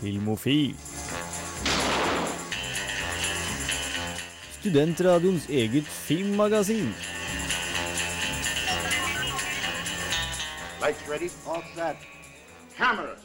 Filmofil. 0.00 0.76
Studentradioens 4.60 5.48
eget 5.48 5.84
filmmagasin. 5.84 6.94
Lights 10.82 11.04
ready. 11.10 11.30
All 11.46 11.62
set. 11.74 11.96
Cameras. 12.76 13.18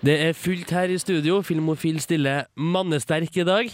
Det 0.00 0.20
er 0.20 0.32
fullt 0.32 0.70
her 0.70 0.82
i 0.82 0.98
studio. 0.98 1.42
Filmofil 1.42 2.00
stiller 2.00 2.44
mannesterk 2.56 3.36
i 3.36 3.44
dag. 3.44 3.70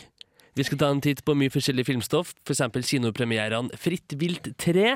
Vi 0.57 0.65
skal 0.65 0.79
ta 0.81 0.87
en 0.89 1.03
titt 1.05 1.19
på 1.21 1.35
mye 1.37 1.53
forskjellig 1.53 1.83
filmstoff, 1.85 2.31
f.eks. 2.49 2.63
kinopremierene 2.89 3.77
Fritt 3.77 4.15
vilt 4.17 4.47
3 4.57 4.95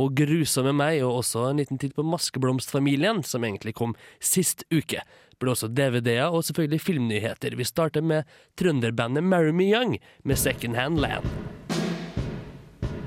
og 0.00 0.14
Grusomme 0.16 0.72
meg, 0.72 1.02
og 1.04 1.18
også 1.18 1.50
en 1.50 1.58
liten 1.60 1.76
titt 1.76 1.92
på 1.98 2.04
Maskeblomstfamilien, 2.08 3.20
som 3.20 3.44
egentlig 3.44 3.74
kom 3.76 3.92
sist 4.24 4.64
uke. 4.72 5.02
Det 5.04 5.36
blir 5.36 5.52
også 5.52 5.68
DVD-er 5.68 6.32
og 6.32 6.46
selvfølgelig 6.48 6.80
filmnyheter. 6.80 7.58
Vi 7.60 7.66
starter 7.68 8.00
med 8.00 8.30
trønderbandet 8.56 9.26
Marry 9.28 9.52
Me 9.52 9.66
Young 9.68 9.98
med 10.24 10.40
Second 10.40 10.80
Hand 10.80 11.02
Land. 11.04 11.28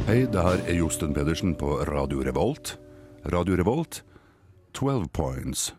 Hei, 0.05 0.27
det 0.29 0.45
her 0.45 0.61
er 0.61 0.77
Josten 0.77 1.17
Pedersen 1.17 1.57
på 1.57 1.79
Radio 1.89 2.21
Revolt. 2.21 2.75
Radio 3.33 3.57
Revolt, 3.57 4.03
12 4.77 5.09
points. 5.09 5.71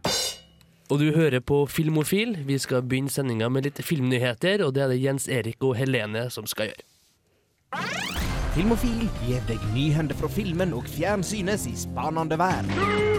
Og 0.90 1.00
du 1.02 1.12
hører 1.14 1.40
på 1.40 1.64
Filmofil. 1.66 2.36
Vi 2.46 2.58
skal 2.58 2.84
begynne 2.86 3.10
sendinga 3.10 3.48
med 3.50 3.66
litt 3.66 3.80
filmnyheter, 3.82 4.62
og 4.62 4.74
det 4.77 4.84
er 4.84 4.92
det 4.94 5.00
Jens 5.02 5.27
Erik 5.27 5.64
og 5.66 5.74
Helene 5.80 6.28
som 6.30 6.46
skal 6.46 6.70
gjøre. 6.70 6.86
Filmofil 8.54 9.02
gir 9.27 9.42
deg 9.50 9.60
nyhender 9.74 10.16
fra 10.16 10.30
filmen 10.32 10.72
og 10.77 10.86
fjernsynets 10.88 11.66
i 11.68 11.74
spanende 11.77 12.38
vær. 12.41 13.16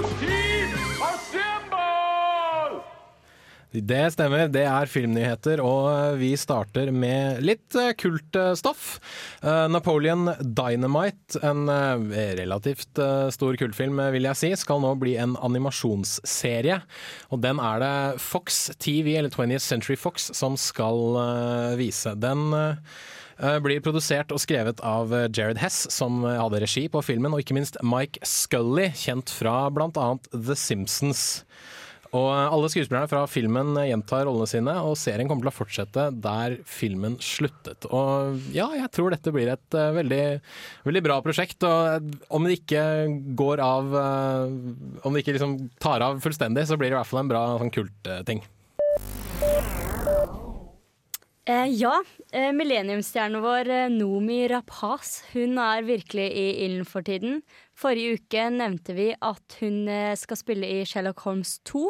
Det 3.75 3.99
stemmer, 4.13 4.45
det 4.47 4.63
er 4.63 4.87
filmnyheter, 4.87 5.59
og 5.59 6.15
vi 6.21 6.29
starter 6.39 6.87
med 6.95 7.41
litt 7.43 7.75
eh, 7.75 7.91
kultstoff. 7.99 8.85
Eh, 9.43 9.65
Napoleon 9.67 10.29
Dynamite, 10.39 11.41
en 11.43 11.67
eh, 11.67 12.31
relativt 12.39 13.01
eh, 13.03 13.27
stor 13.35 13.59
kultfilm 13.59 13.99
vil 14.15 14.29
jeg 14.29 14.39
si, 14.39 14.53
skal 14.55 14.79
nå 14.85 14.93
bli 15.01 15.17
en 15.19 15.35
animasjonsserie. 15.43 16.79
Og 17.35 17.43
den 17.43 17.59
er 17.59 17.83
det 17.83 17.93
Fox 18.23 18.69
TV, 18.79 19.17
eller 19.19 19.35
20th 19.35 19.65
Century 19.67 19.99
Fox, 19.99 20.31
som 20.37 20.55
skal 20.55 21.19
eh, 21.25 21.75
vise. 21.83 22.15
Den 22.15 22.47
eh, 22.55 23.57
blir 23.67 23.83
produsert 23.83 24.31
og 24.31 24.39
skrevet 24.41 24.79
av 24.79 25.11
Jared 25.27 25.59
Hess, 25.59 25.83
som 25.91 26.23
hadde 26.23 26.63
regi 26.63 26.87
på 26.87 27.03
filmen, 27.03 27.35
og 27.35 27.43
ikke 27.43 27.59
minst 27.59 27.75
Mike 27.83 28.23
Scully, 28.23 28.93
kjent 28.95 29.35
fra 29.43 29.65
bl.a. 29.75 30.13
The 30.31 30.55
Simpsons. 30.55 31.43
Og 32.15 32.27
alle 32.31 32.69
skuespillerne 32.71 33.09
fra 33.11 33.23
filmen 33.29 33.73
gjentar 33.87 34.25
rollene 34.27 34.47
sine, 34.49 34.75
og 34.83 34.97
serien 34.99 35.29
kommer 35.29 35.47
til 35.47 35.51
å 35.51 35.57
fortsette 35.57 36.07
der 36.23 36.57
filmen 36.67 37.17
sluttet. 37.23 37.87
Og 37.91 38.37
ja, 38.55 38.69
jeg 38.77 38.91
tror 38.95 39.13
dette 39.13 39.33
blir 39.35 39.51
et 39.53 39.77
eh, 39.77 39.95
veldig, 39.97 40.21
veldig 40.87 41.03
bra 41.07 41.19
prosjekt. 41.25 41.65
Og 41.67 42.13
om 42.33 42.47
det 42.47 42.59
ikke 42.61 42.83
går 43.37 43.63
av 43.63 43.97
eh, 44.03 44.55
Om 45.07 45.15
det 45.15 45.23
ikke 45.23 45.37
liksom 45.37 45.57
tar 45.83 46.05
av 46.05 46.21
fullstendig, 46.23 46.67
så 46.69 46.79
blir 46.79 46.91
det 46.91 46.97
i 46.97 47.01
hvert 47.01 47.11
fall 47.11 47.25
en 47.25 47.33
bra 47.33 47.43
sånn 47.61 47.73
kultting. 47.73 48.45
Eh, 51.47 51.69
ja, 51.79 51.93
eh, 52.35 52.49
millenniumsstjernen 52.51 53.39
vår 53.39 53.69
eh, 53.71 53.85
Nomi 53.87 54.41
Rapaz 54.51 55.21
hun 55.31 55.55
er 55.63 55.85
virkelig 55.87 56.25
i 56.35 56.43
ilden 56.65 56.83
for 56.83 57.07
tiden. 57.07 57.37
Forrige 57.71 58.17
uke 58.17 58.49
nevnte 58.51 58.91
vi 58.97 59.05
at 59.15 59.55
hun 59.61 59.87
eh, 59.87 60.11
skal 60.19 60.41
spille 60.41 60.67
i 60.67 60.81
Sherlock 60.83 61.23
Holmes 61.23 61.53
2. 61.71 61.85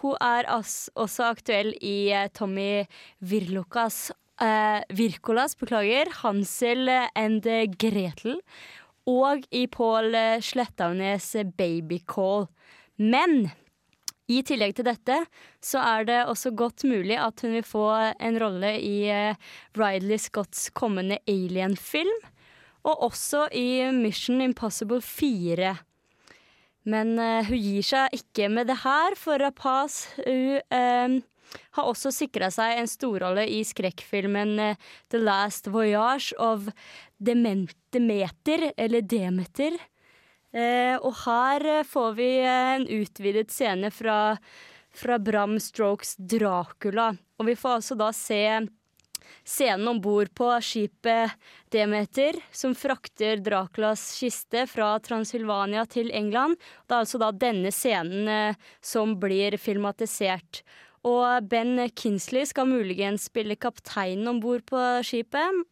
Hun 0.00 0.18
er 0.18 0.50
også 0.50 1.28
aktuell 1.28 1.70
i 1.78 2.10
eh, 2.10 2.26
Tommy 2.34 2.82
Virlokas 3.22 4.08
eh, 4.42 4.82
Virkolas, 4.90 5.54
beklager, 5.54 6.10
Hansel 6.24 6.90
and 7.14 7.46
Gretel. 7.78 8.40
Og 9.06 9.46
i 9.54 9.68
Pål 9.70 10.18
Slettaunes 10.42 11.30
Babycall. 11.54 12.48
Men 12.98 13.52
i 14.30 14.40
tillegg 14.46 14.76
til 14.78 14.86
dette 14.88 15.18
så 15.64 15.82
er 15.84 16.06
det 16.08 16.20
også 16.30 16.54
godt 16.56 16.86
mulig 16.88 17.16
at 17.20 17.42
hun 17.44 17.56
vil 17.58 17.66
få 17.66 17.88
en 18.16 18.38
rolle 18.40 18.70
i 18.80 19.08
eh, 19.12 19.40
Ridley 19.76 20.20
Scotts 20.22 20.70
kommende 20.72 21.20
Alien-film. 21.28 22.14
Og 22.84 23.06
også 23.06 23.46
i 23.56 23.84
Mission 23.96 24.42
Impossible 24.44 25.00
4. 25.00 25.72
Men 26.84 27.14
uh, 27.16 27.40
hun 27.48 27.56
gir 27.56 27.84
seg 27.86 28.12
ikke 28.12 28.50
med 28.52 28.68
det 28.68 28.82
her, 28.82 29.16
for 29.16 29.40
Rapaz 29.40 30.02
hun 30.18 30.60
uh, 30.68 31.14
har 31.78 31.88
også 31.88 32.12
sikra 32.12 32.50
seg 32.52 32.76
en 32.76 32.90
storrolle 32.90 33.46
i 33.48 33.62
skrekkfilmen 33.64 34.52
uh, 34.60 34.92
The 35.08 35.22
Last 35.22 35.70
Voyage 35.72 36.36
of 36.36 36.68
Demeter, 37.16 38.68
eller 38.76 39.00
Demeter. 39.00 39.80
Eh, 40.54 40.94
og 41.02 41.16
her 41.24 41.66
eh, 41.66 41.86
får 41.88 42.14
vi 42.14 42.28
eh, 42.38 42.70
en 42.76 42.86
utvidet 43.00 43.50
scene 43.50 43.90
fra, 43.90 44.36
fra 44.94 45.18
Bram 45.18 45.58
Strokes 45.58 46.14
Dracula. 46.16 47.10
Og 47.40 47.48
vi 47.50 47.56
får 47.58 47.80
altså 47.80 47.96
da 47.98 48.12
se 48.14 48.44
scenen 49.44 49.88
om 49.90 49.98
bord 50.00 50.30
på 50.38 50.46
skipet 50.62 51.34
Demeter, 51.74 52.38
som 52.54 52.76
frakter 52.78 53.42
Draculas 53.42 54.06
kiste 54.20 54.62
fra 54.70 54.94
Transylvania 55.02 55.82
til 55.90 56.12
England. 56.14 56.56
Det 56.86 56.94
er 56.94 57.02
altså 57.02 57.20
da 57.20 57.32
denne 57.34 57.74
scenen 57.74 58.54
som 58.84 59.18
blir 59.20 59.58
filmatisert. 59.60 60.62
Og 61.04 61.50
Ben 61.50 61.82
Kinsley 61.98 62.46
skal 62.48 62.70
muligens 62.70 63.26
spille 63.28 63.58
kapteinen 63.60 64.30
om 64.30 64.40
bord 64.40 64.64
på 64.70 64.80
skipet. 65.04 65.64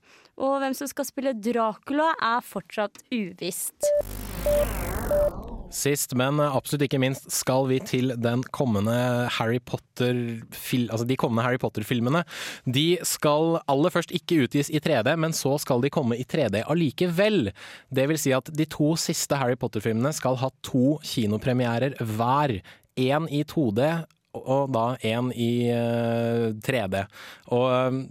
Og 0.43 0.59
hvem 0.61 0.77
som 0.77 0.91
skal 0.91 1.09
spille 1.09 1.39
Dracula, 1.39 2.11
er 2.19 2.45
fortsatt 2.45 3.01
uvisst. 3.15 3.93
Sist, 5.73 6.13
men 6.19 6.37
absolutt 6.43 6.85
ikke 6.85 7.01
minst, 7.01 7.31
skal 7.33 7.65
vi 7.71 7.79
til 7.81 8.13
den 8.21 8.43
kommende 8.55 8.95
Harry 9.39 9.59
Potter 9.65 10.43
altså 10.93 11.07
de 11.09 11.17
kommende 11.17 11.47
Harry 11.47 11.59
Potter-filmene. 11.63 12.23
De 12.69 12.99
skal 13.09 13.57
aller 13.71 13.95
først 13.95 14.13
ikke 14.15 14.43
utgis 14.45 14.69
i 14.69 14.83
3D, 14.85 15.15
men 15.17 15.33
så 15.37 15.57
skal 15.63 15.81
de 15.83 15.91
komme 15.93 16.19
i 16.21 16.27
3D 16.29 16.63
allikevel. 16.67 17.51
Det 17.89 18.07
vil 18.11 18.21
si 18.21 18.35
at 18.37 18.53
de 18.53 18.69
to 18.69 18.93
siste 19.01 19.39
Harry 19.41 19.57
Potter-filmene 19.57 20.13
skal 20.17 20.37
ha 20.43 20.53
to 20.67 20.99
kinopremierer 21.09 21.97
hver. 21.99 22.59
Én 23.01 23.25
i 23.33 23.41
2D 23.49 23.87
og 24.37 24.73
da 24.73 24.87
én 25.01 25.31
i 25.33 25.53
3D. 26.65 27.07
Og 27.57 27.69
eh, 27.73 28.03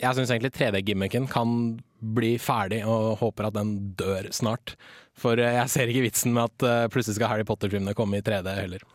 jeg 0.00 0.16
syns 0.16 0.32
egentlig 0.32 0.52
3D-gimmicken 0.56 1.28
kan 1.30 1.78
bli 2.00 2.36
ferdig, 2.40 2.80
og 2.88 3.18
håper 3.20 3.48
at 3.48 3.56
den 3.58 3.74
dør 3.98 4.30
snart. 4.32 4.74
For 5.20 5.40
eh, 5.40 5.58
jeg 5.58 5.72
ser 5.72 5.92
ikke 5.92 6.06
vitsen 6.08 6.34
med 6.36 6.48
at 6.48 6.66
eh, 6.66 6.88
plutselig 6.92 7.18
skal 7.20 7.34
Harry 7.34 7.46
Potter-filmene 7.48 7.96
komme 7.98 8.20
i 8.20 8.24
3D 8.24 8.56
heller. 8.56 8.86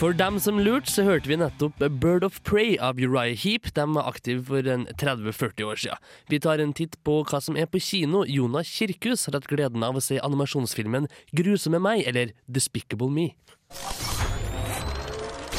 For 0.00 0.16
dem 0.16 0.38
som 0.40 0.56
lurte, 0.56 0.88
så 0.88 1.02
hørte 1.04 1.28
vi 1.28 1.36
nettopp 1.36 1.82
Bird 2.00 2.24
of 2.24 2.38
Prey 2.40 2.78
av 2.80 2.96
Uriah 2.96 3.36
Heap. 3.36 3.68
De 3.76 3.84
var 3.84 4.08
aktive 4.08 4.46
for 4.48 4.64
30-40 4.64 5.66
år 5.68 5.82
siden. 5.82 6.00
Vi 6.32 6.38
tar 6.40 6.62
en 6.64 6.72
titt 6.72 6.96
på 7.04 7.18
hva 7.20 7.42
som 7.44 7.58
er 7.60 7.68
på 7.68 7.82
kino. 7.84 8.24
Jonas 8.24 8.72
Kirkhus 8.72 9.26
har 9.28 9.36
hatt 9.36 9.50
gleden 9.50 9.84
av 9.84 10.00
å 10.00 10.04
se 10.04 10.16
animasjonsfilmen 10.24 11.10
Grusomme 11.36 11.82
meg, 11.84 12.06
eller 12.08 12.32
Despicable 12.48 13.12
Me. 13.12 13.28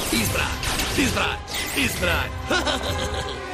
Isbreak! 0.09 0.73
Isbreak! 1.05 1.55
Isbreak! 1.85 3.47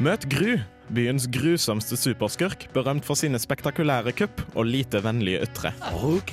Møt 0.00 0.22
Gru, 0.32 0.54
byens 0.96 1.26
grusomste 1.28 1.92
superskurk, 2.00 2.62
berømt 2.72 3.04
for 3.04 3.20
sine 3.20 3.36
spektakulære 3.36 4.14
kupp 4.16 4.38
og 4.54 4.64
lite 4.64 5.02
vennlige 5.04 5.42
ytre. 5.44 5.74
OK, 5.92 6.32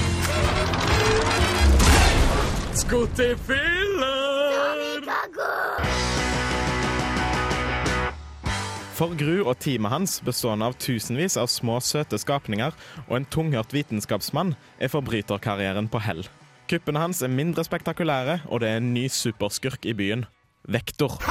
For 8.99 9.15
Gru 9.15 9.47
og 9.47 9.55
teamet 9.63 9.95
hans, 9.95 10.19
bestående 10.27 10.67
av 10.67 10.75
tusenvis 10.75 11.39
av 11.39 11.47
små, 11.47 11.79
søte 11.79 12.19
skapninger 12.19 12.75
og 13.07 13.15
en 13.15 13.31
tunghørt 13.31 13.71
vitenskapsmann, 13.71 14.57
er 14.75 14.91
forbryterkarrieren 14.91 15.87
på 15.87 16.03
hell. 16.03 16.27
Kuppene 16.67 16.99
hans 16.99 17.23
er 17.23 17.31
mindre 17.31 17.63
spektakulære, 17.63 18.41
og 18.51 18.59
det 18.59 18.75
er 18.75 18.83
en 18.83 18.91
ny 18.91 19.07
superskurk 19.07 19.87
i 19.87 19.95
byen. 19.95 20.27
Vektor. 20.67 21.23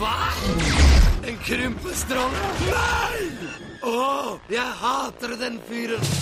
Hva? 0.00 0.16
En 1.28 1.38
krympestråle? 1.44 2.44
Nei! 2.66 3.26
Å, 3.82 4.38
jeg 4.52 4.76
hater 4.80 5.34
den 5.40 5.58
fyren. 5.68 6.12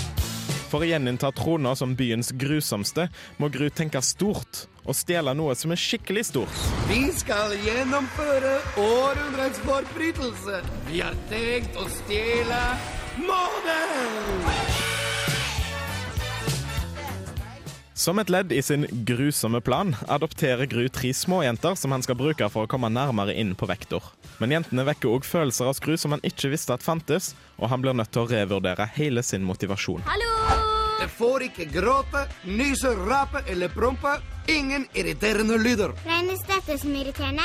For 0.71 0.85
å 0.85 0.87
gjeninnta 0.87 1.33
trona 1.35 1.73
som 1.79 1.97
byens 1.99 2.31
grusomste, 2.39 3.09
må 3.43 3.51
Gru 3.51 3.67
tenke 3.75 4.03
stort 4.07 4.65
og 4.85 4.95
stjele 4.97 5.35
noe 5.37 5.57
som 5.59 5.75
er 5.75 5.81
skikkelig 5.83 6.29
stort. 6.31 6.61
Vi 6.91 7.03
skal 7.15 7.57
gjennomføre 7.59 8.55
århundrets 8.81 9.63
forbrytelse. 9.67 10.63
Vi 10.91 11.03
har 11.03 11.19
tenkt 11.33 11.79
å 11.79 11.89
stjele 12.01 12.63
månen! 13.27 14.80
Som 18.01 18.17
et 18.17 18.31
ledd 18.33 18.53
i 18.53 18.63
sin 18.65 18.87
grusomme 19.05 19.61
plan 19.61 19.91
adopterer 20.09 20.65
Gru 20.65 20.87
tre 20.89 21.11
småjenter 21.13 21.75
som 21.77 21.93
han 21.93 22.01
skal 22.01 22.17
bruke 22.17 22.47
for 22.49 22.65
å 22.65 22.71
komme 22.71 22.89
nærmere 22.89 23.35
inn 23.37 23.53
på 23.53 23.69
Vektor. 23.69 24.07
Men 24.41 24.55
jentene 24.55 24.87
vekker 24.89 25.19
òg 25.19 25.29
følelser 25.29 25.69
av 25.69 25.77
Skru 25.77 25.99
som 26.01 26.17
han 26.17 26.25
ikke 26.25 26.49
visste 26.49 26.73
at 26.73 26.87
fantes, 26.87 27.35
og 27.61 27.69
han 27.69 27.85
blir 27.85 27.99
nødt 27.99 28.09
til 28.17 28.25
å 28.25 28.31
revurdere 28.31 28.89
hele 28.97 29.21
sin 29.21 29.45
motivasjon. 29.45 30.01
Hallo! 30.09 30.33
Jeg 31.03 31.13
får 31.19 31.47
ikke 31.51 31.69
gråte, 31.77 32.25
nyse, 32.49 32.95
rape 33.05 33.45
eller 33.53 33.69
prompe. 33.77 34.17
Ingen 34.49 34.89
irriterende 34.97 35.61
lyder. 35.61 35.93
Regnes 36.09 36.41
dette 36.49 36.81
som 36.81 36.97
irriterende? 36.97 37.45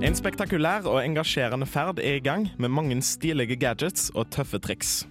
En 0.00 0.16
spektakulær 0.16 0.88
og 0.88 1.02
engasjerende 1.04 1.68
ferd 1.68 2.00
er 2.00 2.22
i 2.22 2.24
gang, 2.24 2.48
med 2.56 2.72
mange 2.72 3.02
stilige 3.04 3.60
gadgets 3.60 4.08
og 4.16 4.32
tøffe 4.32 4.64
triks. 4.64 5.02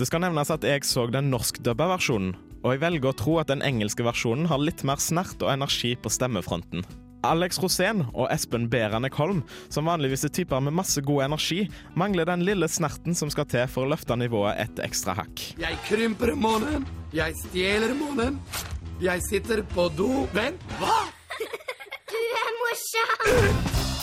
Det 0.00 0.06
skal 0.08 0.22
nevnes 0.24 0.48
at 0.48 0.62
jeg 0.64 0.80
så 0.88 1.02
den 1.12 1.26
norskdubba 1.28 1.90
versjonen, 1.90 2.30
og 2.62 2.72
jeg 2.72 2.80
velger 2.80 3.10
å 3.10 3.18
tro 3.20 3.34
at 3.36 3.50
den 3.50 3.60
engelske 3.60 4.06
versjonen 4.06 4.46
har 4.48 4.62
litt 4.62 4.80
mer 4.88 4.96
snert 4.96 5.42
og 5.44 5.50
energi 5.52 5.90
på 5.92 6.08
stemmefronten. 6.08 6.86
Alex 7.28 7.60
Rosén 7.60 8.06
og 8.14 8.30
Espen 8.32 8.64
Beranek 8.72 9.18
Holm, 9.20 9.42
som 9.68 9.90
vanligvis 9.92 10.24
er 10.24 10.32
typer 10.32 10.64
med 10.64 10.78
masse 10.78 11.04
god 11.04 11.26
energi, 11.26 11.66
mangler 11.92 12.30
den 12.32 12.46
lille 12.48 12.64
snerten 12.72 13.12
som 13.12 13.28
skal 13.28 13.44
til 13.52 13.68
for 13.68 13.84
å 13.84 13.92
løfte 13.92 14.16
nivået 14.16 14.56
et 14.64 14.80
ekstra 14.88 15.18
hakk. 15.20 15.44
Jeg 15.60 15.76
krymper 15.90 16.32
månen. 16.32 16.88
Jeg 17.12 17.36
stjeler 17.44 17.92
månen. 18.00 18.40
Jeg 19.04 19.20
sitter 19.28 19.60
på 19.76 19.90
do. 20.00 20.24
Vent, 20.32 20.64
hva? 20.80 21.02
Du 22.08 22.20
er 22.24 22.60
morsom! 22.64 23.99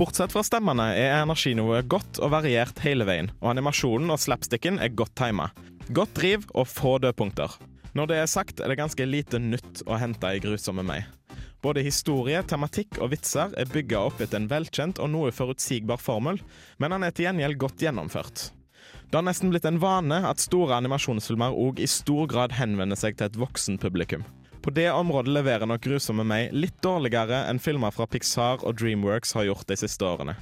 Bortsett 0.00 0.32
fra 0.32 0.40
stemmene 0.40 0.86
er 0.96 1.18
energinivået 1.18 1.84
godt 1.92 2.22
og 2.24 2.30
variert 2.32 2.78
hele 2.80 3.04
veien, 3.04 3.26
og 3.42 3.50
animasjonen 3.50 4.08
og 4.14 4.16
slapsticken 4.22 4.78
er 4.80 4.94
godt 4.96 5.12
tima. 5.20 5.50
Godt 5.92 6.14
driv 6.16 6.46
og 6.54 6.70
få 6.72 6.94
dødpunkter. 7.04 7.58
Når 7.92 8.08
det 8.08 8.16
er 8.16 8.30
sagt, 8.32 8.62
er 8.64 8.72
det 8.72 8.78
ganske 8.80 9.04
lite 9.04 9.36
nytt 9.42 9.82
å 9.84 9.98
hente 10.00 10.30
i 10.32 10.40
Grusomme 10.40 10.86
meg. 10.88 11.04
Både 11.60 11.84
historie, 11.84 12.40
tematikk 12.48 12.96
og 12.96 13.12
vitser 13.12 13.52
er 13.60 13.68
bygga 13.68 14.00
opp 14.08 14.24
etter 14.24 14.40
en 14.40 14.48
velkjent 14.48 15.02
og 15.04 15.12
noe 15.12 15.34
forutsigbar 15.36 16.00
formel, 16.00 16.40
men 16.80 16.96
han 16.96 17.04
er 17.04 17.12
til 17.12 17.28
gjengjeld 17.28 17.60
godt 17.60 17.84
gjennomført. 17.84 18.46
Det 19.10 19.20
har 19.20 19.28
nesten 19.28 19.52
blitt 19.52 19.68
en 19.68 19.82
vane 19.84 20.22
at 20.24 20.40
store 20.40 20.80
animasjonsfilmer 20.80 21.52
òg 21.52 21.84
i 21.84 21.92
stor 22.00 22.24
grad 22.30 22.56
henvender 22.56 22.96
seg 22.96 23.20
til 23.20 23.28
et 23.28 23.36
voksen 23.36 23.76
publikum. 23.82 24.24
På 24.62 24.70
det 24.70 24.92
området 24.92 25.32
leverer 25.32 25.66
nok 25.66 25.80
Grusomme 25.80 26.24
meg 26.26 26.52
litt 26.52 26.82
dårligere 26.84 27.46
enn 27.48 27.58
filmer 27.62 27.90
fra 27.96 28.06
Pixar 28.10 28.60
og 28.60 28.76
Dreamworks 28.76 29.32
har 29.38 29.44
gjort 29.48 29.68
de 29.70 29.76
siste 29.80 30.04
årene. 30.04 30.34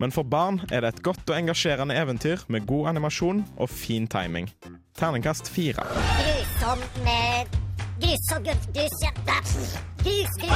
Men 0.00 0.12
for 0.12 0.24
barn 0.28 0.60
er 0.70 0.80
det 0.84 0.88
et 0.94 1.02
godt 1.04 1.30
og 1.30 1.36
engasjerende 1.36 1.94
eventyr 1.96 2.38
med 2.52 2.66
god 2.68 2.88
animasjon 2.92 3.44
og 3.56 3.70
fin 3.72 4.06
timing. 4.08 4.48
Terningkast 4.96 5.48
fire. 5.52 5.82
Grusom 8.00 8.00
grus... 8.00 8.20
Grus... 8.72 8.92
Grus... 10.04 10.32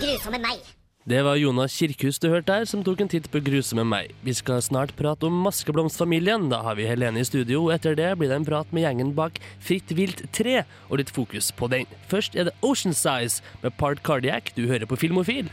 Grusomme 0.00 0.38
meg. 0.42 0.79
Det 1.10 1.24
var 1.26 1.34
Jonas 1.34 1.74
Kirkhus 1.74 2.20
du 2.22 2.28
hørte 2.30 2.54
her, 2.54 2.66
som 2.70 2.84
tok 2.86 3.00
en 3.02 3.08
titt 3.10 3.24
på 3.32 3.40
Gruse 3.42 3.74
med 3.74 3.88
meg. 3.90 4.12
Vi 4.22 4.30
skal 4.38 4.60
snart 4.62 4.92
prate 4.94 5.26
om 5.26 5.40
Maskeblomstfamilien. 5.42 6.44
Da 6.52 6.60
har 6.62 6.76
vi 6.78 6.84
Helene 6.86 7.18
i 7.18 7.26
studio, 7.26 7.64
etter 7.74 7.96
det 7.98 8.12
blir 8.20 8.28
det 8.30 8.36
en 8.36 8.44
prat 8.46 8.68
med 8.70 8.84
gjengen 8.84 9.08
bak 9.16 9.40
Fritt 9.58 9.90
vilt 9.98 10.20
3, 10.36 10.60
og 10.86 11.00
litt 11.00 11.08
fokus 11.10 11.48
på 11.50 11.66
den. 11.72 11.90
Først 12.06 12.38
er 12.38 12.46
det 12.46 12.52
Ocean 12.62 12.94
Size 12.94 13.42
med 13.64 13.74
Part 13.80 14.04
Cardiac. 14.06 14.52
Du 14.54 14.68
hører 14.70 14.86
på 14.86 15.00
Filmofil. 15.00 15.48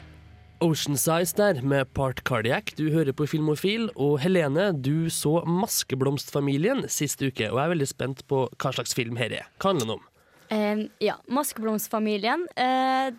Ocean 0.61 0.93
Size 0.93 1.33
der 1.39 1.63
med 1.65 1.89
Part 1.97 2.21
Cardiac. 2.29 2.75
Du 2.77 2.91
hører 2.93 3.17
på 3.17 3.25
Filmofil. 3.25 3.87
Og 3.95 4.19
Helene, 4.21 4.67
du 4.77 5.09
så 5.09 5.39
Maskeblomstfamilien 5.41 6.85
sist 6.85 7.23
uke, 7.25 7.49
og 7.49 7.57
jeg 7.57 7.63
er 7.63 7.73
veldig 7.73 7.89
spent 7.89 8.21
på 8.29 8.43
hva 8.61 8.75
slags 8.77 8.93
film 8.93 9.17
her 9.17 9.33
er. 9.39 9.49
Hva 9.57 9.73
handler 9.73 9.89
den 9.89 9.95
om? 9.97 10.05
Eh, 10.53 10.85
ja, 11.09 11.17
Maskeblomstfamilien. 11.33 12.45
Eh, 12.53 13.09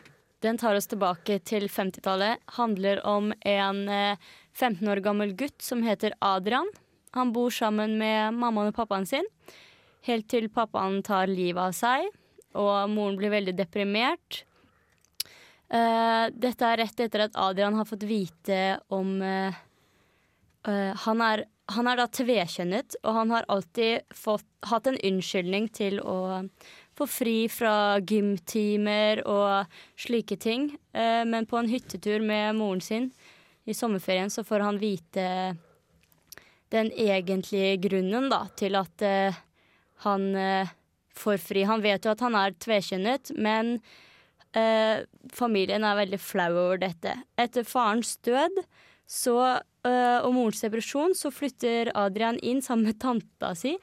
den 0.44 0.58
tar 0.58 0.79
oss 0.79 0.87
tilbake 0.90 1.38
til 1.46 1.67
50-tallet. 1.70 2.43
Handler 2.58 3.00
om 3.06 3.32
en 3.46 3.81
eh, 3.90 4.29
15 4.55 4.88
år 4.90 5.02
gammel 5.02 5.35
gutt 5.38 5.62
som 5.62 5.82
heter 5.87 6.14
Adrian. 6.25 6.69
Han 7.17 7.32
bor 7.32 7.50
sammen 7.55 7.96
med 7.99 8.37
mammaen 8.37 8.70
og 8.70 8.76
pappaen 8.76 9.06
sin, 9.08 9.26
helt 10.06 10.29
til 10.31 10.50
pappaen 10.52 11.00
tar 11.06 11.31
livet 11.31 11.70
av 11.70 11.76
seg, 11.76 12.11
og 12.58 12.90
moren 12.93 13.17
blir 13.19 13.32
veldig 13.32 13.55
deprimert. 13.58 14.43
Eh, 15.69 16.25
dette 16.32 16.64
er 16.64 16.82
rett 16.85 17.00
etter 17.05 17.26
at 17.26 17.37
Adrian 17.37 17.76
har 17.76 17.88
fått 17.88 18.06
vite 18.08 18.79
om 18.94 19.19
eh, 19.20 19.56
eh, 20.69 20.93
han, 21.05 21.25
er, 21.25 21.44
han 21.75 21.90
er 21.90 22.00
da 22.00 22.06
tvekjønnet, 22.08 23.00
og 23.02 23.19
han 23.19 23.35
har 23.35 23.49
alltid 23.52 24.14
fått, 24.17 24.46
hatt 24.70 24.88
en 24.88 25.00
unnskyldning 25.11 25.69
til 25.76 26.00
å 26.00 26.44
få 26.98 27.06
fri 27.06 27.36
fra 27.50 27.98
gymtimer 28.00 29.22
og 29.28 29.78
slike 29.98 30.38
ting. 30.40 30.70
Eh, 30.92 31.22
men 31.28 31.46
på 31.46 31.58
en 31.60 31.70
hyttetur 31.70 32.24
med 32.24 32.56
moren 32.58 32.82
sin 32.84 33.10
i 33.68 33.76
sommerferien 33.76 34.32
så 34.32 34.44
får 34.46 34.64
han 34.64 34.80
vite 34.80 35.28
den 36.72 36.90
egentlige 36.92 37.78
grunnen 37.88 38.28
da, 38.32 38.42
til 38.58 38.76
at 38.80 39.04
eh, 39.04 39.38
han 40.04 40.28
eh, 40.36 40.74
får 41.16 41.40
fri. 41.42 41.64
Han 41.68 41.84
vet 41.84 42.04
jo 42.04 42.14
at 42.14 42.26
han 42.26 42.36
er 42.38 42.58
tvekjønnet, 42.58 43.34
men 43.38 43.78
familien 45.36 45.84
er 45.84 45.98
veldig 45.98 46.18
flau 46.18 46.48
over 46.56 46.78
dette. 46.80 47.12
Etter 47.38 47.66
farens 47.68 48.14
død 48.24 48.56
så, 49.06 49.34
og 49.84 50.28
morens 50.34 50.64
depresjon 50.64 51.12
så 51.14 51.30
flytter 51.30 51.90
Adrian 51.92 52.40
inn 52.40 52.62
sammen 52.64 52.88
med 52.88 52.98
tanta 52.98 53.52
si, 53.54 53.74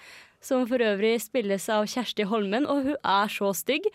som 0.45 0.68
for 0.69 0.81
øvrig 0.86 1.15
spilles 1.24 1.63
av 1.74 1.88
Kjersti 1.89 2.25
Holmen, 2.30 2.68
og 2.69 2.83
hun 2.86 2.97
er 3.01 3.31
så 3.33 3.50
stygg. 3.57 3.88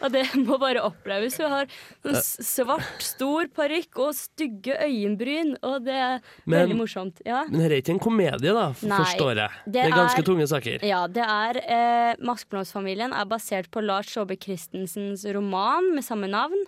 Og 0.00 0.12
det 0.14 0.22
må 0.46 0.56
bare 0.62 0.80
oppleves. 0.86 1.36
Hun 1.42 1.52
har 1.52 1.68
sånn 2.06 2.16
svart, 2.48 3.02
stor 3.04 3.50
parykk 3.56 4.00
og 4.06 4.14
stygge 4.16 4.76
øyenbryn, 4.86 5.54
og 5.66 5.84
det 5.84 5.96
er 5.98 6.16
Men- 6.46 6.62
veldig 6.62 6.78
morsomt. 6.80 7.20
Ja. 7.28 7.42
Men 7.50 7.60
dette 7.66 7.76
er 7.76 7.82
ikke 7.82 7.94
en 7.98 8.02
komedie, 8.06 8.54
da, 8.56 8.70
Nei, 8.88 9.02
forstår 9.02 9.42
jeg. 9.42 9.60
Det, 9.66 9.74
det 9.76 9.84
er 9.84 9.96
ganske 9.98 10.22
er- 10.24 10.28
tunge 10.30 10.48
saker. 10.48 10.86
Ja, 10.88 11.02
det 11.12 11.26
er 11.28 11.60
eh, 11.64 12.24
Maskeblomstfamilien 12.24 13.12
er 13.12 13.28
basert 13.28 13.68
på 13.74 13.84
Lars 13.84 14.08
Saabye 14.14 14.40
Christensens 14.40 15.26
roman 15.36 15.92
med 15.98 16.06
samme 16.06 16.30
navn. 16.32 16.64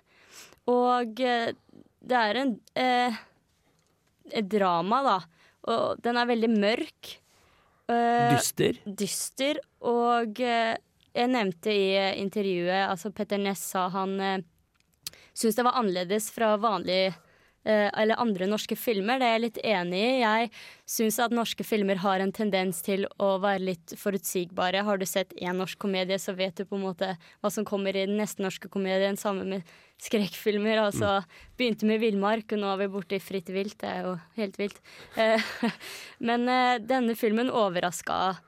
Og 0.70 1.20
eh, 1.24 1.52
det 2.00 2.16
er 2.16 2.42
en 2.44 2.54
eh, 2.76 3.16
et 4.30 4.46
drama, 4.52 5.00
da. 5.06 5.16
Og 5.70 6.00
den 6.04 6.16
er 6.20 6.28
veldig 6.28 6.48
mørk. 6.54 7.16
Eh, 7.90 8.36
Dyster. 8.36 8.78
dyster. 8.86 9.60
Og 9.86 10.40
uh, 10.44 10.76
jeg 11.10 11.30
nevnte 11.32 11.72
i 11.74 11.86
eh, 11.98 12.18
intervjuet 12.20 12.86
Altså 12.86 13.10
Petter 13.14 13.40
Ness 13.42 13.64
sa 13.72 13.88
han 13.90 14.12
uh, 14.20 14.36
syntes 15.34 15.58
det 15.58 15.66
var 15.66 15.78
annerledes 15.80 16.28
fra 16.34 16.52
vanlige 16.60 17.10
eh, 17.10 17.18
eller 17.64 18.16
andre 18.16 18.46
norske 18.48 18.76
filmer. 18.78 19.18
Det 19.20 19.26
er 19.26 19.34
jeg 19.34 19.42
litt 19.44 19.58
enig 19.68 19.98
i. 20.00 20.22
Jeg 20.22 20.50
syns 20.88 21.18
at 21.20 21.34
norske 21.34 21.64
filmer 21.66 22.00
har 22.00 22.22
en 22.24 22.32
tendens 22.32 22.80
til 22.86 23.04
å 23.20 23.34
være 23.42 23.66
litt 23.66 23.94
forutsigbare. 24.00 24.80
Har 24.86 25.00
du 25.00 25.04
sett 25.04 25.34
én 25.36 25.60
norsk 25.60 25.76
komedie, 25.82 26.16
så 26.16 26.32
vet 26.38 26.56
du 26.56 26.64
på 26.64 26.78
en 26.78 26.86
måte 26.88 27.12
hva 27.42 27.52
som 27.52 27.66
kommer 27.68 27.92
i 27.92 28.06
den 28.08 28.16
neste 28.20 28.40
norske 28.40 28.70
komedien. 28.72 29.20
Sammen 29.20 29.52
med 29.52 29.74
skrekkfilmer. 30.00 30.80
Altså, 30.86 31.20
Begynte 31.58 31.88
med 31.88 32.00
Villmark, 32.00 32.52
og 32.54 32.62
nå 32.62 32.70
er 32.72 32.82
vi 32.84 32.92
borte 32.94 33.18
i 33.18 33.22
Fritt 33.22 33.50
vilt. 33.52 33.78
Det 33.82 33.90
er 33.90 34.06
jo 34.08 34.14
helt 34.38 34.60
vilt. 34.60 34.80
Eh, 35.20 35.50
Men 36.26 36.48
eh, 36.48 36.78
denne 36.80 37.16
filmen 37.18 37.52
overraska 37.52 38.38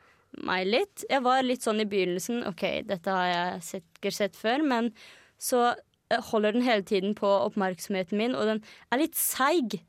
meg 0.49 0.69
litt. 0.69 1.05
Jeg 1.11 1.25
var 1.25 1.45
litt 1.45 1.65
sånn 1.65 1.83
i 1.83 1.89
begynnelsen 1.89 2.47
OK, 2.49 2.65
dette 2.89 3.13
har 3.13 3.29
jeg 3.29 3.65
sikkert 3.67 4.17
sett 4.17 4.39
før, 4.39 4.63
men 4.65 4.89
så 5.37 5.67
eh, 5.69 5.83
holder 6.29 6.57
den 6.57 6.67
hele 6.67 6.85
tiden 6.87 7.17
på 7.19 7.29
oppmerksomheten 7.49 8.21
min, 8.21 8.37
og 8.37 8.49
den 8.49 8.63
er 8.93 9.03
litt 9.03 9.19
seig. 9.19 9.81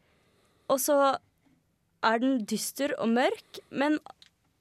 Og 0.71 0.79
så 0.81 0.97
er 2.03 2.19
den 2.21 2.43
dyster 2.49 2.93
og 2.99 3.11
mørk, 3.13 3.61
men 3.71 3.99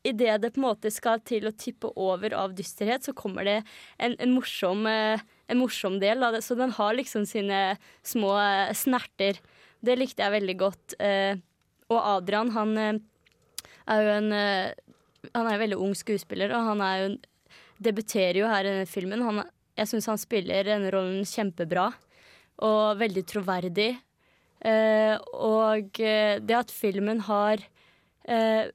idet 0.07 0.41
det 0.43 0.53
på 0.55 0.61
en 0.61 0.67
måte 0.67 0.91
skal 0.91 1.23
til 1.27 1.47
å 1.47 1.55
tippe 1.55 1.93
over 2.01 2.35
av 2.35 2.57
dysterhet, 2.59 3.07
så 3.07 3.15
kommer 3.15 3.47
det 3.47 3.59
en, 4.03 4.17
en, 4.19 4.35
morsom, 4.35 4.87
eh, 4.91 5.23
en 5.47 5.61
morsom 5.61 6.01
del 6.03 6.25
av 6.27 6.35
det. 6.35 6.43
Så 6.43 6.57
den 6.59 6.75
har 6.75 6.97
liksom 6.99 7.27
sine 7.29 7.77
små 8.07 8.35
eh, 8.41 8.73
snerter. 8.75 9.39
Det 9.83 9.99
likte 9.99 10.25
jeg 10.25 10.35
veldig 10.35 10.57
godt. 10.59 10.97
Eh, 11.03 11.39
og 11.93 12.01
Adrian, 12.17 12.51
han 12.57 12.79
er 12.79 14.03
jo 14.03 14.17
en 14.17 14.33
Han 15.33 15.47
er 15.47 15.53
en 15.55 15.61
veldig 15.61 15.77
ung 15.79 15.93
skuespiller, 15.95 16.51
og 16.51 16.65
han 16.67 16.81
er 16.83 16.95
jo 16.99 17.05
en, 17.13 17.19
debuterer 17.83 18.41
jo 18.41 18.49
her 18.51 18.67
i 18.67 18.73
denne 18.73 18.89
filmen. 18.91 19.23
Han, 19.23 19.43
jeg 19.79 19.89
syns 19.89 20.09
han 20.11 20.21
spiller 20.21 20.69
denne 20.69 20.93
rollen 20.93 21.27
kjempebra, 21.29 21.91
og 22.63 23.01
veldig 23.01 23.25
troverdig. 23.29 23.91
Eh, 24.63 25.17
og 25.35 25.99
eh, 25.99 26.39
det 26.39 26.59
at 26.59 26.71
filmen 26.71 27.25
har 27.27 27.63
eh, 28.29 28.71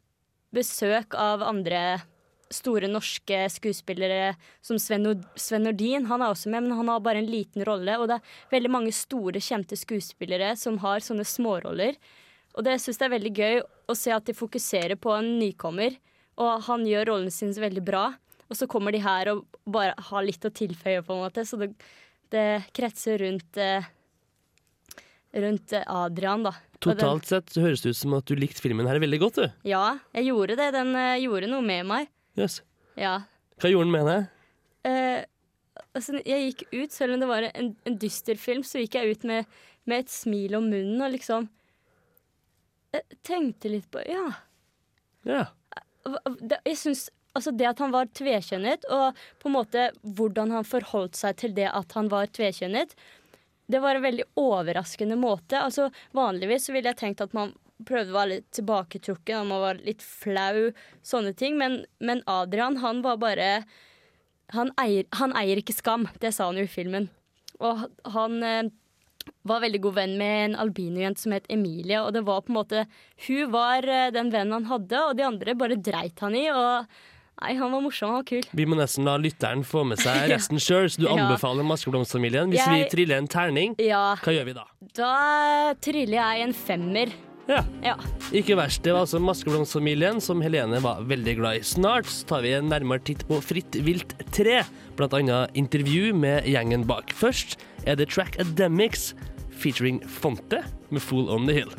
besøk 0.51 1.15
av 1.15 1.45
andre 1.45 2.01
store 2.53 2.87
norske 2.91 3.39
skuespillere 3.51 4.33
som 4.63 4.79
Sven, 4.79 5.07
Nordin. 5.63 6.07
Han 6.07 6.23
er 6.23 6.31
også 6.31 6.51
med, 6.51 6.65
men 6.65 6.77
han 6.79 6.91
har 6.91 7.03
bare 7.03 7.21
en 7.21 7.31
liten 7.31 7.63
rolle. 7.67 7.97
Og 7.99 8.07
det 8.09 8.19
er 8.19 8.35
veldig 8.55 8.71
mange 8.71 8.93
store, 8.95 9.43
kjente 9.43 9.79
skuespillere 9.79 10.53
som 10.59 10.79
har 10.83 11.03
sånne 11.03 11.27
småroller. 11.27 11.99
Og 12.57 12.65
det 12.65 12.79
syns 12.81 12.99
jeg 12.99 13.07
er 13.07 13.15
veldig 13.15 13.33
gøy 13.37 13.59
å 13.61 13.95
se 13.95 14.13
at 14.15 14.27
de 14.27 14.35
fokuserer 14.35 14.97
på 14.99 15.13
en 15.13 15.35
nykommer, 15.39 15.99
og 16.41 16.63
han 16.67 16.85
gjør 16.87 17.11
rollen 17.11 17.33
sin 17.33 17.53
veldig 17.53 17.83
bra. 17.85 18.07
Og 18.47 18.57
så 18.59 18.67
kommer 18.71 18.95
de 18.95 19.03
her 19.03 19.33
og 19.33 19.45
bare 19.67 19.93
har 20.09 20.25
litt 20.25 20.45
å 20.47 20.53
tilføye, 20.53 21.03
på 21.03 21.15
en 21.15 21.25
måte. 21.25 21.43
Så 21.47 21.59
det, 21.59 21.73
det 22.31 22.47
kretser 22.75 23.19
rundt 23.23 23.59
eh, 23.59 23.85
rundt 25.41 25.73
eh, 25.73 25.83
Adrian, 25.87 26.43
da. 26.43 26.53
Totalt 26.79 27.25
sett 27.29 27.49
så 27.53 27.63
høres 27.63 27.81
det 27.83 27.93
ut 27.95 27.99
som 27.99 28.15
at 28.17 28.29
du 28.29 28.37
likte 28.37 28.61
filmen 28.61 28.87
her 28.89 28.99
veldig 29.01 29.19
godt, 29.21 29.39
du. 29.41 29.67
Ja, 29.67 29.97
jeg 30.15 30.29
gjorde 30.29 30.57
det. 30.59 30.69
Den 30.75 30.93
uh, 30.93 31.15
gjorde 31.17 31.49
noe 31.49 31.65
med 31.65 31.87
meg. 31.89 32.11
Yes. 32.37 32.59
Ja. 32.99 33.19
Hva 33.57 33.71
gjorde 33.71 33.87
den 33.87 33.95
med 33.95 34.09
deg? 34.11 34.27
Uh, 34.87 35.81
altså, 35.97 36.19
jeg 36.21 36.51
gikk 36.51 36.65
ut, 36.75 36.93
selv 36.93 37.15
om 37.15 37.23
det 37.23 37.29
var 37.31 37.49
en, 37.49 37.71
en 37.89 37.99
dyster 37.99 38.37
film, 38.39 38.63
så 38.67 38.83
gikk 38.83 38.99
jeg 38.99 39.17
ut 39.17 39.27
med, 39.29 39.49
med 39.89 40.05
et 40.05 40.13
smil 40.13 40.57
om 40.59 40.69
munnen 40.69 41.01
og 41.01 41.15
liksom 41.15 41.49
Jeg 42.93 43.19
tenkte 43.25 43.73
litt 43.73 43.89
på 43.91 44.03
Ja. 44.07 44.29
Ja. 45.27 45.43
jeg 46.05 46.77
synes, 46.79 47.09
altså 47.38 47.53
Det 47.56 47.70
at 47.70 47.84
han 47.84 47.94
var 47.94 48.10
tvekjønnet, 48.17 48.88
og 48.94 49.22
på 49.41 49.50
en 49.50 49.56
måte 49.56 49.88
hvordan 50.17 50.51
han 50.56 50.67
forholdt 50.67 51.20
seg 51.20 51.38
til 51.44 51.56
det 51.58 51.70
at 51.70 51.96
han 51.98 52.12
var 52.12 52.29
tvekjønnet, 52.34 52.98
det 53.67 53.82
var 53.84 53.98
en 53.98 54.06
veldig 54.06 54.25
overraskende 54.39 55.17
måte. 55.20 55.60
Altså 55.60 55.89
Vanligvis 56.15 56.70
ville 56.72 56.88
jeg 56.94 57.00
tenkt 57.01 57.24
at 57.24 57.36
man 57.36 57.53
prøvde 57.86 58.13
å 58.13 58.17
være 58.17 58.32
litt 58.32 58.48
tilbaketrukken, 58.56 59.41
og 59.41 59.50
man 59.51 59.63
var 59.63 59.84
litt 59.86 60.01
flau, 60.01 60.72
sånne 61.06 61.34
ting. 61.38 61.60
Men, 61.60 61.82
men 62.00 62.24
Adrian, 62.32 62.79
han 62.82 63.03
var 63.06 63.20
bare 63.22 63.51
han 64.56 64.72
eier, 64.79 65.08
han 65.20 65.36
eier 65.36 65.60
ikke 65.60 65.75
skam. 65.75 66.08
Det 66.22 66.32
sa 66.36 66.48
han 66.50 66.60
jo 66.60 66.65
i 66.65 66.72
filmen. 66.72 67.10
Og 67.60 67.84
han 68.13 68.38
eh, 68.46 68.70
var 69.48 69.63
veldig 69.63 69.82
god 69.84 69.98
venn 69.98 70.15
med 70.20 70.38
en 70.46 70.58
albinojente 70.63 71.24
som 71.24 71.36
het 71.36 71.50
Emilie. 71.51 72.00
Og 72.01 72.13
det 72.15 72.24
var 72.27 72.46
på 72.46 72.53
en 72.53 72.60
måte 72.62 72.86
Hun 73.27 73.51
var 73.53 73.84
eh, 73.84 74.10
den 74.15 74.32
vennen 74.34 74.56
han 74.62 74.72
hadde, 74.72 75.03
og 75.03 75.20
de 75.20 75.27
andre 75.27 75.58
bare 75.60 75.79
dreit 75.82 76.24
han 76.24 76.38
i. 76.38 76.48
Og 76.53 76.88
nei, 77.41 77.53
han 77.60 77.72
var 77.72 77.82
morsom, 77.86 78.12
var 78.17 78.24
kul. 78.27 78.44
Vi 78.58 78.65
må 78.70 78.77
nesten 78.79 79.06
la 79.08 79.17
lytteren 79.22 79.63
få 79.67 79.84
med 79.88 80.00
seg 80.01 80.25
resten 80.34 80.60
sjøl, 80.62 80.89
så 80.89 81.03
du 81.03 81.08
anbefaler 81.12 81.65
Maskeblomstfamilien. 81.67 82.51
Hvis 82.53 82.65
vi 82.72 82.84
triller 82.91 83.22
en 83.22 83.27
terning, 83.32 83.75
Ja, 83.82 84.15
hva 84.24 84.34
gjør 84.36 84.50
vi 84.50 84.58
da? 84.58 84.65
da 84.98 85.13
triller 85.84 86.17
jeg 86.22 86.48
en 86.48 86.53
femmer. 86.58 87.13
Ja. 87.48 87.62
Ja. 87.79 87.94
Ikke 88.36 88.58
verst. 88.60 88.82
Det 88.84 88.91
var 88.91 89.06
altså 89.06 89.22
Maskeblomstfamilien 89.24 90.17
som 90.20 90.41
Helene 90.44 90.82
var 90.84 91.00
veldig 91.08 91.36
glad 91.39 91.62
i. 91.62 91.63
Snart 91.63 92.10
så 92.12 92.25
tar 92.27 92.41
vi 92.44 92.51
en 92.58 92.67
nærmere 92.67 93.00
titt 93.08 93.24
på 93.29 93.38
Fritt 93.39 93.77
vilt 93.86 94.17
3, 94.36 94.58
blant 95.00 95.15
annet 95.15 95.56
intervju 95.56 96.12
med 96.17 96.44
gjengen 96.51 96.84
bak. 96.89 97.13
Først 97.15 97.56
er 97.88 97.96
det 97.96 98.10
Track 98.12 98.36
Ademics 98.44 99.13
featuring 99.58 100.01
Fonte 100.20 100.60
med 100.91 101.01
Fool 101.01 101.32
on 101.32 101.48
the 101.48 101.56
Hill. 101.56 101.72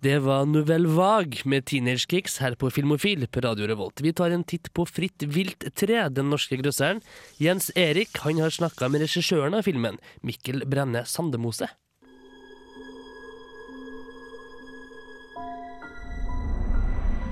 Det 0.00 0.18
var 0.24 0.46
Nouvelle 0.48 0.88
Vague 0.88 1.44
med 1.44 1.66
Teenage 1.68 2.06
Kicks 2.08 2.38
her 2.40 2.54
på 2.56 2.70
Filmofil 2.72 3.26
på 3.28 3.42
Radio 3.44 3.66
Revolt. 3.68 4.00
Vi 4.00 4.14
tar 4.16 4.32
en 4.32 4.46
titt 4.48 4.70
på 4.72 4.86
Fritt 4.88 5.26
vilt 5.28 5.66
tre, 5.76 5.98
den 6.08 6.32
norske 6.32 6.56
grøsseren. 6.56 7.02
Jens 7.36 7.68
Erik 7.76 8.16
han 8.24 8.40
har 8.40 8.48
snakka 8.48 8.88
med 8.88 9.04
regissøren 9.04 9.58
av 9.58 9.68
filmen, 9.68 10.00
Mikkel 10.24 10.64
Brenne 10.64 11.04
Sandemose. 11.04 11.68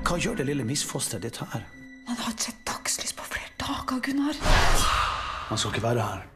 Hva 0.05 0.21
gjør 0.21 0.37
det 0.37 0.51
lille 0.53 0.69
misfosteret 0.69 1.25
ditt 1.25 1.41
her? 1.41 1.65
Man 2.05 2.21
har 2.21 2.37
ikke 2.37 2.51
sett 2.51 2.65
dagslys 2.69 3.17
på 3.17 3.33
flere 3.33 3.49
dager, 3.65 4.05
Gunnar. 4.05 4.45
Man 5.49 5.57
skal 5.57 5.73
ikke 5.73 5.89
være 5.89 6.05
her. 6.05 6.29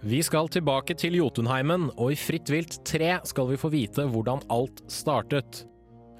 Vi 0.00 0.22
skal 0.24 0.48
tilbake 0.48 0.94
til 0.96 1.18
Jotunheimen, 1.18 1.90
og 2.00 2.14
i 2.14 2.16
Fritt 2.16 2.48
vilt 2.48 2.78
3 2.88 3.18
skal 3.28 3.50
vi 3.50 3.58
få 3.60 3.68
vite 3.68 4.06
hvordan 4.08 4.40
alt 4.48 4.78
startet. 4.88 5.66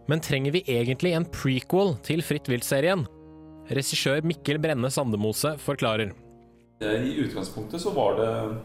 Men 0.04 0.20
trenger 0.20 0.52
vi 0.52 0.60
egentlig 0.68 1.14
en 1.16 1.24
prequel 1.24 1.94
til 2.04 2.20
Fritt 2.20 2.50
vilt-serien? 2.52 3.06
Regissør 3.72 4.20
Mikkel 4.26 4.58
Brenne 4.60 4.90
Sandemose 4.92 5.54
forklarer. 5.64 6.12
Eh, 6.84 7.06
I 7.08 7.14
utgangspunktet 7.24 7.80
så 7.80 7.94
var 7.96 8.18
det 8.18 8.58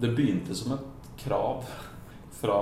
Det 0.00 0.10
begynte 0.14 0.54
som 0.54 0.72
et 0.76 1.08
krav 1.24 1.64
fra 2.30 2.58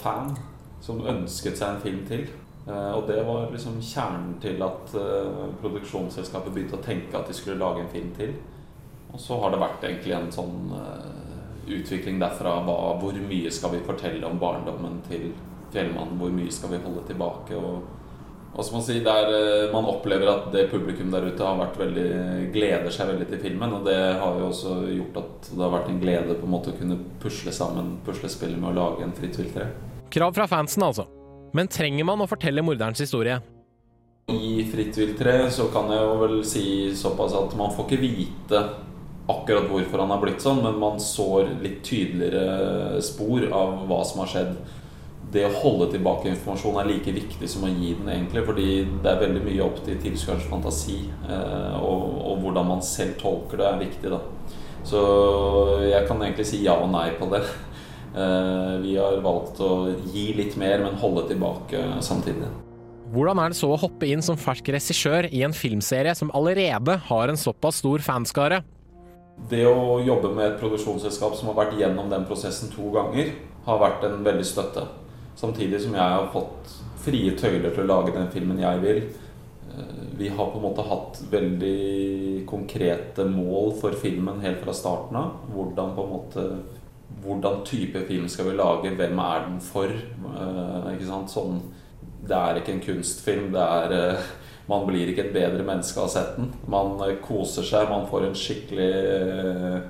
fan 0.00 0.32
som 0.80 1.04
ønsket 1.04 1.58
seg 1.60 1.68
en 1.68 1.82
film 1.84 2.00
til. 2.08 2.24
Eh, 2.66 2.92
Og 2.96 3.04
det 3.06 3.20
var 3.26 3.52
liksom 3.52 3.76
kjernen 3.82 4.40
til 4.40 4.62
at 4.62 4.94
eh, 4.96 5.52
produksjonsselskapet 5.60 6.54
begynte 6.54 6.80
å 6.80 6.82
tenke 6.82 7.12
at 7.18 7.28
de 7.28 7.36
skulle 7.36 7.60
lage 7.60 7.84
en 7.84 7.92
film 7.92 8.10
til. 8.16 8.34
Og 9.12 9.20
så 9.20 9.36
har 9.38 9.52
det 9.52 9.60
vært 9.60 9.84
egentlig 9.84 10.16
en 10.16 10.32
sånn 10.32 10.72
utvikling 11.66 12.20
derfra. 12.22 12.58
Hva, 12.66 12.76
hvor 13.00 13.18
mye 13.30 13.50
skal 13.54 13.76
vi 13.76 13.82
fortelle 13.86 14.28
om 14.28 14.40
barndommen 14.42 15.00
til 15.08 15.30
Fjellmannen? 15.72 16.18
Hvor 16.20 16.32
mye 16.34 16.52
skal 16.52 16.74
vi 16.74 16.84
holde 16.84 17.04
tilbake? 17.08 17.58
Og 17.58 17.82
og 18.52 18.66
som 18.66 18.74
man 18.76 18.82
si, 18.84 18.98
der 19.00 19.70
man 19.72 19.86
opplever 19.88 20.28
at 20.28 20.50
det 20.52 20.66
publikum 20.68 21.08
der 21.12 21.24
ute 21.24 21.44
har 21.44 21.56
vært 21.56 21.78
veldig, 21.80 22.08
gleder 22.52 22.92
seg 22.92 23.08
veldig 23.08 23.28
til 23.30 23.40
filmen. 23.40 23.78
Og 23.78 23.86
det 23.88 23.96
har 24.20 24.36
jo 24.36 24.50
også 24.50 24.74
gjort 24.92 25.16
at 25.22 25.48
det 25.54 25.62
har 25.62 25.72
vært 25.72 25.88
en 25.88 26.02
glede 26.02 26.36
på 26.36 26.48
en 26.48 26.52
måte 26.52 26.74
å 26.74 26.76
kunne 26.76 26.98
pusle 27.22 27.54
sammen 27.56 27.94
puslespillet 28.04 28.60
med 28.60 28.74
å 28.74 28.76
lage 28.76 29.06
en 29.06 29.16
Fritt 29.16 29.40
vilt 29.40 29.56
3. 29.56 29.70
Krav 30.12 30.36
fra 30.36 30.48
fansen, 30.50 30.84
altså. 30.84 31.08
Men 31.56 31.72
trenger 31.72 32.04
man 32.08 32.20
å 32.20 32.28
fortelle 32.28 32.64
morderens 32.64 33.00
historie? 33.00 33.38
I 34.28 34.66
Fritt 34.68 35.00
vilt 35.00 35.16
3 35.16 35.48
så 35.52 35.70
kan 35.72 35.88
jeg 35.92 36.04
jo 36.04 36.20
vel 36.20 36.38
si 36.44 36.66
såpass 36.96 37.32
at 37.38 37.56
man 37.56 37.72
får 37.72 37.88
ikke 37.88 38.02
vite 38.04 38.64
akkurat 39.30 39.68
hvorfor 39.70 40.02
han 40.02 40.10
har 40.10 40.20
blitt 40.22 40.42
sånn, 40.42 40.62
men 40.64 40.78
man 40.82 41.00
sår 41.00 41.52
litt 41.62 41.82
tydeligere 41.86 43.00
spor 43.04 43.44
av 43.54 43.84
hva 43.88 44.00
som 44.06 44.24
har 44.24 44.30
skjedd. 44.32 44.54
Det 45.32 45.46
å 45.46 45.52
holde 45.62 45.86
tilbake 45.94 46.28
informasjon 46.28 46.76
er 46.82 46.88
like 46.90 47.12
viktig 47.14 47.48
som 47.48 47.64
å 47.64 47.70
gi 47.70 47.94
den, 47.96 48.08
egentlig. 48.12 48.42
Fordi 48.44 48.66
det 49.04 49.08
er 49.12 49.22
veldig 49.22 49.44
mye 49.46 49.62
opp 49.64 49.78
til 49.86 49.96
tilskuerens 50.02 50.48
fantasi. 50.50 50.98
eh, 51.28 51.76
Og, 51.80 52.02
og 52.28 52.42
hvordan 52.42 52.68
man 52.68 52.82
selv 52.84 53.16
tolker 53.22 53.62
det, 53.62 53.68
er 53.70 53.80
viktig, 53.80 54.10
da. 54.12 54.20
Så 54.84 55.00
jeg 55.86 56.08
kan 56.08 56.20
egentlig 56.20 56.46
si 56.50 56.64
ja 56.66 56.74
og 56.76 56.90
nei 56.92 57.10
på 57.20 57.30
det. 57.32 57.44
Eh, 58.12 58.74
Vi 58.82 58.90
har 59.00 59.22
valgt 59.24 59.56
å 59.64 59.88
gi 60.12 60.34
litt 60.36 60.52
mer, 60.60 60.82
men 60.84 60.98
holde 61.00 61.22
tilbake 61.30 61.78
samtidig. 62.04 62.44
Hvordan 63.08 63.40
er 63.40 63.48
det 63.48 63.56
så 63.56 63.70
å 63.72 63.78
hoppe 63.80 64.04
inn 64.04 64.20
som 64.20 64.36
fersk 64.36 64.68
regissør 64.68 65.30
i 65.32 65.40
en 65.46 65.54
filmserie 65.56 66.12
som 66.14 66.28
allerede 66.36 66.98
har 67.08 67.32
en 67.32 67.40
såpass 67.40 67.80
stor 67.80 68.04
fanskare? 68.04 68.58
Det 69.50 69.64
å 69.66 70.00
jobbe 70.04 70.30
med 70.36 70.46
et 70.46 70.60
produksjonsselskap 70.60 71.34
som 71.36 71.50
har 71.50 71.58
vært 71.64 71.78
gjennom 71.80 72.10
den 72.12 72.26
prosessen 72.28 72.70
to 72.72 72.92
ganger, 72.94 73.32
har 73.66 73.80
vært 73.80 74.04
en 74.06 74.22
veldig 74.24 74.46
støtte. 74.46 74.86
Samtidig 75.38 75.80
som 75.82 75.96
jeg 75.96 76.14
har 76.16 76.30
fått 76.32 76.72
frie 77.02 77.34
tøyler 77.38 77.72
til 77.72 77.84
å 77.84 77.90
lage 77.90 78.14
den 78.14 78.30
filmen 78.32 78.60
jeg 78.62 78.82
vil. 78.84 79.02
Eh, 79.72 80.00
Vi 80.18 80.28
har 80.28 80.50
på 80.52 80.58
en 80.58 80.66
måte 80.66 80.84
hatt 80.86 81.22
veldig 81.30 82.44
konkrete 82.46 83.24
mål 83.24 83.72
for 83.80 83.92
filmen 83.92 84.40
helt 84.40 84.60
fra 84.62 84.72
starten 84.72 85.16
av. 85.16 85.34
Hvordan 85.54 85.96
måte 85.96 86.46
Hvordan 87.22 87.64
type 87.64 88.00
film 88.08 88.28
skal 88.28 88.46
vi 88.48 88.56
lage? 88.56 88.90
Hvem 88.96 89.18
er 89.18 89.44
den 89.46 89.60
for? 89.60 89.84
Eh? 89.86 91.02
Sånn, 91.28 91.60
det 92.26 92.34
er 92.36 92.56
ikke 92.58 92.72
en 92.72 92.80
kunstfilm. 92.86 93.52
Det 93.52 93.60
er 93.62 93.92
eh, 93.92 94.30
man 94.72 94.88
blir 94.88 95.10
ikke 95.10 95.26
et 95.28 95.34
bedre 95.34 95.64
menneske 95.66 96.00
av 96.00 96.06
å 96.06 96.08
ha 96.08 96.14
sett 96.16 96.36
den. 96.38 96.50
Man 96.72 96.96
eh, 97.04 97.18
koser 97.24 97.66
seg, 97.66 97.90
man 97.90 98.08
får 98.10 98.28
en 98.28 98.38
skikkelig 98.38 98.90
eh, 99.12 99.80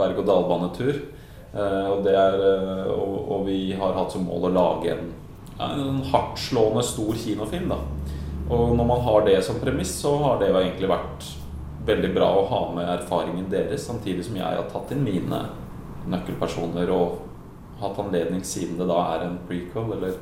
berg-og-dal-banetur. 0.00 1.02
Eh, 1.50 1.88
Og, 1.90 3.16
og, 3.26 3.46
vi 3.46 3.72
har 3.74 3.96
hatt 3.96 4.12
som 4.14 4.26
mål 4.26 4.48
å 4.50 4.54
lage 4.54 4.94
en, 4.94 5.08
en 5.58 6.02
hardtslående 6.12 6.84
stor 6.86 7.18
kinofilm. 7.18 7.72
Da. 7.72 7.80
Og 8.50 8.74
når 8.78 8.86
man 8.86 9.02
har 9.06 9.26
det 9.26 9.38
som 9.46 9.60
premiss, 9.62 9.92
så 10.02 10.16
har 10.24 10.40
det 10.40 10.50
jo 10.50 10.60
egentlig 10.60 10.90
vært 10.90 11.26
veldig 11.86 12.10
bra 12.14 12.28
å 12.36 12.46
ha 12.50 12.60
med 12.74 12.88
erfaringen 12.98 13.48
deres, 13.50 13.86
samtidig 13.86 14.26
som 14.26 14.38
jeg 14.38 14.46
har 14.46 14.68
tatt 14.72 14.90
inn 14.94 15.04
mine 15.06 15.44
nøkkelpersoner 16.10 16.90
og 16.94 17.20
hatt 17.80 17.98
anledning, 18.02 18.42
siden 18.44 18.78
det 18.80 18.88
da 18.90 18.98
er 19.14 19.26
en 19.26 19.38
prequel, 19.48 19.94
eller 19.96 20.18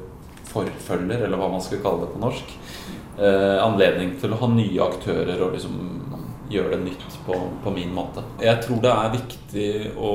forfølger, 0.49 1.25
eller 1.27 1.41
hva 1.41 1.51
man 1.53 1.65
skal 1.65 1.83
kalle 1.85 2.05
det 2.07 2.13
på 2.15 2.23
norsk, 2.23 2.55
eh, 3.19 3.59
anledning 3.65 4.17
til 4.21 4.35
å 4.35 4.41
ha 4.43 4.51
nye 4.53 4.83
aktører 4.85 5.43
og 5.45 5.55
liksom 5.57 5.79
gjøre 6.49 6.77
det 6.77 6.85
nytt 6.87 7.19
på, 7.27 7.37
på 7.65 7.73
min 7.75 7.93
måte. 7.95 8.25
Jeg 8.41 8.63
tror 8.65 8.81
det 8.85 8.95
er 8.95 9.15
viktig 9.19 9.71
å 10.01 10.13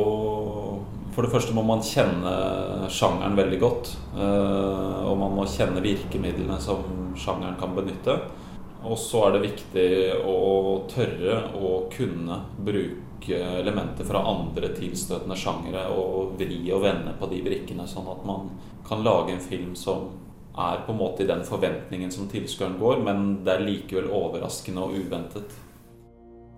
For 1.13 1.21
det 1.21 1.29
første 1.29 1.53
må 1.53 1.61
man 1.61 1.83
kjenne 1.85 2.31
sjangeren 2.89 3.35
veldig 3.37 3.59
godt. 3.61 3.91
eh, 4.17 5.01
og 5.05 5.17
man 5.19 5.35
må 5.37 5.45
kjenne 5.45 5.83
virkemidlene 5.83 6.57
som 6.59 7.13
sjangeren 7.13 7.59
kan 7.59 7.75
benytte. 7.75 8.15
Og 8.83 8.97
så 8.97 9.27
er 9.27 9.35
det 9.35 9.43
viktig 9.45 9.89
å 10.27 10.83
tørre 10.91 11.37
å 11.55 11.85
kunne 11.93 12.39
bruke 12.57 13.37
elementer 13.61 14.03
fra 14.09 14.25
andre 14.27 14.73
tilstøtende 14.75 15.37
sjangere 15.39 15.85
og 15.93 16.33
vri 16.41 16.65
og 16.73 16.81
vende 16.83 17.13
på 17.19 17.29
de 17.31 17.39
brikkene, 17.45 17.85
sånn 17.87 18.09
at 18.11 18.25
man 18.27 18.49
kan 18.89 19.05
lage 19.05 19.37
en 19.37 19.45
film 19.45 19.77
som 19.79 20.09
er 20.53 20.83
på 20.85 20.93
en 20.93 20.99
måte 20.99 21.23
i 21.23 21.29
den 21.29 21.43
forventningen 21.47 22.11
som 22.13 22.29
tilskueren 22.29 22.77
går, 22.79 23.01
men 23.05 23.29
det 23.45 23.55
er 23.55 23.65
likevel 23.65 24.11
overraskende 24.13 24.85
og 24.85 24.97
uventet. 24.97 25.59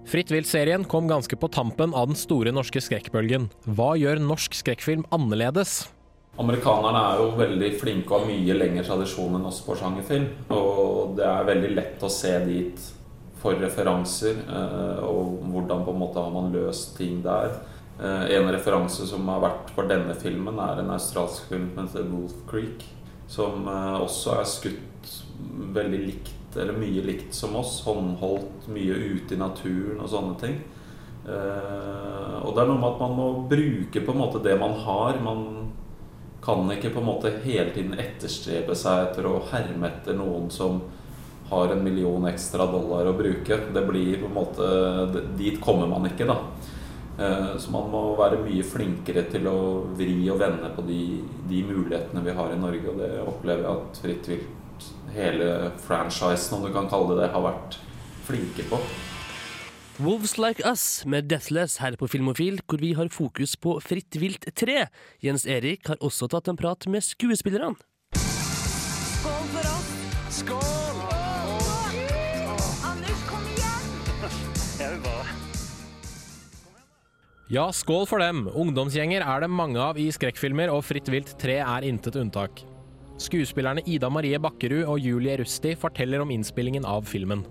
Fritt 0.05 0.29
vilt-serien 0.29 0.83
kom 0.85 1.07
ganske 1.09 1.37
på 1.39 1.49
tampen 1.49 1.95
av 1.97 2.11
den 2.11 2.19
store 2.19 2.51
norske 2.53 2.83
skrekkbølgen. 2.83 3.47
Hva 3.65 3.95
gjør 3.97 4.21
norsk 4.21 4.53
skrekkfilm 4.53 5.07
annerledes? 5.15 5.87
Amerikanerne 6.37 6.99
er 6.99 7.21
jo 7.23 7.29
veldig 7.39 7.71
flinke 7.79 8.11
og 8.11 8.25
har 8.25 8.29
mye 8.29 8.57
lengre 8.57 8.83
tradisjon 8.85 9.37
enn 9.39 9.47
oss 9.47 9.61
på 9.65 9.77
sjangerfilm. 9.79 10.27
Og 10.53 11.15
det 11.17 11.25
er 11.25 11.47
veldig 11.47 11.71
lett 11.73 12.03
å 12.03 12.11
se 12.11 12.33
dit 12.45 12.91
for 13.41 13.57
referanser, 13.61 14.41
eh, 14.43 15.01
og 15.05 15.39
hvordan 15.53 15.85
på 15.85 15.93
en 15.93 16.01
måte 16.01 16.21
har 16.21 16.33
man 16.33 16.51
løst 16.53 16.97
ting 16.99 17.21
der. 17.23 17.55
Eh, 17.97 18.35
en 18.35 18.51
referanse 18.51 19.07
som 19.07 19.27
har 19.31 19.41
vært 19.41 19.71
for 19.73 19.87
denne 19.87 20.13
filmen, 20.19 20.59
er 20.59 20.81
en 20.81 20.93
australsk 20.97 21.47
film 21.49 21.71
som 21.73 21.87
heter 21.87 22.09
Wolf 22.11 22.37
Creek. 22.49 22.83
Som 23.32 23.67
eh, 23.67 23.98
også 24.03 24.38
er 24.39 24.50
skutt 24.50 25.13
veldig 25.75 26.01
likt, 26.05 26.58
eller 26.58 26.77
mye 26.79 27.03
likt 27.05 27.36
som 27.36 27.55
oss. 27.60 27.82
Håndholdt, 27.86 28.70
mye 28.72 28.96
ute 28.96 29.36
i 29.36 29.39
naturen 29.41 30.00
og 30.00 30.12
sånne 30.12 30.39
ting. 30.39 30.58
Og 31.25 32.51
det 32.53 32.62
er 32.62 32.67
noe 32.70 32.77
med 32.77 32.86
at 32.86 33.00
man 33.01 33.15
må 33.17 33.25
bruke 33.50 34.01
på 34.05 34.13
en 34.13 34.20
måte 34.20 34.44
det 34.46 34.53
man 34.62 34.75
har. 34.86 35.17
Man 35.25 35.41
kan 36.46 36.70
ikke 36.72 36.89
på 36.94 37.01
en 37.01 37.08
måte 37.08 37.32
hele 37.44 37.72
tiden 37.74 37.98
etterstrebe 37.98 38.75
seg 38.77 39.08
etter 39.08 39.25
å 39.25 39.39
herme 39.50 39.89
etter 39.89 40.17
noen 40.17 40.51
som 40.53 40.84
har 41.50 41.74
en 41.74 41.84
million 41.84 42.25
ekstra 42.29 42.67
dollar 42.70 43.10
å 43.10 43.17
bruke. 43.17 43.58
Det 43.74 43.84
blir 43.88 44.22
på 44.22 44.29
en 44.29 44.38
måte 44.38 44.70
Dit 45.38 45.60
kommer 45.62 45.89
man 45.89 46.05
ikke, 46.10 46.27
da. 46.29 46.38
Så 47.15 47.72
man 47.72 47.88
må 47.93 48.01
være 48.19 48.41
mye 48.43 48.63
flinkere 48.67 49.25
til 49.31 49.48
å 49.48 49.57
vri 49.95 50.17
og 50.34 50.41
vende 50.41 50.72
på 50.75 50.84
de, 50.88 51.00
de 51.48 51.62
mulighetene 51.63 52.24
vi 52.25 52.36
har 52.36 52.51
i 52.51 52.60
Norge. 52.60 52.91
Og 52.91 53.00
det 53.00 53.12
opplever 53.24 53.63
jeg 53.63 53.72
at 53.72 54.01
Fritt 54.03 54.29
vilt, 54.34 54.88
hele 55.15 55.50
franchisen, 55.86 56.57
om 56.57 56.67
du 56.67 56.74
kan 56.75 56.89
kalle 56.91 57.13
det 57.13 57.24
det, 57.24 57.34
har 57.36 57.45
vært 57.48 57.79
flinke 58.27 58.67
på. 58.67 58.81
Wolves 60.03 60.38
Like 60.38 60.60
Us 60.67 61.05
med 61.05 61.29
Deathless 61.31 61.77
her 61.77 61.95
på 61.95 62.07
Filmofil, 62.12 62.60
hvor 62.67 62.84
vi 62.84 62.91
har 62.93 63.07
fokus 63.07 63.55
på 63.55 63.77
Fritt 63.79 64.19
vilt 64.19 64.43
3. 64.55 64.89
Jens 65.24 65.48
Erik 65.48 65.88
har 65.88 66.01
også 66.03 66.27
tatt 66.27 66.51
en 66.51 66.60
prat 66.60 66.88
med 66.91 67.05
skuespillerne. 67.05 67.79
Skål 68.19 69.51
for 69.55 69.75
oss! 69.77 69.93
Skål! 70.41 71.14
Ja, 77.45 77.67
skål 77.69 78.07
for 78.09 78.17
dem! 78.17 78.47
Ungdomsgjenger 78.57 79.21
er 79.21 79.43
det 79.43 79.51
mange 79.53 79.77
av 79.77 79.99
i 80.01 80.07
skrekkfilmer, 80.09 80.71
og 80.73 80.79
Fritt 80.81 81.11
vilt 81.13 81.35
3 81.37 81.59
er 81.61 81.85
intet 81.85 82.15
unntak. 82.17 82.63
Skuespillerne 83.21 83.83
Ida 83.85 84.09
Marie 84.09 84.39
Bakkerud 84.41 84.87
og 84.89 84.97
Julie 84.97 85.35
Rusti 85.37 85.75
forteller 85.77 86.23
om 86.23 86.33
innspillingen 86.33 86.87
av 86.89 87.05
filmen. 87.05 87.43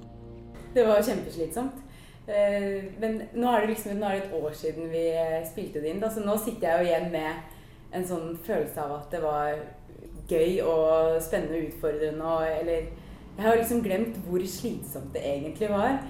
Det 0.74 0.82
var 0.88 0.98
kjempeslitsomt. 0.98 1.78
Eh, 2.26 2.90
Men 2.98 3.20
nå 3.38 3.52
er, 3.52 3.60
det 3.60 3.70
liksom, 3.76 4.00
nå 4.00 4.08
er 4.08 4.18
det 4.18 4.24
et 4.24 4.34
år 4.40 4.58
siden 4.58 4.90
vi 4.90 5.04
eh, 5.14 5.46
spilte 5.46 5.78
det 5.78 5.92
inn, 5.92 6.02
så 6.02 6.10
altså, 6.10 6.26
nå 6.26 6.36
sitter 6.42 6.66
jeg 6.66 6.74
jo 6.74 6.90
igjen 6.90 7.08
med 7.14 7.94
en 7.94 8.10
sånn 8.10 8.34
følelse 8.42 8.82
av 8.82 8.96
at 8.98 9.14
det 9.14 9.22
var 9.22 9.62
gøy 10.26 10.58
og 10.66 11.22
spennende 11.22 11.60
og 11.60 11.70
utfordrende. 11.70 12.34
Eller 12.58 12.90
jeg 13.38 13.46
har 13.46 13.62
liksom 13.62 13.86
glemt 13.86 14.18
hvor 14.26 14.42
slitsomt 14.42 15.14
det 15.14 15.22
egentlig 15.36 15.70
var. 15.70 16.02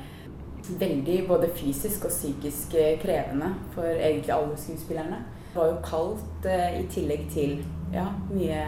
Veldig 0.64 1.18
både 1.28 1.50
fysisk 1.52 2.06
og 2.08 2.12
psykisk 2.12 2.74
eh, 2.80 2.94
krevende 3.02 3.50
for 3.74 3.84
egentlig 3.84 4.32
alle 4.32 4.56
skuespillerne. 4.56 5.18
Det 5.52 5.60
var 5.60 5.66
jo 5.70 5.80
kaldt 5.84 6.46
eh, 6.48 6.78
i 6.80 6.86
tillegg 6.90 7.26
til 7.34 7.58
ja, 7.92 8.06
mye 8.30 8.62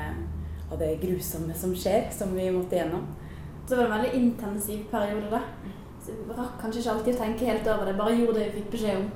av 0.70 0.76
det 0.82 0.96
grusomme 1.00 1.54
som 1.56 1.72
skjer, 1.74 2.10
som 2.12 2.34
vi 2.36 2.50
måtte 2.52 2.76
gjennom. 2.76 3.06
Så 3.66 3.72
det 3.72 3.78
var 3.78 3.86
en 3.86 3.94
veldig 3.96 4.20
intensiv 4.20 4.84
periode, 4.90 5.30
da. 5.32 5.40
Så 6.04 6.14
vi 6.14 6.36
rakk 6.36 6.60
kanskje 6.60 6.82
ikke 6.82 6.92
alltid 6.92 7.16
å 7.16 7.22
tenke 7.22 7.48
helt 7.48 7.70
over 7.72 7.88
det, 7.88 7.96
bare 7.98 8.18
gjorde 8.18 8.38
det 8.38 8.50
vi 8.50 8.60
fikk 8.60 8.68
beskjed 8.76 9.00
om. 9.00 9.08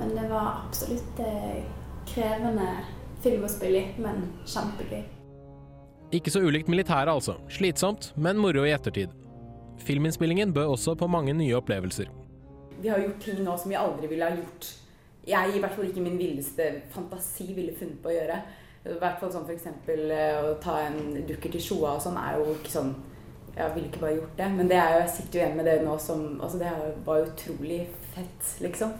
Men 0.00 0.14
det 0.16 0.24
var 0.30 0.48
absolutt 0.64 1.20
eh, 1.22 1.60
krevende 2.08 2.70
film 3.22 3.44
å 3.44 3.52
spille 3.52 3.82
i, 3.82 3.90
men 4.02 4.24
kjempegøy. 4.48 5.04
Ikke 6.16 6.32
så 6.32 6.42
ulikt 6.44 6.72
militæret, 6.72 7.12
altså. 7.12 7.36
Slitsomt, 7.52 8.10
men 8.16 8.40
moro 8.40 8.64
i 8.66 8.72
ettertid. 8.72 9.12
Filminnspillingen 9.84 10.52
bød 10.56 10.74
også 10.74 10.96
på 10.98 11.08
mange 11.10 11.36
nye 11.36 11.56
opplevelser. 11.60 12.10
Vi 12.82 12.90
har 12.90 12.98
gjort 12.98 13.20
ting 13.22 13.44
nå 13.44 13.56
som 13.58 13.70
vi 13.70 13.78
aldri 13.78 14.10
ville 14.10 14.26
ha 14.26 14.34
gjort. 14.36 14.72
Jeg 15.26 15.54
i 15.54 15.60
hvert 15.62 15.76
fall 15.76 15.86
ikke 15.86 16.02
min 16.02 16.18
villeste 16.18 16.66
fantasi 16.90 17.52
ville 17.54 17.76
funnet 17.78 18.00
på 18.02 18.10
å 18.10 18.14
gjøre. 18.16 18.38
I 18.82 18.96
hvert 18.98 19.20
fall 19.20 19.30
sånn 19.30 19.50
eksempel 19.54 20.10
eh, 20.10 20.40
å 20.42 20.56
ta 20.62 20.80
en 20.88 21.20
dukker 21.28 21.52
til 21.54 21.62
Sjoa 21.62 21.92
og 21.94 22.02
sånn 22.02 22.18
er 22.18 22.40
jo 22.40 22.56
ikke 22.56 22.72
sånn 22.72 22.94
Jeg 23.52 23.74
ville 23.74 23.90
ikke 23.90 24.00
bare 24.02 24.16
gjort 24.16 24.38
det. 24.40 24.48
Men 24.56 24.70
det 24.72 24.78
er 24.80 24.96
jo, 24.96 25.04
jeg 25.04 25.14
sitter 25.16 25.38
jo 25.38 25.44
igjen 25.44 25.58
med 25.60 25.68
det 25.68 25.76
nå 25.84 25.94
som 26.00 26.24
Altså 26.40 26.58
det 26.58 26.72
var 27.06 27.26
utrolig 27.26 27.82
fett, 28.14 28.50
liksom. 28.64 28.96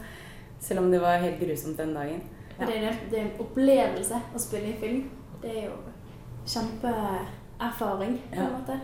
Selv 0.63 0.85
om 0.85 0.91
det 0.93 1.01
var 1.03 1.19
helt 1.19 1.41
grusomt 1.41 1.77
den 1.77 1.95
dagen. 1.97 2.21
Ja. 2.53 2.67
Det, 2.69 2.77
er 2.77 2.87
en, 2.87 2.99
det 3.11 3.19
er 3.19 3.25
en 3.25 3.43
opplevelse 3.43 4.21
å 4.31 4.39
spille 4.39 4.71
i 4.71 4.77
film. 4.79 5.09
Det 5.41 5.51
er 5.51 5.65
jo 5.65 5.79
kjempeerfaring, 6.47 8.19
på 8.29 8.45
en 8.45 8.53
måte. 8.53 8.77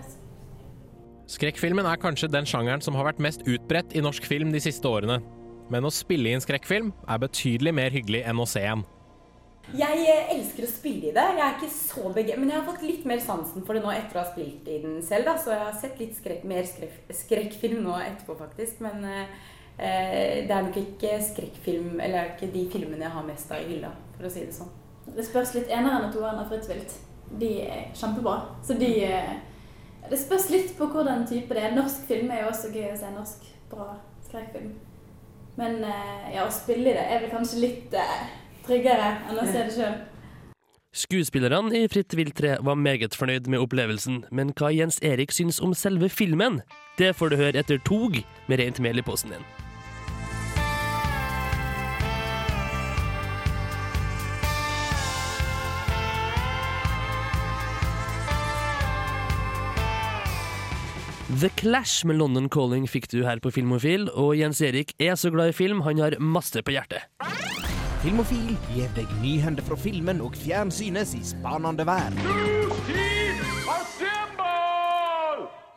Skrekkfilmen 1.29 1.85
er 1.85 1.99
kanskje 2.01 2.31
den 2.31 2.47
sjangeren 2.49 2.81
som 2.81 2.95
har 2.97 3.05
vært 3.05 3.19
mest 3.21 3.43
utbredt 3.45 3.91
i 3.93 4.01
norsk 4.01 4.25
film 4.25 4.49
de 4.49 4.61
siste 4.63 4.89
årene. 4.89 5.19
Men 5.69 5.85
å 5.85 5.91
spille 5.93 6.31
i 6.31 6.33
en 6.33 6.41
skrekkfilm 6.41 6.87
er 7.05 7.19
betydelig 7.21 7.73
mer 7.77 7.93
hyggelig 7.93 8.23
enn 8.25 8.41
å 8.41 8.47
se 8.49 8.63
en. 8.65 8.81
Jeg 9.77 10.05
eh, 10.09 10.31
elsker 10.33 10.65
å 10.65 10.69
spille 10.71 11.11
i 11.11 11.13
det. 11.13 11.25
Jeg 11.37 11.43
er 11.45 11.59
ikke 11.59 11.69
så 11.75 12.09
bege... 12.15 12.37
Men 12.39 12.49
jeg 12.49 12.57
har 12.57 12.65
fått 12.65 12.85
litt 12.87 13.03
mer 13.05 13.21
sansen 13.21 13.61
for 13.67 13.77
det 13.77 13.83
nå 13.83 13.91
etter 13.93 14.17
å 14.17 14.23
ha 14.23 14.31
spilt 14.31 14.65
i 14.65 14.79
den 14.81 14.95
selv. 15.05 15.29
Da. 15.29 15.35
Så 15.37 15.53
jeg 15.53 15.61
har 15.67 15.75
sett 15.77 16.01
litt 16.01 16.17
skrek... 16.17 16.47
mer 16.49 16.65
skrek... 16.65 16.95
skrekkfilm 17.19 17.83
nå 17.85 17.99
etterpå, 18.07 18.33
faktisk. 18.39 18.81
Men 18.81 19.05
eh, 19.05 19.35
eh, 19.77 20.39
det 20.49 20.55
er 20.55 20.65
nok 20.65 20.81
ikke 20.81 21.19
skrekkfilm 21.27 21.99
Eller 21.99 22.23
er 22.23 22.33
ikke 22.33 22.49
de 22.55 22.65
filmene 22.73 23.05
jeg 23.05 23.17
har 23.19 23.29
mest 23.29 23.53
av 23.53 23.61
i 23.61 23.69
hylla, 23.75 23.93
for 24.17 24.25
å 24.25 24.33
si 24.33 24.47
det 24.47 24.57
sånn. 24.57 24.73
Det 25.13 25.29
spørs 25.29 25.53
litt 25.59 25.69
eneren 25.69 26.09
og 26.09 26.17
toeren 26.17 26.41
av 26.41 26.49
Fritz 26.49 26.73
vilt. 26.73 26.97
De 27.37 27.53
er 27.67 27.85
kjempebra. 27.93 28.39
Så 28.65 28.73
de 28.81 28.89
eh, 29.05 29.37
Det 30.09 30.17
spørs 30.17 30.49
litt 30.49 30.71
på 30.77 30.87
hvordan 30.89 31.27
type 31.29 31.53
det 31.53 31.63
er. 31.67 31.75
Norsk 31.77 32.05
film 32.09 32.31
er 32.33 32.43
jo 32.43 32.51
også 32.51 32.71
gøy 32.73 32.87
å 32.89 32.97
se 32.97 33.09
norsk 33.13 33.49
bra 33.69 33.91
skrekkfilm. 34.25 34.71
Men 35.59 35.83
eh, 35.85 36.29
ja, 36.35 36.45
å 36.47 36.53
spille 36.53 36.89
i 36.89 36.95
det 36.95 37.03
er 37.03 37.21
vel 37.23 37.33
kanskje 37.33 37.61
litt 37.61 37.93
eh, 37.97 38.15
tryggere 38.65 39.11
enn 39.29 39.41
å 39.41 39.45
se 39.45 39.65
det 39.67 39.75
sjøl. 39.75 39.99
Skuespillerne 40.89 41.83
i 41.83 41.87
Fritt 41.91 42.15
vilt 42.17 42.39
3 42.39 42.55
var 42.65 42.79
meget 42.79 43.13
fornøyd 43.13 43.45
med 43.51 43.61
opplevelsen, 43.61 44.23
men 44.33 44.55
hva 44.57 44.71
Jens 44.73 44.97
Erik 45.05 45.35
syns 45.35 45.61
om 45.61 45.75
selve 45.77 46.09
filmen, 46.09 46.63
det 46.97 47.13
får 47.19 47.29
du 47.29 47.41
høre 47.43 47.61
etter 47.61 47.77
tog 47.85 48.17
med 48.49 48.63
rent 48.63 48.81
mel 48.81 48.97
i 48.97 49.05
posen 49.05 49.35
din. 49.35 49.45
The 61.39 61.49
Clash 61.49 62.05
med 62.05 62.17
London 62.17 62.49
Calling 62.49 62.83
fikk 62.89 63.05
du 63.13 63.21
her 63.23 63.39
på 63.39 63.51
Filmofil, 63.53 64.09
og 64.11 64.33
Jens 64.35 64.59
Erik 64.65 64.89
er 64.99 65.13
så 65.15 65.29
glad 65.31 65.53
i 65.53 65.55
film, 65.55 65.79
han 65.85 66.01
har 66.01 66.17
masse 66.19 66.59
på 66.59 66.73
hjertet. 66.73 67.05
Filmofil 68.01 68.57
gir 68.73 68.89
deg 68.97 69.07
nyhender 69.21 69.63
fra 69.63 69.77
filmen 69.79 70.19
og 70.25 70.35
fjernsynets 70.35 71.13
i 71.15 71.21
spanende 71.23 71.85
vær. 71.87 72.11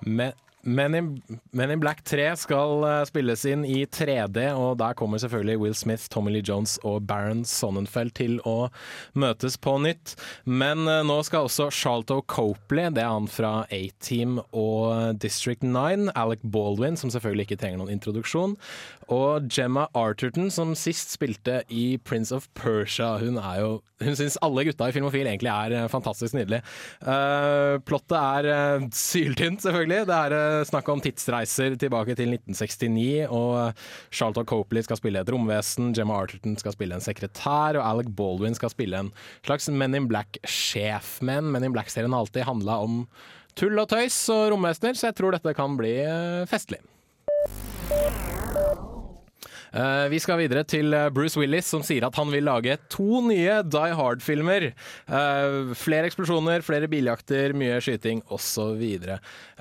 Men, 0.03 0.35
Men, 0.63 0.95
in, 0.95 1.23
Men 1.51 1.71
in 1.71 1.81
Black 1.81 2.05
3 2.05 2.37
skal 2.37 2.85
eh, 2.87 3.01
spilles 3.09 3.45
inn 3.51 3.65
i 3.67 3.83
3D, 3.87 4.45
og 4.55 4.79
der 4.79 4.95
kommer 4.99 5.19
selvfølgelig 5.19 5.59
Will 5.59 5.75
Smith, 5.75 6.07
Tommy 6.13 6.31
Lee 6.37 6.45
Jones 6.47 6.77
og 6.87 7.03
Baron 7.09 7.43
Sonnenfeld 7.49 8.15
til 8.19 8.39
å 8.47 8.71
møtes 9.19 9.59
på 9.59 9.75
nytt. 9.83 10.15
Men 10.47 10.87
eh, 10.87 11.03
nå 11.07 11.19
skal 11.27 11.49
også 11.49 11.71
Charlto 11.75 12.21
Copley, 12.31 12.93
det 12.95 13.03
er 13.03 13.11
han 13.11 13.27
fra 13.31 13.53
A-Team 13.75 14.39
og 14.53 15.19
District 15.23 15.67
9, 15.67 16.13
Alec 16.15 16.47
Baldwin, 16.47 16.99
som 17.01 17.11
selvfølgelig 17.11 17.51
ikke 17.51 17.63
trenger 17.65 17.83
noen 17.83 17.97
introduksjon, 17.97 18.57
og 19.13 19.49
Gemma 19.53 19.89
Arterton, 19.99 20.51
som 20.53 20.77
sist 20.79 21.13
spilte 21.17 21.63
i 21.73 21.97
Prince 22.05 22.35
of 22.35 22.49
Persia. 22.55 23.17
Hun 23.19 23.39
er 23.41 23.81
Hun 24.03 24.17
syns 24.19 24.39
alle 24.43 24.65
gutta 24.67 24.89
i 24.91 24.95
Filmofil 24.95 25.29
egentlig 25.31 25.51
er 25.53 25.77
eh, 25.77 25.91
fantastisk 25.91 26.35
nydelige. 26.35 26.65
Uh, 27.07 27.79
plottet 27.87 28.17
er 28.19 28.49
uh, 28.51 28.87
syltynt, 28.91 29.63
selvfølgelig. 29.63 30.09
Det 30.09 30.17
er 30.17 30.35
snakk 30.69 30.89
om 30.93 31.03
tidsreiser 31.03 31.77
tilbake 31.81 32.17
til 32.19 32.35
1969, 32.35 33.27
og 33.33 33.79
Charlotte 34.13 34.47
Copley 34.49 34.85
skal 34.87 35.01
spille 35.01 35.23
et 35.23 35.33
romvesen, 35.33 35.93
Gemma 35.97 36.21
Arterton 36.23 36.57
skal 36.61 36.77
spille 36.77 36.97
en 36.97 37.05
sekretær, 37.05 37.79
og 37.79 37.87
Alec 37.87 38.13
Baldwin 38.17 38.59
skal 38.59 38.73
spille 38.73 39.05
en 39.05 39.13
slags 39.47 39.69
Men 39.73 39.95
in 39.99 40.09
Black-sjef. 40.11 41.21
Men 41.23 41.51
Men 41.53 41.65
in 41.65 41.75
Black-serien 41.75 42.13
har 42.13 42.25
alltid 42.25 42.49
handla 42.49 42.79
om 42.85 43.07
tull 43.59 43.77
og 43.79 43.89
tøys 43.91 44.17
og 44.33 44.53
romvesener, 44.55 44.97
så 44.97 45.11
jeg 45.11 45.19
tror 45.19 45.37
dette 45.37 45.57
kan 45.57 45.77
bli 45.77 45.97
eh, 46.05 46.49
festlig. 46.49 46.81
Eh, 49.73 50.07
vi 50.13 50.19
skal 50.21 50.37
videre 50.43 50.67
til 50.69 50.93
eh, 50.93 51.09
Bruce 51.15 51.41
Willis, 51.41 51.71
som 51.73 51.85
sier 51.85 52.05
at 52.05 52.17
han 52.21 52.29
vil 52.33 52.45
lage 52.45 52.77
to 52.93 53.23
nye 53.25 53.61
Die 53.65 53.97
Hard-filmer. 53.97 54.69
Eh, 54.69 55.73
flere 55.79 56.11
eksplosjoner, 56.11 56.65
flere 56.67 56.91
biljakter, 56.93 57.57
mye 57.57 57.81
skyting 57.83 58.21
osv. 58.33 58.83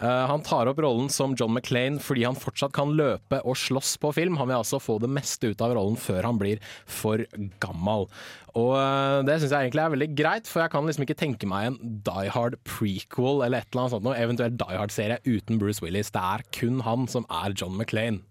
Han 0.02 0.44
tar 0.44 0.68
opp 0.68 0.82
rollen 0.84 1.08
som 1.14 1.36
John 1.38 1.54
McClane 1.54 2.02
fordi 2.04 2.26
han 2.26 2.38
fortsatt 2.40 2.74
kan 2.76 2.92
løpe 2.98 3.40
og 3.46 3.58
slåss 3.60 3.96
på 4.02 4.12
film. 4.18 4.40
Han 4.42 4.50
vil 4.50 4.60
altså 4.60 4.82
få 4.82 4.98
det 5.02 5.12
meste 5.12 5.52
ut 5.52 5.64
av 5.64 5.76
rollen 5.78 6.00
før 6.00 6.28
han 6.28 6.40
blir 6.42 6.62
for 6.90 7.24
gammel. 7.64 8.08
Og 8.58 8.74
det 9.28 9.38
syns 9.40 9.54
jeg 9.54 9.70
egentlig 9.70 9.84
er 9.86 9.94
veldig 9.94 10.10
greit, 10.18 10.50
for 10.50 10.64
jeg 10.64 10.74
kan 10.74 10.88
liksom 10.88 11.06
ikke 11.06 11.20
tenke 11.22 11.48
meg 11.48 11.70
en 11.70 11.78
Die 12.08 12.34
Hard 12.34 12.58
prequel 12.68 13.46
eller 13.46 13.62
et 13.62 13.70
eller 13.72 13.86
annet 13.86 13.96
sånt 13.96 14.08
noe, 14.08 14.18
eventuelt 14.20 14.60
Die 14.60 14.82
Hard-serie 14.82 15.22
uten 15.28 15.62
Bruce 15.62 15.84
Willis. 15.86 16.12
Det 16.12 16.26
er 16.34 16.44
kun 16.58 16.84
han 16.88 17.08
som 17.12 17.28
er 17.30 17.56
John 17.56 17.78
McClane. 17.78 18.26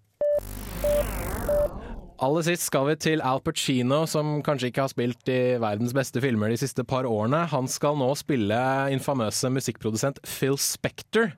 Aller 2.21 2.45
sist 2.45 2.67
skal 2.69 2.85
vi 2.85 2.95
til 3.01 3.23
Al 3.25 3.39
Pacino, 3.41 4.03
som 4.05 4.43
kanskje 4.45 4.69
ikke 4.69 4.83
har 4.85 4.91
spilt 4.93 5.31
i 5.33 5.57
verdens 5.63 5.95
beste 5.97 6.21
filmer 6.21 6.53
de 6.53 6.59
siste 6.61 6.85
par 6.85 7.09
årene. 7.09 7.47
Han 7.49 7.65
skal 7.71 7.97
nå 7.97 8.11
spille 8.21 8.59
infamøse 8.93 9.49
musikkprodusent 9.49 10.21
Phil 10.29 10.59
Spector 10.61 11.33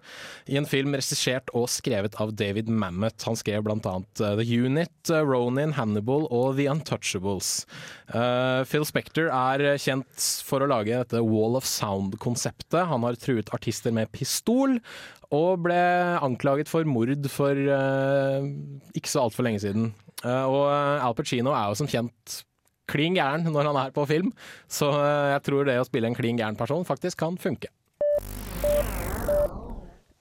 i 0.50 0.58
en 0.58 0.66
film 0.66 0.98
regissert 0.98 1.54
og 1.54 1.68
skrevet 1.70 2.18
av 2.18 2.34
David 2.34 2.66
Mamet. 2.66 3.22
Han 3.28 3.38
skrev 3.38 3.70
annet 3.70 4.24
uh, 4.24 4.34
The 4.34 4.42
Unit, 4.42 4.96
uh, 5.14 5.22
Ronin, 5.22 5.76
Hannibal 5.78 6.26
og 6.34 6.58
The 6.58 6.66
Untouchables. 6.74 7.54
Uh, 8.10 8.66
Phil 8.66 8.88
Spector 8.88 9.30
er 9.30 9.78
kjent 9.78 10.30
for 10.42 10.66
å 10.66 10.70
lage 10.74 10.98
dette 10.98 11.22
Wall 11.22 11.54
of 11.62 11.68
Sound-konseptet. 11.68 12.88
Han 12.90 13.06
har 13.06 13.22
truet 13.22 13.54
artister 13.54 13.94
med 13.94 14.10
pistol, 14.10 14.80
og 15.32 15.62
ble 15.64 15.82
anklaget 16.18 16.68
for 16.68 16.84
mord 16.84 17.30
for 17.32 17.54
uh, 17.54 18.42
ikke 18.98 19.14
så 19.14 19.28
altfor 19.28 19.46
lenge 19.46 19.62
siden. 19.62 19.92
Uh, 20.22 20.46
og 20.46 20.64
Al 21.02 21.14
Pacino 21.18 21.54
er 21.56 21.70
jo 21.70 21.78
som 21.82 21.90
kjent 21.90 22.42
klin 22.90 23.16
gæren 23.16 23.46
når 23.48 23.70
han 23.70 23.78
er 23.84 23.94
på 23.94 24.04
film, 24.08 24.32
så 24.70 24.90
uh, 24.92 25.30
jeg 25.32 25.44
tror 25.46 25.68
det 25.68 25.78
å 25.80 25.86
spille 25.88 26.10
en 26.10 26.18
klin 26.18 26.40
gæren 26.40 26.58
person 26.58 26.84
faktisk 26.88 27.22
kan 27.22 27.38
funke. 27.40 27.70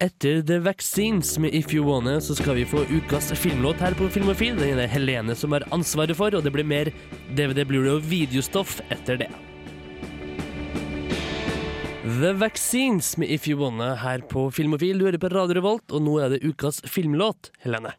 Etter 0.02 0.40
The 0.42 0.58
Vaccines 0.66 1.36
med 1.38 1.54
If 1.54 1.76
You 1.76 1.86
Wanna, 1.86 2.16
så 2.26 2.34
skal 2.34 2.56
vi 2.58 2.66
få 2.66 2.88
ukas 2.90 3.30
filmlåt 3.38 3.84
her 3.86 3.94
på 3.94 4.08
Filmofil. 4.10 4.56
Den 4.58 4.74
er 4.74 4.80
det 4.80 4.88
Helene 4.96 5.36
som 5.38 5.54
har 5.54 5.68
ansvaret 5.76 6.18
for, 6.18 6.34
og 6.34 6.42
det 6.42 6.54
blir 6.56 6.66
mer 6.66 6.90
DVD, 7.38 7.62
Blu-ray 7.70 8.00
og 8.00 8.08
videostoff 8.10 8.80
etter 8.90 9.22
det. 9.22 9.30
The 12.02 12.34
Vaccines 12.34 13.14
med 13.22 13.30
If 13.30 13.46
You 13.46 13.60
Wanna 13.62 13.94
her 14.02 14.26
på 14.26 14.48
Filmofil. 14.50 14.98
Du 14.98 15.06
hører 15.06 15.22
på 15.22 15.30
Radio 15.30 15.60
Revolt, 15.60 15.94
og 15.94 16.02
nå 16.02 16.18
er 16.18 16.34
det 16.34 16.42
ukas 16.50 16.82
filmlåt, 16.90 17.52
Helene. 17.62 17.94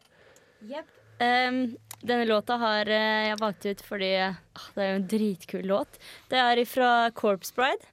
Yep. 0.67 0.91
Ehm, 1.23 1.77
denne 2.03 2.27
låta 2.27 2.57
har 2.61 2.89
eh, 2.91 3.29
jeg 3.29 3.39
valgt 3.41 3.65
ut 3.65 3.83
fordi 3.85 4.11
ah, 4.27 4.67
det 4.75 4.83
er 4.83 4.91
jo 4.91 4.99
en 4.99 5.09
dritkul 5.15 5.67
låt. 5.71 5.99
Det 6.31 6.39
er 6.39 6.63
fra 6.69 6.93
Corpse 7.15 7.55
Bride. 7.55 7.91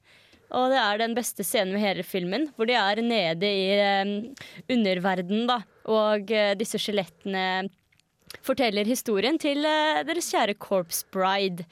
Og 0.50 0.72
det 0.72 0.80
er 0.82 0.98
den 0.98 1.12
beste 1.14 1.46
scenen 1.46 1.76
ved 1.76 1.84
hele 1.84 2.02
filmen, 2.02 2.48
hvor 2.56 2.66
de 2.66 2.74
er 2.74 2.98
nede 3.06 3.46
i 3.46 3.68
um, 4.02 4.14
underverdenen, 4.66 5.44
da. 5.46 5.60
Og 5.86 6.32
eh, 6.34 6.56
disse 6.58 6.80
skjelettene 6.82 7.68
forteller 8.46 8.86
historien 8.86 9.38
til 9.42 9.62
deres 9.62 10.32
kjære 10.32 10.58
Corpse 10.58 11.06
Bride. 11.14 11.68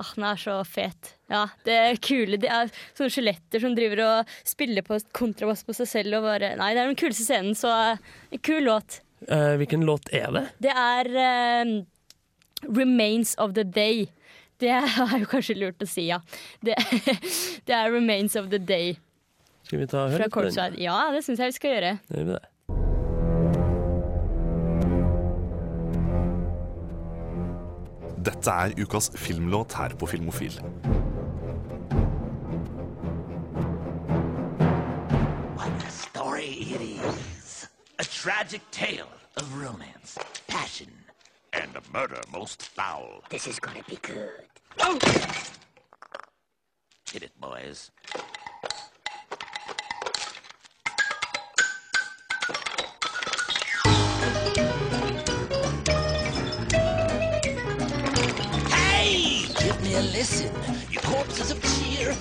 Ah, 0.00 0.08
den 0.16 0.24
er 0.24 0.38
så 0.40 0.54
fet. 0.64 1.12
Ja, 1.30 1.46
det 1.66 1.74
er 1.76 1.98
kule 2.00 2.38
Det 2.40 2.48
er 2.50 2.70
sånne 2.96 3.12
skjeletter 3.12 3.60
som 3.62 3.74
driver 3.76 4.00
og 4.06 4.36
spiller 4.48 4.84
på 4.86 4.96
kontrabass 5.16 5.66
på 5.66 5.74
seg 5.76 5.90
selv 5.90 6.18
og 6.18 6.26
bare 6.30 6.54
Nei, 6.58 6.72
det 6.72 6.82
er 6.82 6.90
den 6.90 6.98
kuleste 6.98 7.26
scenen, 7.26 7.56
så 7.58 7.72
eh, 7.92 8.12
en 8.32 8.42
kul 8.44 8.64
låt. 8.70 9.02
Eh, 9.28 9.54
hvilken 9.60 9.84
låt 9.86 10.08
er 10.12 10.30
det? 10.34 10.44
Det 10.58 10.72
er 10.72 11.08
uh, 11.14 11.84
'Remains 12.62 13.34
of 13.38 13.54
the 13.54 13.64
Day'. 13.64 14.10
Det 14.60 14.70
er 14.78 15.18
jo 15.18 15.26
kanskje 15.26 15.58
lurt 15.58 15.82
å 15.82 15.86
si, 15.86 16.08
ja. 16.10 16.20
Det, 16.62 16.74
det 17.66 17.74
er 17.74 17.90
'Remains 17.90 18.36
of 18.36 18.50
the 18.50 18.58
Day' 18.58 18.96
Skal 19.62 19.78
vi 19.78 19.86
ta 19.86 20.04
og 20.04 20.10
høre 20.10 20.28
på 20.28 20.42
den? 20.42 20.80
Ja, 20.82 20.96
det 21.14 21.22
syns 21.24 21.38
jeg 21.38 21.52
vi 21.52 21.52
skal 21.56 21.70
gjøre. 21.76 21.98
Det 22.08 22.18
gjør 22.18 22.26
vi 22.28 22.34
det. 22.34 22.46
Dette 28.22 28.54
er 28.54 28.74
ukas 28.78 29.08
filmlåt 29.18 29.74
her 29.78 29.94
på 29.98 30.06
Filmofil. 30.06 30.58
Tragic 38.22 38.62
tale 38.70 39.08
of 39.36 39.60
romance, 39.60 40.16
passion, 40.46 40.86
and 41.52 41.74
a 41.74 41.82
murder 41.92 42.20
most 42.32 42.62
foul. 42.62 43.20
This 43.30 43.48
is 43.48 43.58
gonna 43.58 43.82
be 43.88 43.96
good. 43.96 44.44
Oh! 44.78 44.96
Hit 47.10 47.24
it, 47.24 47.32
boys. 47.40 47.90
Hey! 58.70 59.46
Give 59.58 59.82
me 59.82 59.94
a 59.94 60.00
listen. 60.00 60.71
Corpses 61.22 61.52
of 61.52 61.62
cheer, 61.62 62.16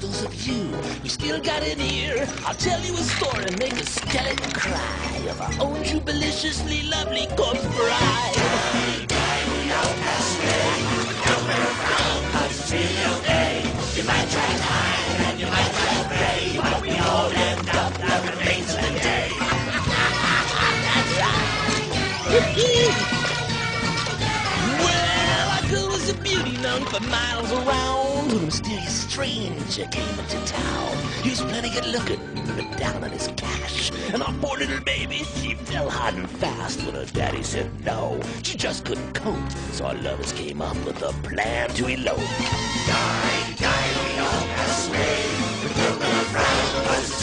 those 0.00 0.24
of 0.24 0.34
you 0.44 0.64
who 1.02 1.08
still 1.08 1.40
got 1.40 1.62
an 1.62 1.80
ear. 1.80 2.26
I'll 2.44 2.52
tell 2.54 2.80
you 2.80 2.94
a 2.94 2.96
story 2.96 3.44
and 3.44 3.56
make 3.60 3.74
a 3.74 3.86
skeleton 3.86 4.50
cry 4.50 5.22
of 5.30 5.40
our 5.40 5.52
own 5.60 5.84
jubiliciously 5.84 6.82
lovely 6.82 7.28
corpse 7.36 7.64
bride. 7.76 8.34
You 13.94 14.02
might 14.02 14.28
try 14.34 14.50
and 15.28 15.38
you 15.38 15.46
might 15.46 15.70
try 15.78 16.60
but 16.60 16.82
we 16.82 16.90
all 16.98 17.30
end 17.30 17.68
up 17.70 17.92
the 18.02 18.32
remains 18.32 18.74
of 18.74 18.80
the 18.82 18.98
day. 18.98 19.30
Well, 24.82 25.50
our 25.54 25.68
girl 25.70 25.86
was 25.86 26.10
a 26.10 26.14
beauty 26.14 26.56
known 26.56 26.84
for 26.86 26.98
miles 26.98 27.52
around. 27.52 27.99
Mysterious 28.50 29.02
stranger 29.08 29.86
came 29.92 30.18
into 30.18 30.44
town, 30.44 30.96
he 31.22 31.30
was 31.30 31.40
plenty 31.40 31.70
good 31.70 31.86
looking, 31.86 32.18
but 32.56 32.76
down 32.76 33.04
on 33.04 33.10
his 33.10 33.28
cash. 33.36 33.92
And 34.12 34.24
our 34.24 34.32
poor 34.40 34.58
little 34.58 34.80
baby, 34.80 35.18
she 35.36 35.54
fell 35.54 35.88
hard 35.88 36.16
and 36.16 36.28
fast 36.28 36.82
when 36.82 36.96
her 36.96 37.04
daddy 37.04 37.44
said 37.44 37.70
no. 37.84 38.20
She 38.42 38.58
just 38.58 38.84
couldn't 38.84 39.12
cope, 39.12 39.52
so 39.70 39.84
our 39.84 39.94
lovers 39.94 40.32
came 40.32 40.60
up 40.60 40.74
with 40.84 41.00
a 41.00 41.12
plan 41.22 41.70
to 41.70 41.86
elope. 41.86 42.16
Die, 42.16 43.54
die, 43.56 43.88
we 44.02 44.18
all 44.18 44.44
pass 44.56 44.88
away. 44.88 45.30
Girl 45.76 46.00
never 46.00 46.24
frowned, 46.32 46.86
but 46.88 46.98
it's 46.98 47.22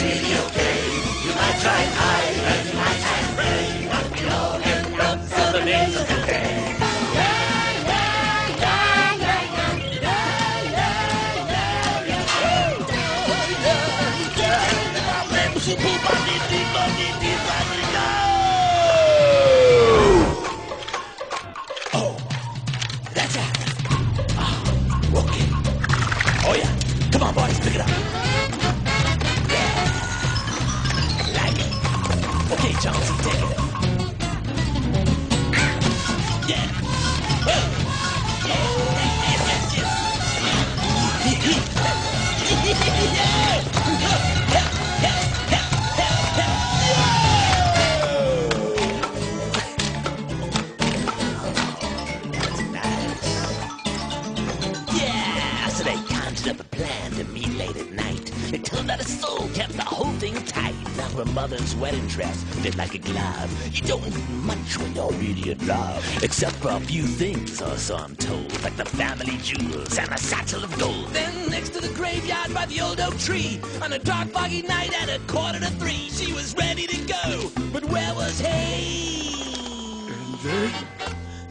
a 66.65 66.79
few 66.81 67.03
things, 67.03 67.61
or 67.61 67.77
so 67.77 67.95
I'm 67.95 68.15
told, 68.15 68.51
like 68.63 68.75
the 68.75 68.85
family 68.85 69.37
jewels 69.37 69.97
and 69.97 70.09
a 70.11 70.17
satchel 70.17 70.63
of 70.63 70.77
gold. 70.79 71.07
Then 71.09 71.49
next 71.49 71.69
to 71.73 71.79
the 71.81 71.93
graveyard 71.93 72.53
by 72.53 72.65
the 72.65 72.81
old 72.81 72.99
oak 72.99 73.17
tree, 73.19 73.59
on 73.81 73.93
a 73.93 73.99
dark 73.99 74.29
foggy 74.29 74.63
night 74.63 74.91
at 75.01 75.09
a 75.09 75.19
quarter 75.27 75.59
to 75.59 75.69
three, 75.71 76.09
she 76.09 76.33
was 76.33 76.55
ready 76.55 76.87
to 76.87 76.97
go, 77.05 77.51
but 77.71 77.85
where 77.85 78.13
was 78.15 78.39
he? 78.39 80.05
And 80.09 80.39
then 80.39 80.71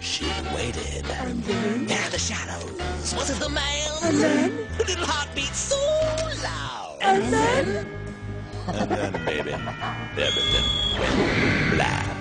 she 0.00 0.26
waited. 0.54 1.06
And 1.10 1.42
then 1.44 1.86
there 1.86 2.10
the 2.10 2.18
shadows. 2.18 3.14
Was 3.14 3.30
it 3.30 3.38
the 3.38 3.48
man? 3.48 3.90
And 4.02 4.18
then 4.18 4.66
her 4.78 4.84
little 4.84 5.06
heartbeat 5.06 5.54
so 5.54 5.76
loud. 6.42 6.98
And, 7.00 7.32
then 7.32 7.86
and 8.68 8.90
then, 8.90 9.24
baby, 9.24 9.52
everything 9.52 10.98
went 10.98 11.74
black. 11.74 12.15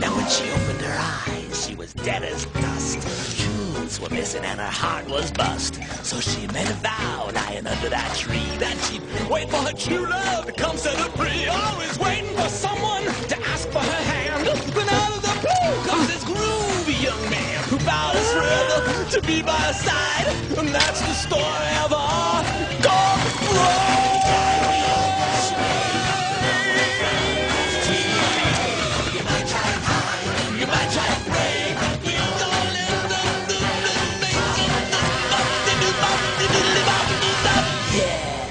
Now 0.00 0.14
when 0.16 0.28
she 0.28 0.48
opened 0.50 0.80
her 0.82 0.96
eyes, 0.98 1.66
she 1.66 1.74
was 1.74 1.92
dead 1.92 2.22
as 2.22 2.44
dust. 2.46 3.36
Jewels 3.36 4.00
were 4.00 4.10
missing 4.10 4.44
and 4.44 4.60
her 4.60 4.66
heart 4.82 5.08
was 5.08 5.32
bust. 5.32 5.80
So 6.04 6.20
she 6.20 6.46
made 6.48 6.68
a 6.68 6.74
vow 6.74 7.30
lying 7.34 7.66
under 7.66 7.88
that 7.88 8.16
tree 8.16 8.50
that 8.58 8.76
she'd 8.84 9.02
wait 9.30 9.50
for 9.50 9.56
her 9.56 9.72
true 9.72 10.06
love 10.08 10.46
to 10.46 10.52
come 10.52 10.76
set 10.76 10.96
her 10.98 11.10
free. 11.18 11.48
Always 11.48 11.98
waiting 11.98 12.30
for 12.36 12.48
someone 12.48 13.02
to 13.04 13.36
ask 13.48 13.68
for 13.70 13.80
her 13.80 14.02
hand. 14.12 14.46
But 14.74 14.92
out 14.92 15.16
of 15.16 15.22
the 15.22 15.34
blue 15.42 15.90
comes 15.90 16.06
this 16.06 16.24
groovy 16.24 17.02
young 17.02 17.30
man 17.30 17.64
who 17.64 17.78
vowed 17.78 18.14
his 18.14 18.30
forever 18.32 19.10
to 19.10 19.20
be 19.22 19.42
by 19.42 19.52
her 19.52 19.72
side. 19.72 20.28
And 20.58 20.68
that's 20.68 21.00
the 21.00 21.14
story 21.14 21.70
of 21.84 21.92
our 21.92 22.87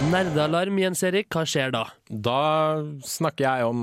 Nerdealarm, 0.08 0.78
Jens 0.80 1.02
Erik, 1.04 1.28
hva 1.36 1.41
skjer 1.43 1.74
da? 1.76 1.82
Da 2.08 2.41
snakker 3.04 3.43
jeg 3.43 3.67
om 3.67 3.82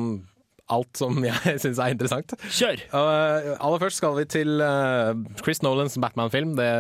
alt 0.73 0.97
som 0.97 1.19
jeg 1.21 1.59
syns 1.63 1.81
er 1.83 1.93
interessant. 1.93 2.33
Kjør! 2.49 2.85
aller 2.95 3.83
først 3.83 4.01
skal 4.01 4.17
vi 4.17 4.25
til 4.33 4.63
uh, 4.65 5.13
Chris 5.43 5.61
Nolans 5.65 5.99
Batman-film. 6.01 6.55
Det 6.57 6.71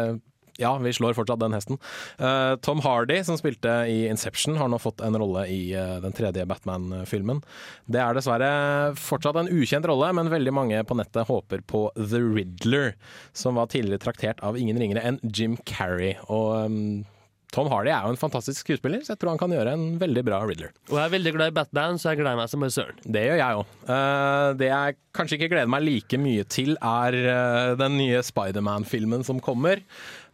ja, 0.63 0.71
vi 0.79 0.93
slår 0.95 1.17
fortsatt 1.19 1.43
den 1.43 1.55
hesten. 1.57 1.81
Uh, 2.17 2.55
Tom 2.63 2.81
Hardy, 2.85 3.19
som 3.27 3.37
spilte 3.37 3.73
i 3.91 4.05
Inception, 4.07 4.55
har 4.61 4.71
nå 4.71 4.79
fått 4.79 5.03
en 5.05 5.19
rolle 5.19 5.45
i 5.51 5.61
uh, 5.75 5.99
den 6.01 6.15
tredje 6.15 6.47
Batman-filmen. 6.49 7.43
Det 7.91 8.01
er 8.01 8.15
dessverre 8.17 8.51
fortsatt 8.97 9.41
en 9.41 9.51
ukjent 9.51 9.89
rolle, 9.91 10.13
men 10.17 10.33
veldig 10.33 10.55
mange 10.55 10.85
på 10.87 10.97
nettet 10.97 11.29
håper 11.29 11.65
på 11.67 11.89
The 11.99 12.23
Riddler, 12.23 12.95
som 13.37 13.59
var 13.59 13.73
tidligere 13.75 14.07
traktert 14.07 14.41
av 14.47 14.57
ingen 14.57 14.79
ringere 14.81 15.03
enn 15.05 15.19
Jim 15.27 15.59
Carrey. 15.67 16.15
Og 16.31 16.71
um, 16.71 17.03
Tom 17.55 17.71
Hardy 17.71 17.93
er 17.95 18.03
jo 18.03 18.15
en 18.15 18.19
fantastisk 18.19 18.65
skuespiller, 18.65 19.05
så 19.07 19.15
jeg 19.15 19.23
tror 19.23 19.35
han 19.35 19.41
kan 19.41 19.55
gjøre 19.55 19.77
en 19.77 19.87
veldig 20.01 20.27
bra 20.27 20.41
Riddler. 20.43 20.75
Og 20.91 20.99
jeg 20.99 21.05
er 21.07 21.15
veldig 21.15 21.35
glad 21.37 21.53
i 21.53 21.57
Batman, 21.61 22.01
så 22.03 22.11
jeg 22.11 22.23
gleder 22.23 22.41
meg 22.41 22.51
som 22.51 22.65
bare 22.65 22.75
søren. 22.75 23.01
Det 23.07 23.23
gjør 23.29 23.41
jeg 23.41 23.61
òg. 23.61 23.79
det 24.59 24.71
jeg 24.73 24.99
kanskje 25.15 25.39
ikke 25.39 25.51
gleder 25.53 25.71
meg 25.71 25.87
like 25.87 26.19
mye 26.21 26.45
til, 26.51 26.75
er 26.83 27.17
eh, 27.21 27.71
den 27.79 27.97
nye 28.01 28.21
Spiderman-filmen 28.27 29.25
som 29.27 29.41
kommer. 29.43 29.83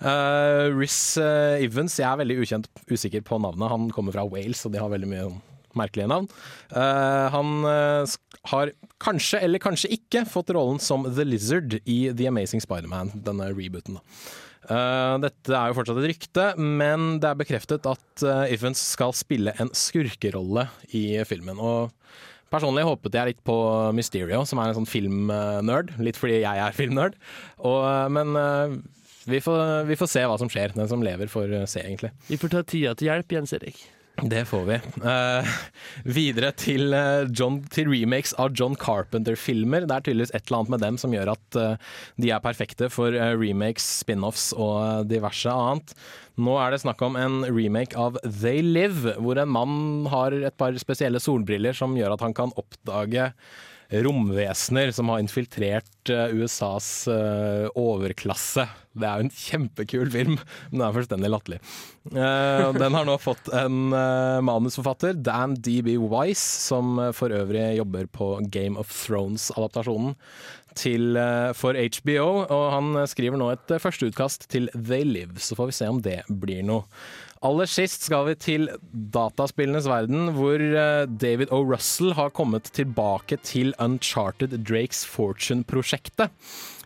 Uh, 0.00 0.72
Riz 0.72 1.18
eh, 1.20 1.61
Evans, 1.66 1.98
jeg 2.00 2.09
er 2.09 2.20
veldig 2.22 2.38
ukjent, 2.40 2.68
usikker 2.88 3.24
på 3.26 3.40
navnet. 3.42 3.68
Han 3.68 3.90
kommer 3.92 4.16
fra 4.16 4.24
Wales, 4.24 4.64
og 4.64 4.72
de 4.72 4.80
har 4.80 4.92
veldig 4.92 5.11
mye 5.11 5.28
sånn 5.28 5.40
merkelige 5.78 6.09
navn. 6.11 6.26
Uh, 6.72 7.28
han 7.30 7.50
uh, 7.62 8.14
har 8.50 8.72
kanskje, 9.02 9.38
eller 9.44 9.62
kanskje 9.62 9.92
ikke, 9.94 10.24
fått 10.26 10.50
rollen 10.56 10.80
som 10.83 11.04
The 11.06 11.26
Lizard 11.26 11.76
i 11.85 12.00
The 12.11 12.30
Amazing 12.33 12.64
Spiderman, 12.64 13.12
denne 13.26 13.52
rebooten. 13.52 14.00
da. 14.00 14.48
Eh, 14.70 15.14
dette 15.24 15.54
er 15.56 15.70
jo 15.70 15.78
fortsatt 15.80 15.98
et 15.98 16.11
rykte, 16.12 16.44
men 16.59 17.16
det 17.22 17.30
er 17.30 17.40
bekreftet 17.40 17.88
at 17.90 18.26
uh, 18.26 18.44
Evans 18.46 18.83
skal 18.92 19.14
spille 19.16 19.54
en 19.59 19.72
skurkerolle 19.74 20.68
i 20.94 21.04
filmen. 21.26 21.59
Og 21.59 21.90
personlig 22.50 22.87
håpet 22.87 23.18
jeg 23.18 23.33
litt 23.33 23.42
på 23.46 23.56
Mysterio, 23.96 24.44
som 24.46 24.62
er 24.62 24.70
en 24.70 24.80
sånn 24.80 24.90
filmnerd. 24.90 25.94
Litt 26.02 26.18
fordi 26.18 26.40
jeg 26.42 26.64
er 26.64 26.76
filmnerd. 26.76 27.18
Og, 27.59 27.83
uh, 27.83 28.06
men 28.12 28.35
eh, 28.38 28.80
vi 29.30 29.40
får, 29.40 29.85
vi 29.85 29.96
får 30.00 30.11
se 30.11 30.26
hva 30.26 30.37
som 30.40 30.50
skjer. 30.50 30.74
Den 30.76 30.90
som 30.90 31.02
lever, 31.04 31.30
får 31.30 31.56
eh, 31.61 31.66
se, 31.70 31.83
egentlig. 31.85 32.12
Vi 32.30 32.38
får 32.40 32.54
ta 32.54 32.62
tida 32.66 32.94
til 32.98 33.11
hjelp, 33.11 33.37
Jens 33.37 33.54
Erik. 33.56 33.83
Det 34.20 34.44
får 34.44 34.64
vi. 34.68 34.77
Uh, 35.01 35.46
videre 36.05 36.51
til, 36.53 36.92
eh, 36.92 37.25
John, 37.33 37.61
til 37.73 37.88
remakes 37.88 38.35
av 38.37 38.53
John 38.53 38.77
Carpenter-filmer. 38.77 39.87
Det 39.88 39.96
er 39.96 40.05
tydeligvis 40.05 40.35
et 40.35 40.44
eller 40.44 40.59
annet 40.59 40.73
med 40.75 40.85
dem 40.85 40.99
som 41.01 41.14
gjør 41.14 41.33
at 41.33 41.57
uh, 41.57 41.94
de 42.20 42.33
er 42.35 42.42
perfekte 42.44 42.90
for 42.92 43.16
uh, 43.16 43.33
remakes, 43.40 43.87
spin-offs 44.03 44.51
og 44.53 45.09
diverse 45.09 45.49
annet. 45.49 45.94
Nå 46.40 46.59
er 46.61 46.73
det 46.73 46.83
snakk 46.85 47.01
om 47.07 47.16
en 47.20 47.40
remake 47.49 47.96
av 47.96 48.20
They 48.27 48.61
Live, 48.64 49.16
hvor 49.16 49.40
en 49.40 49.53
mann 49.57 49.81
har 50.12 50.37
et 50.37 50.57
par 50.61 50.77
spesielle 50.81 51.20
solbriller 51.23 51.77
som 51.77 51.96
gjør 51.96 52.18
at 52.18 52.25
han 52.27 52.37
kan 52.37 52.53
oppdage 52.61 53.31
romvesener 53.90 54.92
som 54.94 55.11
har 55.11 55.22
infiltrert 55.22 56.11
eh, 56.11 56.35
USAs 56.38 57.09
eh, 57.11 57.66
overklasse. 57.79 58.66
Det 58.92 59.07
er 59.07 59.18
jo 59.18 59.26
en 59.26 59.35
kjempekul 59.35 60.11
film, 60.11 60.37
men 60.70 60.79
den 60.79 60.87
er 60.87 60.94
fullstendig 60.94 61.31
latterlig. 61.31 61.61
Eh, 62.11 62.66
den 62.79 62.96
har 62.98 63.07
nå 63.07 63.16
fått 63.22 63.50
en 63.55 63.92
manusforfatter, 64.46 65.18
Dan 65.18 65.57
D.B. 65.59 65.96
Wise, 66.11 66.46
som 66.70 66.98
for 67.16 67.35
øvrig 67.35 67.76
jobber 67.81 68.11
på 68.11 68.33
Game 68.50 68.79
of 68.81 68.90
Thrones-adaptasjonen 68.94 70.16
til, 70.81 71.16
eh, 71.21 71.53
for 71.57 71.77
HBO. 71.77 72.29
Og 72.49 72.64
han 72.75 73.03
skriver 73.11 73.40
nå 73.40 73.53
et 73.53 73.66
første 73.69 73.90
førsteutkast 73.90 74.49
til 74.53 74.71
They 74.75 75.05
Live, 75.05 75.40
så 75.43 75.59
får 75.59 75.71
vi 75.71 75.77
se 75.77 75.90
om 75.90 76.01
det 76.05 76.23
blir 76.29 76.64
noe. 76.66 76.88
Aller 77.40 77.69
sist 77.73 78.05
skal 78.05 78.27
vi 78.27 78.35
til 78.37 78.66
dataspillenes 78.93 79.87
verden, 79.88 80.35
hvor 80.37 80.61
eh, 80.61 81.07
David 81.09 81.53
O. 81.57 81.62
Russell 81.64 82.12
har 82.19 82.35
kommet 82.37 82.69
tilbake 82.77 83.38
til 83.40 83.73
Uncharted 83.81 84.59
Drakes 84.61 85.07
Fortune-prosjektet. 85.09 86.29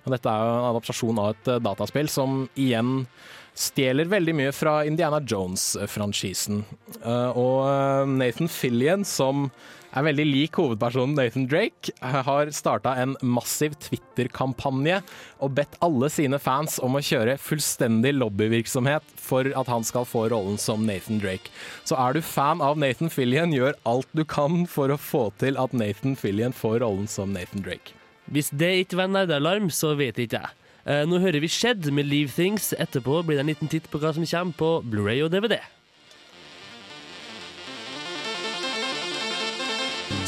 Dette 0.04 0.28
er 0.28 0.44
jo 0.44 0.54
en 0.54 0.68
adaptasjon 0.68 1.18
av 1.18 1.32
et 1.32 1.50
eh, 1.50 1.62
dataspill 1.64 2.10
som 2.12 2.44
igjen 2.54 3.06
stjeler 3.54 4.10
veldig 4.10 4.34
mye 4.34 4.52
fra 4.54 4.80
Indiana 4.86 5.20
Jones-franchisen. 5.22 6.64
Eh, 7.02 7.30
Og 7.38 7.64
eh, 7.68 8.12
Nathan 8.18 8.50
Fillion, 8.50 9.04
som 9.06 9.48
er 9.94 10.02
veldig 10.08 10.24
lik 10.26 10.56
hovedpersonen 10.58 11.14
Nathan 11.14 11.46
Drake, 11.46 11.92
eh, 12.02 12.16
har 12.26 12.50
starta 12.50 12.96
en 12.98 13.14
massiv 13.22 13.76
Twitter-kampanje 13.78 15.00
og 15.38 15.54
bedt 15.54 15.78
alle 15.86 16.10
sine 16.10 16.40
fans 16.42 16.80
om 16.82 16.98
å 16.98 17.02
kjøre 17.04 17.36
fullstendig 17.38 18.16
lobbyvirksomhet 18.18 19.06
for 19.22 19.46
at 19.54 19.70
han 19.70 19.86
skal 19.86 20.08
få 20.08 20.26
rollen 20.34 20.58
som 20.58 20.82
Nathan 20.88 21.22
Drake. 21.22 21.52
Så 21.86 21.94
er 21.94 22.18
du 22.18 22.22
fan 22.26 22.62
av 22.64 22.80
Nathan 22.82 23.12
Fillion, 23.12 23.54
gjør 23.54 23.78
alt 23.86 24.10
du 24.18 24.24
kan 24.26 24.64
for 24.66 24.90
å 24.90 24.98
få 24.98 25.28
til 25.38 25.60
at 25.62 25.72
Nathan 25.76 26.18
Fillion 26.18 26.52
får 26.54 26.80
rollen 26.82 27.06
som 27.10 27.30
Nathan 27.36 27.62
Drake. 27.62 27.94
Hvis 28.34 28.50
det 28.56 28.72
ikke 28.86 28.98
var 29.04 29.10
nerdealarm, 29.12 29.70
så 29.70 29.92
vet 29.98 30.18
ikke 30.18 30.40
jeg. 30.42 30.60
Eh, 30.84 31.06
nå 31.08 31.16
hører 31.22 31.40
vi 31.40 31.48
Shed 31.48 31.88
med 31.96 32.04
Leave 32.04 32.28
Things. 32.28 32.74
Etterpå 32.76 33.22
blir 33.24 33.38
det 33.38 33.46
en 33.46 33.52
liten 33.52 33.70
titt 33.72 33.88
på 33.88 34.00
hva 34.02 34.12
som 34.12 34.26
kommer 34.28 34.58
på 34.58 34.70
Blu-ray 34.84 35.22
og 35.24 35.32
DVD. 35.32 35.56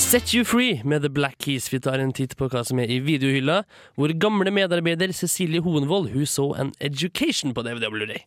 Set 0.00 0.32
You 0.34 0.44
Free 0.44 0.80
med 0.84 1.02
The 1.02 1.10
Black 1.12 1.36
Keys. 1.44 1.68
Vi 1.72 1.80
tar 1.80 2.00
en 2.00 2.12
titt 2.12 2.36
på 2.36 2.48
hva 2.48 2.62
som 2.64 2.80
er 2.80 2.88
i 2.88 3.02
videohylla, 3.04 3.62
hvor 3.96 4.12
gamle 4.16 4.52
medarbeider 4.52 5.12
Cecilie 5.12 5.60
Hoenvold 5.60 6.12
hun 6.14 6.26
så 6.28 6.48
en 6.60 6.72
Education 6.80 7.52
på 7.52 7.64
DVD 7.66 7.88
og 7.90 7.98
Blu-ray. 7.98 8.24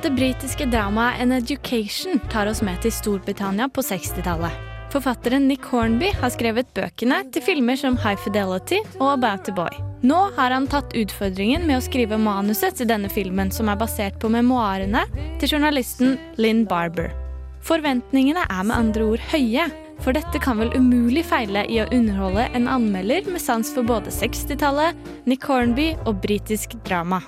Det 0.00 0.16
britiske 0.16 0.64
dramaet 0.72 1.20
An 1.20 1.36
Education 1.36 2.20
tar 2.32 2.48
oss 2.48 2.64
med 2.64 2.80
til 2.80 2.92
Storbritannia 2.92 3.68
på 3.68 3.84
60-tallet. 3.84 4.69
Forfatteren 4.90 5.48
Nick 5.48 5.64
Hornby 5.70 6.08
har 6.18 6.32
skrevet 6.34 6.72
bøkene 6.74 7.20
til 7.30 7.44
filmer 7.46 7.78
som 7.78 7.94
High 8.02 8.18
Fidelity 8.18 8.80
og 8.98 9.12
About 9.12 9.46
a 9.52 9.54
Boy. 9.54 9.76
Nå 10.02 10.18
har 10.34 10.50
han 10.50 10.66
tatt 10.70 10.96
utfordringen 10.98 11.62
med 11.68 11.78
å 11.78 11.84
skrive 11.84 12.18
manuset 12.18 12.74
til 12.80 12.88
denne 12.90 13.10
filmen, 13.12 13.52
som 13.54 13.70
er 13.70 13.78
basert 13.78 14.18
på 14.18 14.32
memoarene 14.32 15.04
til 15.38 15.54
journalisten 15.54 16.16
Lynn 16.42 16.64
Barber. 16.66 17.12
Forventningene 17.62 18.42
er 18.48 18.66
med 18.66 18.78
andre 18.80 19.06
ord 19.12 19.24
høye, 19.30 19.68
for 20.02 20.16
dette 20.16 20.42
kan 20.42 20.58
vel 20.58 20.74
umulig 20.74 21.22
feile 21.28 21.62
i 21.70 21.82
å 21.84 21.88
underholde 21.94 22.48
en 22.56 22.66
anmelder 22.72 23.30
med 23.30 23.44
sans 23.44 23.70
for 23.70 23.86
både 23.86 24.10
60-tallet, 24.10 24.98
Nick 25.30 25.46
Hornby 25.46 25.92
og 26.02 26.18
britisk 26.24 26.80
drama. 26.88 27.20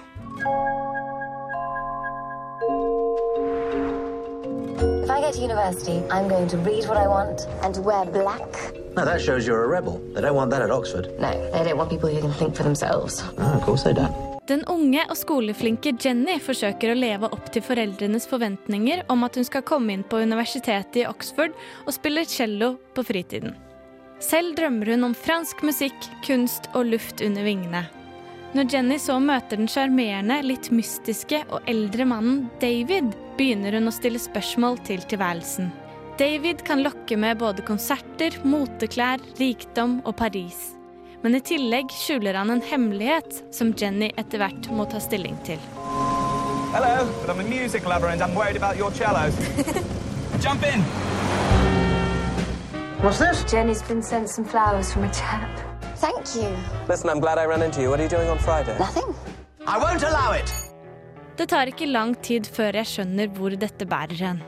To 5.32 5.40
university, 5.40 6.02
I'm 6.10 6.28
going 6.28 6.46
to 6.48 6.58
read 6.58 6.86
what 6.88 6.98
I 6.98 7.08
want 7.08 7.46
and 7.62 7.74
to 7.74 7.80
wear 7.80 8.04
black. 8.04 8.44
Now 8.94 9.06
that 9.06 9.22
shows 9.22 9.46
you're 9.46 9.64
a 9.64 9.66
rebel. 9.66 9.98
They 10.12 10.20
don't 10.20 10.34
want 10.34 10.50
that 10.50 10.60
at 10.60 10.70
Oxford. 10.70 11.08
No, 11.18 11.30
they 11.52 11.64
don't 11.64 11.78
want 11.78 11.88
people 11.88 12.10
who 12.10 12.20
can 12.20 12.32
think 12.32 12.54
for 12.54 12.64
themselves. 12.64 13.22
Oh, 13.38 13.54
of 13.54 13.62
course 13.62 13.82
they 13.84 13.94
don't. 13.94 14.12
Den 14.46 14.64
unge 14.68 15.06
og 15.08 15.16
skoleflinke 15.16 15.94
Jenny 15.96 16.36
forsøker 16.42 16.92
å 16.92 16.98
leve 16.98 17.30
opp 17.32 17.48
til 17.54 17.64
foreldrenes 17.64 18.26
forventninger 18.28 19.06
om 19.08 19.24
at 19.24 19.38
hun 19.38 19.48
skal 19.48 19.64
komme 19.64 19.94
inn 19.94 20.04
på 20.04 20.20
universitetet 20.20 21.00
i 21.00 21.06
Oxford 21.08 21.56
og 21.86 21.96
spille 21.96 22.26
cello 22.28 22.74
på 22.92 23.06
fritiden. 23.06 23.56
Selv 24.20 24.52
drømmer 24.58 24.92
hun 24.92 25.08
om 25.08 25.16
fransk 25.16 25.64
musikk, 25.64 25.96
kunst 26.26 26.68
og 26.74 26.92
luft 26.92 27.24
under 27.24 27.48
vingene. 27.48 27.86
Når 28.52 28.66
Jenny 28.68 28.98
så 29.00 29.14
møter 29.16 29.56
den 29.56 29.68
sjarmerende, 29.70 30.42
litt 30.44 30.66
mystiske 30.76 31.38
og 31.48 31.64
eldre 31.72 32.04
mannen 32.04 32.50
David, 32.60 33.14
begynner 33.38 33.78
hun 33.78 33.88
å 33.88 33.94
stille 33.96 34.20
spørsmål 34.20 34.76
til 34.84 35.00
tilværelsen. 35.08 35.70
David 36.20 36.60
kan 36.66 36.82
lokke 36.84 37.16
med 37.16 37.40
både 37.40 37.64
konserter, 37.64 38.36
moteklær, 38.44 39.24
rikdom 39.40 40.02
og 40.04 40.18
Paris. 40.20 40.74
Men 41.24 41.38
i 41.38 41.40
tillegg 41.40 41.96
skjuler 41.96 42.36
han 42.36 42.52
en 42.52 42.60
hemmelighet 42.60 43.40
som 43.56 43.72
Jenny 43.72 44.12
etter 44.20 44.44
hvert 44.44 44.68
må 44.68 44.84
ta 44.84 45.00
stilling 45.00 45.40
til. 45.48 45.60
Hello, 46.76 47.08
but 47.22 47.32
I'm 47.32 47.40
a 47.40 47.48
music 47.48 47.88
lover 47.88 48.12
and 48.12 48.20
I'm 48.20 48.34
worried 48.34 48.60
about 48.60 48.76
your 48.76 48.92
cellos. 48.92 49.32
Jump 50.44 50.62
in! 50.68 50.84
What's 53.00 53.18
this? 53.18 53.44
Jenny's 53.50 53.82
been 53.82 54.02
sent 54.02 54.28
some 54.28 54.44
flowers 54.44 54.92
from 54.92 55.04
a 55.04 55.12
chap. 55.14 55.71
Thank 56.02 56.34
you. 56.34 56.50
Listen, 56.88 57.10
I'm 57.10 57.20
glad 57.20 57.38
I 57.38 57.46
ran 57.46 57.62
into 57.62 57.80
you. 57.80 57.88
What 57.88 58.00
are 58.00 58.02
you 58.02 58.08
doing 58.08 58.28
on 58.28 58.38
Friday? 58.38 58.76
Nothing. 58.78 59.14
I 59.66 59.78
won't 59.78 60.02
allow 60.02 60.32
it! 60.32 60.50
Det 61.36 61.46
tar 61.46 61.70
ikke 61.70 61.86
lang 61.86 62.16
tid 62.26 62.48
før 62.50 62.74
jeg 62.80 62.90
skjønner 62.90 63.30
hvor 63.36 63.54
dette 63.54 63.86
bærer 63.86 64.18
hen. 64.18 64.40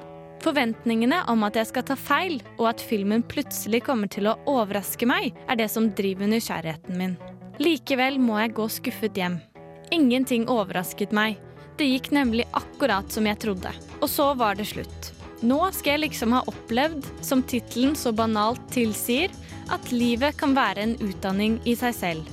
Forventningene 0.42 1.22
om 1.30 1.46
at 1.46 1.54
jeg 1.56 1.70
skal 1.70 1.86
ta 1.86 1.94
feil, 1.96 2.40
og 2.58 2.72
at 2.72 2.82
filmen 2.82 3.22
plutselig 3.22 3.84
kommer 3.86 4.10
til 4.10 4.26
å 4.28 4.34
overraske 4.50 5.06
meg, 5.06 5.30
er 5.46 5.62
det 5.62 5.70
som 5.70 5.86
driver 5.94 6.28
nysgjerrigheten 6.28 6.98
min. 6.98 7.14
Likevel 7.62 8.18
må 8.18 8.40
jeg 8.42 8.56
gå 8.58 8.66
skuffet 8.80 9.22
hjem. 9.22 9.38
Ingenting 9.94 10.48
overrasket 10.50 11.14
meg. 11.14 11.38
Det 11.78 11.86
gikk 11.86 12.10
nemlig 12.18 12.48
akkurat 12.50 13.14
som 13.14 13.30
jeg 13.30 13.38
trodde. 13.46 13.70
Og 14.02 14.10
så 14.10 14.32
var 14.34 14.58
det 14.58 14.66
slutt. 14.74 15.14
Nå 15.44 15.60
skal 15.76 15.98
jeg 15.98 16.06
liksom 16.06 16.32
ha 16.32 16.40
opplevd, 16.48 17.04
som 17.20 17.42
tittelen 17.44 17.92
så 17.98 18.14
banalt 18.16 18.62
tilsier, 18.72 19.32
at 19.72 19.90
livet 19.92 20.38
kan 20.40 20.54
være 20.56 20.86
en 20.86 20.94
utdanning 21.04 21.58
i 21.68 21.74
seg 21.76 21.96
selv. 21.96 22.30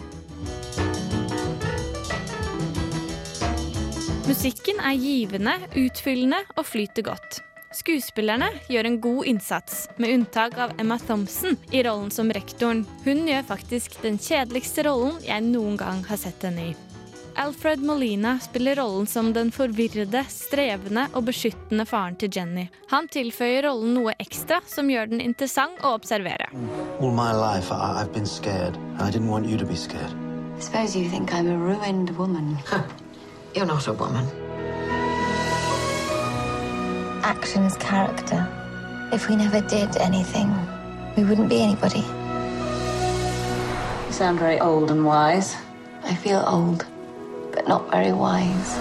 Musikken 4.32 4.80
er 4.80 4.95
givende, 4.95 5.58
utfyllende 5.76 6.39
og 6.56 6.63
flyter 6.69 7.04
godt. 7.04 7.41
Skuespillerne 7.76 8.47
gjør 8.71 8.88
en 8.88 9.00
god 9.04 9.28
innsats, 9.32 9.86
med 10.00 10.13
unntak 10.15 10.56
av 10.60 10.76
Emma 10.80 10.95
Thompson 11.04 11.60
i 11.71 11.84
rollen 11.88 12.12
som 12.15 12.32
rektoren. 12.32 12.86
Hun 13.04 13.28
gjør 13.28 13.43
faktisk 13.47 14.00
den 14.06 14.19
kjedeligste 14.24 14.88
rollen 14.88 15.19
jeg 15.24 15.43
noen 15.52 15.76
gang 15.80 16.04
har 16.08 16.19
sett 16.19 16.47
henne 16.47 16.71
i. 16.71 16.90
Alfred 17.36 17.80
Molina 17.80 18.39
spiller 18.39 18.76
rollen 18.76 19.08
som 19.08 19.34
den 19.34 19.52
forvirrede, 19.52 20.24
strevende 20.30 21.08
og 21.15 21.24
beskyttende 21.30 21.86
faren 21.88 22.15
til 22.20 22.30
Jenny. 22.36 22.65
Han 22.91 23.08
tilføyer 23.08 23.63
rollen 23.70 23.94
noe 23.96 24.13
ekstra 24.20 24.60
som 24.67 24.89
gjør 24.91 25.10
den 25.13 25.22
interessant 25.24 25.80
å 25.82 25.94
observere. 25.96 26.50
All 27.00 27.12
my 27.15 27.32
life, 27.34 27.72
I- 27.72 28.02
I've 28.04 28.12
been 28.13 28.26
scared. 28.28 28.78
I 29.00 29.10
didn't 29.10 29.30
want 29.30 29.48
you 29.48 29.58
to 29.58 29.65
be 29.65 29.76
scared. 29.76 30.12
I 30.58 30.62
suppose 30.62 30.96
you 30.96 31.10
think 31.10 31.34
I'm 31.34 31.48
a 31.50 31.58
ruined 31.58 32.10
woman. 32.17 32.58
You're 33.56 33.65
not 33.65 33.88
a 33.88 33.94
woman. 33.94 34.26
Action 37.24 37.63
is 37.65 37.76
character. 37.78 38.46
If 39.13 39.30
we 39.30 39.36
never 39.36 39.62
did 39.62 39.98
anything, 39.98 40.50
we 41.17 41.24
wouldn't 41.24 41.50
be 41.50 41.62
anybody. 41.63 42.04
You 44.08 44.13
sound 44.13 44.39
very 44.39 44.60
old 44.60 44.91
and 44.91 45.06
wise. 45.06 45.56
I 46.04 46.15
feel 46.15 46.44
old, 46.48 46.86
but 47.53 47.67
not 47.67 47.89
very 47.91 48.11
wise. 48.11 48.79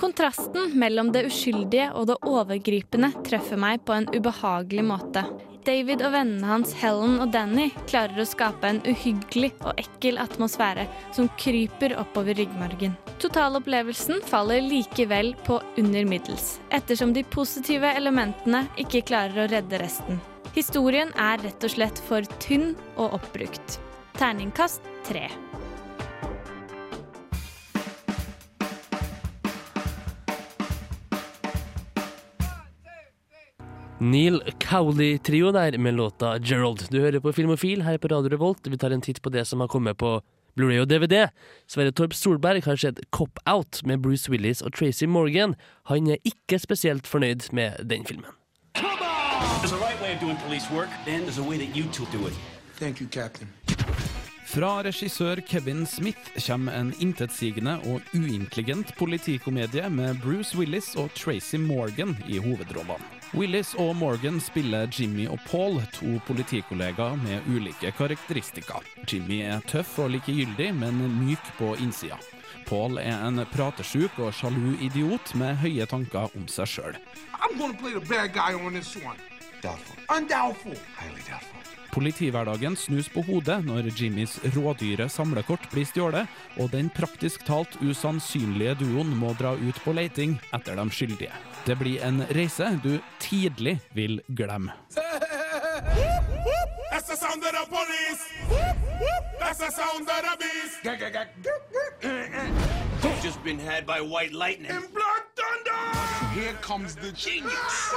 Kontrasten 0.00 0.78
mellom 0.78 1.12
det 1.12 1.26
uskyldige 1.28 1.90
og 1.92 2.06
det 2.08 2.16
overgripende 2.24 3.12
treffer 3.26 3.60
meg 3.60 3.82
på 3.84 3.92
en 3.92 4.08
ubehagelig 4.08 4.84
måte. 4.88 5.26
David 5.66 6.00
og 6.06 6.14
vennene 6.14 6.48
hans 6.48 6.72
Helen 6.80 7.18
og 7.20 7.34
Danny 7.34 7.66
klarer 7.90 8.22
å 8.22 8.28
skape 8.28 8.64
en 8.64 8.80
uhyggelig 8.88 9.50
og 9.60 9.76
ekkel 9.80 10.16
atmosfære 10.22 10.86
som 11.12 11.28
kryper 11.40 11.92
oppover 12.00 12.38
ryggmargen. 12.40 12.96
Totalopplevelsen 13.20 14.24
faller 14.24 14.64
likevel 14.64 15.34
på 15.44 15.60
under 15.82 16.08
middels, 16.08 16.54
ettersom 16.72 17.12
de 17.12 17.26
positive 17.36 17.92
elementene 17.92 18.64
ikke 18.80 19.04
klarer 19.12 19.44
å 19.44 19.50
redde 19.52 19.82
resten. 19.84 20.24
Historien 20.56 21.12
er 21.20 21.44
rett 21.44 21.68
og 21.68 21.76
slett 21.76 22.00
for 22.08 22.24
tynn 22.40 22.72
og 22.96 23.20
oppbrukt. 23.20 23.78
Terningkast 24.16 24.88
tre. 25.06 25.28
Neil 34.00 34.40
Cowley-trio 34.58 35.52
der 35.52 35.78
med 35.78 35.94
låta 35.94 36.38
'Gerald'. 36.38 36.88
Du 36.90 37.00
hører 37.00 37.20
på 37.20 37.32
Filmofil 37.32 37.82
her 37.82 37.98
på 37.98 38.08
Radio 38.08 38.30
Revolt. 38.32 38.66
Vi 38.66 38.76
tar 38.76 38.90
en 38.90 39.00
titt 39.00 39.22
på 39.22 39.28
det 39.30 39.44
som 39.46 39.60
har 39.60 39.68
kommet 39.68 39.98
på 39.98 40.22
Blu-ray 40.56 40.80
og 40.80 40.88
DVD. 40.88 41.28
Sverre 41.68 41.92
Torp 41.92 42.14
Solberg 42.14 42.64
har 42.64 42.76
sett 42.76 43.00
Cop 43.10 43.38
Out 43.46 43.82
med 43.84 44.00
Bruce 44.02 44.30
Willis 44.30 44.62
og 44.62 44.72
Tracy 44.72 45.04
Morgan. 45.04 45.54
Han 45.84 46.06
er 46.06 46.16
ikke 46.24 46.58
spesielt 46.58 47.06
fornøyd 47.06 47.52
med 47.52 47.84
den 47.84 48.06
filmen. 48.06 48.30
There's 48.74 49.74
a 49.74 49.76
right 49.76 50.00
way 50.00 50.14
of 50.14 50.20
doing 50.20 50.38
police 50.46 50.70
work, 50.72 50.88
and 51.06 51.28
there's 51.28 51.38
a 51.38 51.48
way 51.48 51.58
that 51.58 51.76
you 51.76 51.84
two 51.92 52.06
do 52.12 52.26
it. 52.26 52.34
Thank 52.80 53.00
you, 53.00 53.08
Captain. 53.08 53.48
Fra 54.50 54.80
regissør 54.82 55.38
Kevin 55.46 55.84
Smith 55.86 56.32
kommer 56.42 56.74
en 56.74 56.88
intetsigende 56.98 57.76
og 57.86 58.02
uintelligent 58.18 58.88
politikomedie 58.98 59.86
med 59.94 60.18
Bruce 60.24 60.58
Willis 60.58 60.88
og 60.98 61.12
Tracy 61.14 61.60
Morgan 61.62 62.16
i 62.26 62.40
hovedrollene. 62.42 63.06
Willis 63.30 63.76
og 63.78 63.94
Morgan 63.96 64.40
spiller 64.42 64.90
Jimmy 64.90 65.28
og 65.30 65.38
Paul, 65.46 65.78
to 65.94 66.16
politikollegaer 66.26 67.14
med 67.22 67.46
ulike 67.46 67.92
karakteristika. 67.94 68.82
Jimmy 69.06 69.38
er 69.46 69.62
tøff 69.70 70.00
og 70.02 70.10
likegyldig, 70.16 70.72
men 70.74 70.98
myk 71.20 71.54
på 71.60 71.76
innsida. 71.78 72.18
Paul 72.66 72.98
er 72.98 73.22
en 73.28 73.44
pratesjuk 73.54 74.18
og 74.18 74.34
sjalu 74.34 74.74
idiot 74.82 75.34
med 75.38 75.62
høye 75.62 75.86
tanker 75.86 76.26
om 76.34 76.50
seg 76.50 76.74
sjøl. 76.74 76.98
I'm 77.38 77.54
going 77.54 77.70
to 77.70 77.78
play 77.78 77.94
the 77.94 78.02
bad 78.02 78.34
guy 78.34 78.58
on 78.58 78.74
this 78.74 78.96
one. 78.96 79.18
Doubtful. 79.62 79.96
Undoubtful. 80.10 80.74
Highly 80.98 81.22
doubtful. 81.30 81.59
Politihverdagen 81.90 82.76
snus 82.76 83.08
på 83.10 83.22
hodet 83.26 83.64
når 83.66 83.90
Jimmys 83.98 84.38
rådyre 84.54 85.08
samlekort 85.10 85.64
blir 85.72 85.86
stjålet, 85.88 86.28
og 86.60 86.70
den 86.70 86.90
praktisk 86.94 87.42
talt 87.48 87.74
usannsynlige 87.82 88.76
duoen 88.84 89.10
må 89.18 89.34
dra 89.38 89.56
ut 89.58 89.80
på 89.84 89.94
leiting 89.96 90.38
etter 90.54 90.78
de 90.78 90.86
skyldige. 90.94 91.32
Det 91.66 91.76
blir 91.80 92.02
en 92.06 92.22
reise 92.30 92.70
du 92.84 93.00
tidlig 93.18 93.80
vil 93.94 94.20
glemme. 94.28 94.72
That's 96.90 97.08
the 97.08 97.16
sound 97.16 97.42
of 97.42 97.52
the 97.52 97.66
police. 97.70 98.22
That's 99.40 99.58
the 99.58 99.70
sound 99.70 100.08
of 100.08 100.20
the 100.22 100.36
beast. 100.38 100.84
Just 103.22 103.44
been 103.44 103.58
had 103.58 103.86
by 103.86 104.00
white 104.00 104.32
lightning. 104.32 104.70
In 104.70 104.80
blood 104.92 105.29
thunder. 105.70 106.40
Here 106.40 106.52
comes 106.54 106.94
the 106.94 107.12
genius. 107.12 107.94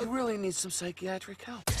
You 0.00 0.06
really 0.10 0.36
need 0.36 0.54
some 0.54 0.70
psychiatric 0.70 1.42
help. 1.42 1.79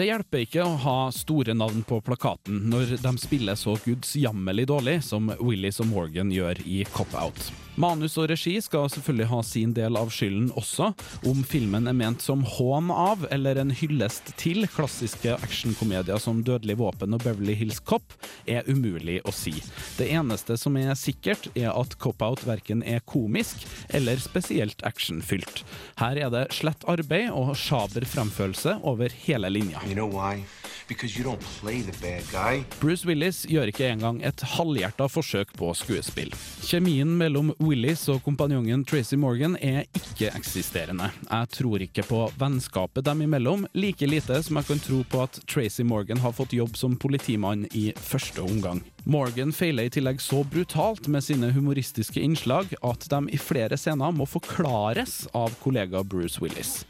Det 0.00 0.06
hjelper 0.08 0.46
ikke 0.46 0.62
å 0.64 0.78
ha 0.80 0.94
store 1.12 1.52
navn 1.52 1.82
på 1.84 1.98
plakaten 2.00 2.62
når 2.72 2.94
de 3.02 3.10
spiller 3.20 3.58
så 3.60 3.74
gudsjammerlig 3.84 4.64
dårlig 4.70 4.94
som 5.04 5.28
Willis 5.36 5.82
og 5.84 5.90
Morgan 5.92 6.32
gjør 6.32 6.62
i 6.64 6.86
Cop 6.88 7.12
Out. 7.20 7.50
Manus 7.80 8.16
og 8.20 8.26
regi 8.28 8.56
skal 8.60 8.90
selvfølgelig 8.92 9.28
ha 9.30 9.38
sin 9.46 9.70
del 9.76 9.96
av 9.96 10.10
skylden 10.12 10.50
også. 10.58 10.90
Om 11.28 11.42
filmen 11.48 11.88
er 11.88 11.96
ment 11.96 12.20
som 12.20 12.42
hån 12.44 12.90
av 12.92 13.22
eller 13.32 13.60
en 13.62 13.70
hyllest 13.72 14.32
til 14.40 14.66
klassiske 14.68 15.36
actionkomedier 15.36 16.20
som 16.20 16.42
Dødelig 16.44 16.76
våpen 16.80 17.16
og 17.16 17.22
Beverly 17.24 17.54
Hills 17.56 17.80
Cop, 17.80 18.16
er 18.44 18.66
umulig 18.68 19.20
å 19.24 19.32
si. 19.34 19.54
Det 19.96 20.10
eneste 20.12 20.58
som 20.60 20.76
er 20.80 20.92
sikkert, 20.98 21.48
er 21.54 21.70
at 21.72 21.96
Cop 22.02 22.20
Out 22.26 22.44
verken 22.48 22.82
er 22.82 23.04
komisk 23.08 23.64
eller 23.96 24.20
spesielt 24.20 24.84
actionfylt. 24.84 25.62
Her 26.00 26.20
er 26.26 26.34
det 26.34 26.46
slett 26.56 26.84
arbeid 26.90 27.30
og 27.32 27.54
sjaber 27.58 28.04
fremførelse 28.08 28.76
over 28.82 29.14
hele 29.24 29.52
linja. 29.52 29.80
You 29.90 29.96
know 29.96 30.06
why? 30.06 30.44
Because 30.86 31.18
you 31.18 31.24
don't 31.24 31.40
play 31.60 31.82
the 31.82 31.92
bad 32.00 32.22
guy. 32.30 32.64
Bruce 32.80 33.04
Willis 33.06 33.42
gjør 33.50 33.72
ikke 33.72 33.88
engang 33.90 34.20
et 34.22 34.42
halvhjerta 34.52 35.08
forsøk 35.10 35.50
på 35.58 35.72
skuespill. 35.74 36.30
Kjemien 36.62 37.10
mellom 37.18 37.50
Willis 37.58 38.04
og 38.12 38.20
kompanjongen 38.22 38.84
Tracy 38.86 39.18
Morgan 39.18 39.56
er 39.58 39.88
ikke-eksisterende. 39.98 41.10
Jeg 41.26 41.50
tror 41.56 41.82
ikke 41.82 42.04
på 42.06 42.20
vennskapet 42.38 43.08
dem 43.08 43.24
imellom, 43.26 43.66
like 43.74 44.06
lite 44.06 44.38
som 44.46 44.60
jeg 44.60 44.70
kan 44.70 44.84
tro 44.86 45.00
på 45.10 45.24
at 45.26 45.40
Tracy 45.50 45.82
Morgan 45.82 46.22
har 46.22 46.38
fått 46.38 46.54
jobb 46.54 46.78
som 46.78 46.94
politimann 46.94 47.66
i 47.74 47.90
første 47.98 48.46
omgang. 48.46 48.84
Morgan 49.10 49.50
feiler 49.50 49.90
i 49.90 49.94
tillegg 49.98 50.22
så 50.22 50.44
brutalt 50.46 51.10
med 51.10 51.26
sine 51.26 51.50
humoristiske 51.56 52.22
innslag 52.22 52.76
at 52.78 53.10
de 53.10 53.24
i 53.34 53.42
flere 53.42 53.74
scener 53.80 54.14
må 54.14 54.28
forklares 54.38 55.24
av 55.34 55.58
kollega 55.64 56.06
Bruce 56.06 56.38
Willis. 56.38 56.84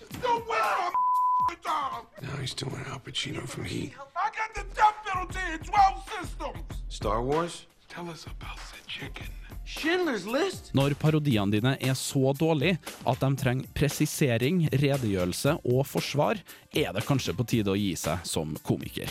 Now 2.22 2.36
he's 2.40 2.54
doing 2.54 2.84
Al 2.92 3.00
Pacino 3.00 3.46
from 3.46 3.64
Heat. 3.64 3.92
I 4.16 4.30
got 4.38 4.54
the 4.54 4.64
death 4.74 4.98
penalty 5.04 5.38
in 5.52 5.58
12 5.58 6.08
systems. 6.20 6.58
Star 6.88 7.22
Wars? 7.22 7.66
Tell 7.88 8.08
us 8.08 8.26
about 8.26 8.58
the 8.70 8.78
chicken. 8.86 9.26
List? 10.26 10.72
Når 10.74 10.94
parodiene 10.98 11.52
dine 11.52 11.76
er 11.80 11.94
så 11.94 12.32
dårlige 12.34 12.78
at 13.06 13.20
de 13.22 13.30
trenger 13.38 13.70
presisering, 13.74 14.64
redegjørelse 14.72 15.56
og 15.64 15.86
forsvar, 15.86 16.40
er 16.74 16.92
det 16.92 17.06
kanskje 17.06 17.34
på 17.38 17.46
tide 17.46 17.70
å 17.70 17.78
gi 17.78 17.94
seg 17.96 18.26
som 18.26 18.56
komiker. 18.66 19.10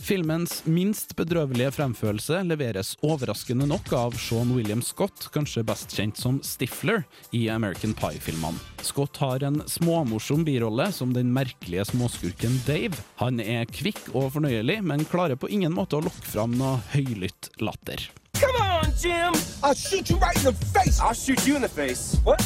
Filmens 0.00 0.62
minst 0.64 1.12
bedrøvelige 1.18 1.70
fremførelse 1.76 2.40
leveres 2.48 2.94
overraskende 3.04 3.66
nok 3.68 3.90
av 3.94 4.14
Sean 4.18 4.54
William 4.56 4.80
Scott, 4.82 5.26
kanskje 5.34 5.64
best 5.68 5.92
kjent 5.92 6.16
som 6.18 6.38
Stifler 6.46 7.04
i 7.36 7.44
American 7.52 7.92
Pie-filmene. 7.98 8.58
Scott 8.82 9.20
har 9.20 9.44
en 9.44 9.60
småmorsom 9.68 10.46
birolle 10.48 10.88
som 10.96 11.12
den 11.14 11.34
merkelige 11.36 11.84
småskurken 11.92 12.56
Dave. 12.66 12.96
Han 13.20 13.42
er 13.44 13.68
kvikk 13.68 14.08
og 14.14 14.32
fornøyelig, 14.38 14.80
men 14.88 15.04
klarer 15.10 15.36
på 15.36 15.50
ingen 15.52 15.76
måte 15.76 16.00
å 16.00 16.04
lokke 16.08 16.26
fram 16.32 16.56
noe 16.56 16.80
høylytt 16.94 17.52
latter. 17.60 18.08
Come 18.40 18.64
on, 18.64 18.88
Jim! 18.96 19.36
I'll 19.62 19.76
shoot 19.76 20.08
you 20.08 20.16
right 20.16 20.36
in 20.40 20.48
the 20.48 20.56
face! 20.72 20.98
I'll 20.98 21.14
shoot 21.14 21.46
you 21.46 21.56
in 21.56 21.62
the 21.62 21.68
face. 21.68 22.16
What? 22.24 22.40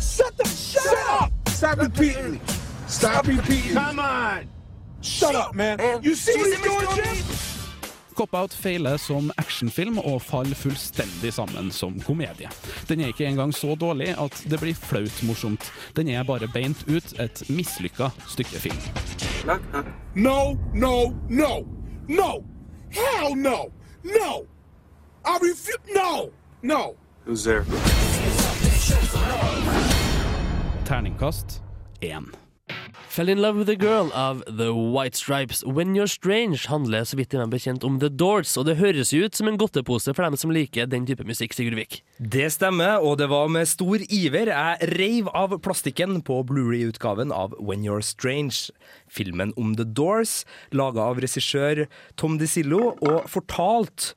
Shut 0.00 0.36
the 0.38 0.48
shut, 0.48 0.98
up! 1.10 1.30
Stop 1.48 1.78
repeating. 1.78 2.40
Stop 2.88 3.26
repeating. 3.26 3.74
Come 3.74 3.98
on! 4.00 4.53
Shut 5.04 5.34
up, 5.34 5.54
man. 5.54 5.78
You 6.02 6.14
see 6.14 6.32
what 6.38 6.50
he's 6.50 6.60
doing, 6.62 6.96
Jim? 6.96 7.24
Cop-Out 8.14 8.54
feiler 8.54 8.96
som 8.96 9.32
actionfilm 9.36 9.98
og 9.98 10.22
faller 10.22 10.54
fullstendig 10.54 11.32
sammen 11.34 11.70
som 11.74 11.96
komedie. 12.06 12.48
Den 12.88 13.00
er 13.02 13.10
ikke 13.10 13.26
engang 13.26 13.52
så 13.52 13.74
dårlig 13.74 14.14
at 14.14 14.38
det 14.48 14.60
blir 14.62 14.74
flaut 14.74 15.22
morsomt. 15.26 15.66
Den 15.96 16.08
er 16.08 16.22
bare 16.24 16.48
beint 16.54 16.86
ut 16.88 17.18
et 17.20 17.42
mislykka 17.50 18.12
stykke 18.30 18.62
film. 18.64 18.80
No, 20.14 20.56
no, 20.72 21.12
no, 21.28 21.66
no! 22.08 22.44
Hell 22.90 23.34
no! 23.34 23.72
No! 24.04 24.46
I 25.24 25.38
refuse. 25.42 25.78
No! 25.94 26.30
No! 26.62 26.94
Who's 27.26 27.44
there? 27.44 27.64
Terningkast 30.84 31.60
1. 32.00 32.43
Fell 33.14 33.28
in 33.28 33.38
love 33.38 33.56
with 33.56 33.70
a 33.70 33.76
girl 33.76 34.10
av 34.12 34.42
The 34.48 34.72
White 34.74 35.14
Stripes. 35.14 35.62
When 35.64 35.94
You're 35.94 36.10
Strange 36.10 36.66
handler 36.66 37.04
så 37.06 37.14
vidt 37.14 37.30
jeg 37.30 37.44
er 37.44 37.52
bekjent 37.52 37.84
om 37.86 38.00
The 38.02 38.08
Doors, 38.10 38.56
og 38.58 38.66
det 38.66 38.80
høres 38.80 39.12
jo 39.14 39.28
ut 39.28 39.38
som 39.38 39.46
en 39.46 39.58
godtepose 39.60 40.10
for 40.16 40.26
dem 40.26 40.34
som 40.34 40.50
liker 40.50 40.88
den 40.90 41.06
type 41.06 41.22
musikk, 41.22 41.54
Sigurd 41.54 41.78
Vik. 41.78 42.00
Det 42.18 42.48
stemmer, 42.50 42.98
og 42.98 43.20
det 43.20 43.28
var 43.30 43.46
med 43.54 43.70
stor 43.70 44.02
iver 44.02 44.50
jeg 44.50 44.90
reiv 44.98 45.30
av 45.30 45.54
plastikken 45.62 46.24
på 46.26 46.40
Blu-ray-utgaven 46.48 47.30
av 47.30 47.54
When 47.62 47.86
You're 47.86 48.02
Strange, 48.02 48.74
filmen 49.06 49.54
om 49.54 49.76
The 49.78 49.86
Doors, 49.86 50.40
laga 50.74 51.06
av 51.06 51.22
regissør 51.22 51.84
Tom 52.18 52.42
DeSillo 52.42 52.96
og 52.98 53.30
fortalt 53.30 54.10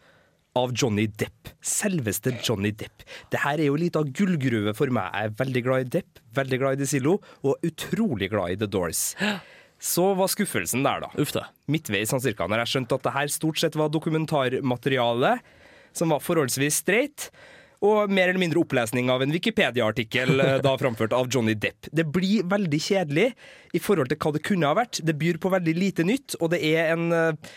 av 0.58 0.74
Johnny 0.74 1.06
Depp. 1.08 1.52
Selveste 1.62 2.34
Johnny 2.42 2.72
Depp. 2.74 3.06
Det 3.32 3.42
her 3.44 3.62
er 3.62 3.70
jo 3.70 3.78
litt 3.80 3.98
av 4.00 4.10
gullgruve 4.10 4.74
for 4.78 4.92
meg. 4.94 5.12
Jeg 5.14 5.30
er 5.30 5.36
veldig 5.44 5.64
glad 5.68 5.86
i 5.86 5.92
Depp, 5.98 6.24
veldig 6.38 6.60
glad 6.64 6.78
i 6.78 6.82
DeSillo, 6.82 7.18
og 7.46 7.68
utrolig 7.68 8.32
glad 8.34 8.56
i 8.56 8.60
The 8.64 8.70
Doors. 8.72 9.04
Så 9.78 10.08
var 10.18 10.32
skuffelsen 10.34 10.86
der, 10.86 11.04
da. 11.06 11.12
Uff 11.22 11.36
da. 11.36 11.48
Midtveis 11.70 12.10
sånn 12.10 12.24
cirka, 12.24 12.48
når 12.50 12.64
jeg 12.64 12.74
skjønte 12.74 12.98
at 12.98 13.06
det 13.06 13.14
her 13.20 13.30
stort 13.34 13.62
sett 13.62 13.78
var 13.78 13.94
dokumentarmateriale 13.94 15.38
som 15.98 16.14
var 16.14 16.24
forholdsvis 16.24 16.82
streit. 16.84 17.30
Og 17.86 18.10
mer 18.10 18.32
eller 18.32 18.42
mindre 18.42 18.64
opplesning 18.64 19.12
av 19.14 19.22
en 19.22 19.34
Wikipedia-artikkel 19.36 20.42
eh, 20.42 20.56
da 20.66 20.72
framført 20.82 21.14
av 21.14 21.28
Johnny 21.30 21.54
Depp. 21.54 21.92
Det 21.94 22.08
blir 22.10 22.48
veldig 22.50 22.80
kjedelig 22.82 23.28
i 23.78 23.82
forhold 23.84 24.10
til 24.10 24.18
hva 24.24 24.34
det 24.34 24.42
kunne 24.48 24.72
ha 24.72 24.80
vært. 24.80 25.04
Det 25.06 25.14
byr 25.20 25.38
på 25.44 25.52
veldig 25.54 25.76
lite 25.78 26.08
nytt, 26.08 26.40
og 26.42 26.56
det 26.56 26.64
er 26.66 26.96
en 26.96 27.12
eh, 27.14 27.54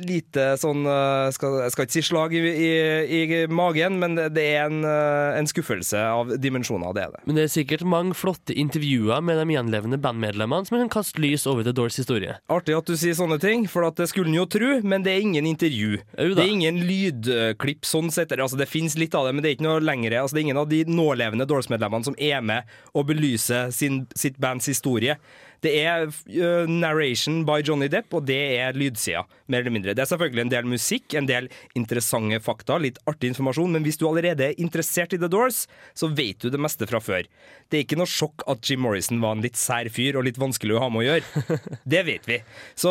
lite 0.00 0.54
sånn 0.60 0.86
eh, 0.88 1.28
skal, 1.34 1.58
Jeg 1.64 1.74
skal 1.74 1.86
ikke 1.86 1.94
si 1.94 2.02
slag 2.06 2.34
i, 2.36 2.40
i, 2.40 2.70
i 3.12 3.40
magen, 3.52 3.98
men 4.00 4.16
det 4.16 4.44
er 4.54 4.68
en, 4.68 4.80
eh, 4.88 5.38
en 5.38 5.48
skuffelse 5.48 6.00
av 6.00 6.32
dimensjoner, 6.40 6.94
det 6.96 7.04
er 7.04 7.14
det. 7.14 7.22
Men 7.28 7.38
det 7.38 7.46
er 7.46 7.52
sikkert 7.52 7.84
mange 7.88 8.16
flotte 8.16 8.56
intervjuer 8.56 9.22
med 9.24 9.40
de 9.40 9.56
gjenlevende 9.56 10.00
bandmedlemmene 10.02 10.68
som 10.68 10.78
kan 10.80 10.92
kaste 10.92 11.22
lys 11.22 11.46
over 11.50 11.66
The 11.66 11.74
Doors 11.76 11.98
historie. 12.00 12.38
Artig 12.52 12.76
at 12.78 12.88
du 12.88 12.96
sier 12.98 13.16
sånne 13.18 13.38
ting, 13.42 13.68
for 13.70 13.86
at 13.88 14.00
det 14.00 14.08
skulle 14.10 14.32
en 14.32 14.38
jo 14.38 14.46
tro, 14.50 14.72
men 14.82 15.04
det 15.04 15.14
er 15.14 15.26
ingen 15.26 15.48
intervju. 15.48 16.00
Au 16.16 16.30
da. 16.32 16.40
Det 16.40 16.46
er 16.46 16.54
ingen 16.56 16.82
lydklipp 16.88 17.88
sånn 17.88 18.12
sett. 18.14 18.32
Altså, 18.34 18.58
det 18.60 18.70
fins 18.70 18.96
litt 19.00 19.14
av 19.16 19.28
det, 19.28 19.34
men 19.36 19.44
det 19.44 19.52
er 19.52 19.58
ikke 19.58 19.68
noe 19.68 19.84
lengre. 19.84 20.22
Altså, 20.22 20.38
det 20.38 20.42
er 20.42 20.48
ingen 20.48 20.62
av 20.64 20.70
de 20.72 20.82
nålevende 20.88 21.48
Doors-medlemmene 21.48 22.08
som 22.08 22.16
er 22.18 22.40
med 22.44 22.70
og 22.94 23.08
belyser 23.10 23.72
sin, 23.74 24.04
sitt 24.18 24.40
bands 24.42 24.68
historie. 24.70 25.18
Det 25.64 25.72
er 25.80 26.06
uh, 26.06 26.68
narration 26.68 27.42
by 27.48 27.62
Johnny 27.64 27.88
Depp, 27.92 28.12
og 28.16 28.26
det 28.28 28.40
er 28.58 28.76
lydsida, 28.76 29.24
mer 29.48 29.62
eller 29.62 29.74
mindre. 29.74 29.94
Det 29.96 30.04
er 30.04 30.10
selvfølgelig 30.10 30.44
en 30.44 30.52
del 30.52 30.68
musikk, 30.68 31.16
en 31.16 31.28
del 31.28 31.48
interessante 31.78 32.40
fakta, 32.44 32.76
litt 32.82 33.00
artig 33.10 33.32
informasjon, 33.32 33.72
men 33.72 33.86
hvis 33.86 33.98
du 34.00 34.06
allerede 34.08 34.50
er 34.50 34.60
interessert 34.60 35.16
i 35.16 35.20
The 35.20 35.30
Doors, 35.32 35.64
så 35.96 36.10
vet 36.12 36.44
du 36.44 36.50
det 36.52 36.60
meste 36.60 36.88
fra 36.90 37.00
før. 37.02 37.28
Det 37.72 37.78
er 37.78 37.86
ikke 37.86 37.98
noe 37.98 38.10
sjokk 38.10 38.44
at 38.50 38.68
Jim 38.68 38.84
Morrison 38.84 39.22
var 39.24 39.36
en 39.36 39.44
litt 39.44 39.58
sær 39.58 39.88
fyr 39.92 40.18
og 40.20 40.26
litt 40.28 40.40
vanskelig 40.40 40.76
å 40.76 40.84
ha 40.84 40.90
med 40.92 41.04
å 41.04 41.06
gjøre. 41.08 41.44
Det 41.94 42.00
vet 42.06 42.26
vi. 42.28 42.38
Så, 42.78 42.90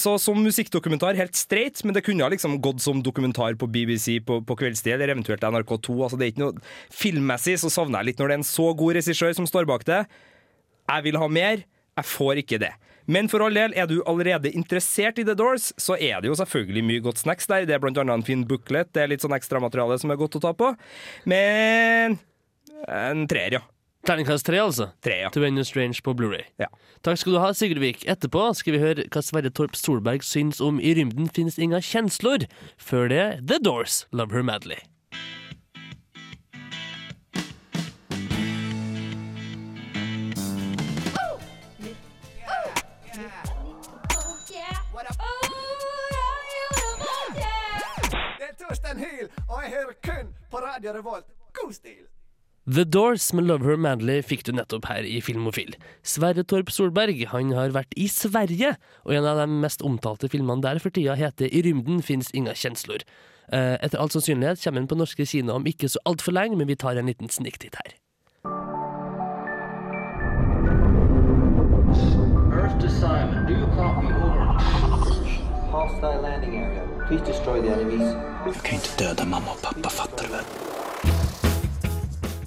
så 0.00 0.14
som 0.20 0.40
musikkdokumentar, 0.40 1.16
helt 1.18 1.36
streit, 1.38 1.80
men 1.84 1.96
det 1.96 2.04
kunne 2.06 2.24
ha 2.24 2.30
liksom 2.32 2.56
gått 2.64 2.82
som 2.84 3.02
dokumentar 3.04 3.56
på 3.60 3.68
BBC 3.70 4.20
på, 4.26 4.40
på 4.46 4.56
kveldstid, 4.60 4.94
eller 4.96 5.12
eventuelt 5.14 5.44
NRK2. 5.44 5.96
Altså, 5.96 6.18
det 6.20 6.26
er 6.26 6.34
ikke 6.34 6.44
noe 6.44 6.64
Filmmessig 6.94 7.56
så 7.60 7.70
savner 7.72 8.02
jeg 8.02 8.12
litt 8.12 8.22
når 8.22 8.30
det 8.30 8.36
er 8.36 8.42
en 8.42 8.48
så 8.48 8.70
god 8.76 8.98
regissør 8.98 9.36
som 9.36 9.48
står 9.48 9.68
bak 9.68 9.86
det. 9.88 10.02
Jeg 10.84 11.06
vil 11.06 11.20
ha 11.20 11.28
mer. 11.32 11.64
Jeg 11.94 12.10
får 12.10 12.42
ikke 12.42 12.60
det. 12.62 12.72
Men 13.06 13.28
for 13.28 13.44
all 13.44 13.56
del, 13.56 13.74
er 13.76 13.88
du 13.90 13.98
allerede 14.08 14.52
interessert 14.56 15.18
i 15.20 15.26
The 15.28 15.36
Doors, 15.36 15.72
så 15.76 15.98
er 16.00 16.22
det 16.24 16.30
jo 16.30 16.38
selvfølgelig 16.40 16.84
mye 16.88 17.02
godt 17.04 17.20
snacks 17.20 17.46
der. 17.50 17.66
Det 17.68 17.76
er 17.76 17.82
blant 17.82 18.00
annet 18.00 18.16
en 18.16 18.24
fin 18.26 18.46
booklet, 18.48 18.90
det 18.96 19.02
er 19.02 19.12
litt 19.12 19.24
sånn 19.24 19.36
ekstramateriale 19.36 19.98
som 20.00 20.14
er 20.14 20.20
godt 20.20 20.38
å 20.40 20.42
ta 20.46 20.54
på. 20.56 20.72
Men 21.28 22.16
en 22.88 23.26
treer, 23.30 23.60
ja. 23.60 23.64
Terningkast 24.04 24.44
tre, 24.44 24.58
altså? 24.60 24.90
Tre, 25.04 25.22
ja. 25.22 25.30
To 25.32 25.44
End 25.44 25.56
You're 25.56 25.68
Strange 25.68 26.02
på 26.04 26.12
Blu-ray. 26.16 26.44
Ja. 26.60 26.68
Takk 27.04 27.20
skal 27.20 27.36
du 27.36 27.40
ha, 27.40 27.52
Sigurd 27.56 27.80
Vik. 27.80 28.04
Etterpå 28.08 28.50
skal 28.56 28.76
vi 28.76 28.82
høre 28.82 29.06
hva 29.08 29.22
Sverre 29.24 29.52
Torp 29.52 29.76
Solberg 29.80 30.24
syns 30.24 30.60
om 30.64 30.80
I 30.80 30.92
rymden 30.98 31.30
finnes 31.32 31.56
inga 31.56 31.80
kjensler. 31.84 32.44
Før 32.76 33.08
det 33.12 33.24
The 33.48 33.60
Doors, 33.64 34.02
Love 34.12 34.36
Her 34.36 34.44
Madly. 34.44 34.82
Hyl, 49.24 49.44
og 49.48 49.62
jeg 49.62 49.72
hører 49.72 49.94
kun 50.04 50.34
på 50.50 50.60
Radio 50.60 50.92
Revolt. 50.92 51.26
God 51.56 51.72
stil! 51.72 52.04
The 52.66 52.84
Doors 52.84 53.26
med 53.36 53.44
Love 53.44 53.64
Her 53.68 53.76
Madly 53.76 54.22
fikk 54.24 54.46
du 54.46 54.54
nettopp 54.56 54.86
her 54.88 55.04
i 55.04 55.18
Filmofil. 55.20 55.74
Sverre 56.02 56.44
Torp 56.48 56.70
Solberg 56.72 57.18
han 57.28 57.52
har 57.52 57.74
vært 57.76 57.92
i 58.00 58.06
Sverige, 58.08 58.70
og 59.04 59.12
en 59.12 59.28
av 59.28 59.36
de 59.42 59.46
mest 59.64 59.84
omtalte 59.84 60.30
filmene 60.32 60.64
der 60.64 60.80
for 60.80 60.88
tida 60.94 61.16
heter 61.20 61.52
I 61.52 61.60
rymden 61.66 62.00
fins 62.02 62.32
inga 62.32 62.54
kjensler. 62.56 63.04
Eh, 63.52 63.76
Etter 63.84 64.00
all 64.00 64.08
sannsynlighet 64.12 64.64
kommer 64.64 64.80
den 64.80 64.88
på 64.88 64.96
norske 64.96 65.26
kinoer 65.28 65.60
om 65.60 65.68
ikke 65.68 65.92
så 65.92 66.00
altfor 66.08 66.32
lenge, 66.32 66.56
men 66.56 66.68
vi 66.72 66.78
tar 66.80 66.96
en 66.96 67.12
liten 67.12 67.28
sniktitt 67.28 67.76
her. 67.80 67.98
Earth 72.54 72.80
to 72.80 72.88
Simon, 72.88 73.44
do 73.46 73.52
you 73.60 73.66
copy 73.76 74.08
over? 74.08 74.56
Hostile 75.68 76.22
landing 76.22 76.56
area. 76.64 76.93
Please 77.08 77.24
destroy 77.26 77.60
the 77.62 77.68
enemies. 77.68 78.14
Jag 78.46 78.54
kan 78.54 78.74
inte 78.74 79.04
döda 79.04 79.24
mamma 79.24 79.50
och 79.50 79.62
pappa, 79.62 79.88
fattar 79.88 80.24
du 80.24 80.30
väl? 80.32 80.44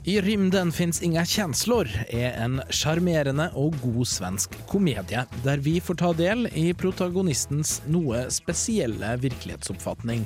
I 0.04 0.22
rymden 0.22 0.72
fins 0.72 1.02
inga 1.02 1.26
känslor 1.26 1.90
er 2.10 2.32
en 2.32 2.62
sjarmerende 2.70 3.50
og 3.54 3.76
god 3.84 4.08
svensk 4.08 4.56
komedie, 4.68 5.26
der 5.44 5.58
vi 5.58 5.82
får 5.82 5.96
ta 5.96 6.14
del 6.14 6.48
i 6.54 6.74
protagonistens 6.74 7.82
noe 7.86 8.24
spesielle 8.32 9.18
virkelighetsoppfatning. 9.22 10.26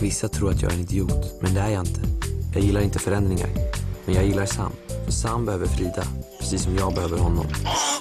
Visse 0.00 0.28
tror 0.28 0.52
at 0.52 0.62
jeg 0.62 0.70
er 0.70 0.76
en 0.76 0.84
idiot, 0.84 1.30
men 1.42 1.56
det 1.56 1.64
er 1.64 1.74
jeg 1.74 1.90
ikke. 1.90 2.32
Jeg 2.54 2.62
liker 2.68 2.90
ikke 2.90 3.04
forandringer, 3.08 3.60
men 4.06 4.14
jeg 4.14 4.30
liker 4.30 4.52
Sam. 4.52 4.76
For 5.04 5.12
Sam 5.12 5.46
behøver 5.48 5.74
Frida, 5.74 6.06
precis 6.38 6.68
som 6.68 6.76
jeg 6.76 6.94
behøver 7.00 7.24
honom. 7.24 7.48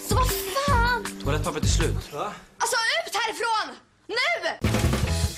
Så 0.09 0.20
hva 0.20 0.28
faen? 0.30 1.13
Toalettpappret 1.24 1.63
är 1.63 1.68
slutt. 1.80 2.11
Hva? 2.11 2.30
Nu! 2.59 2.84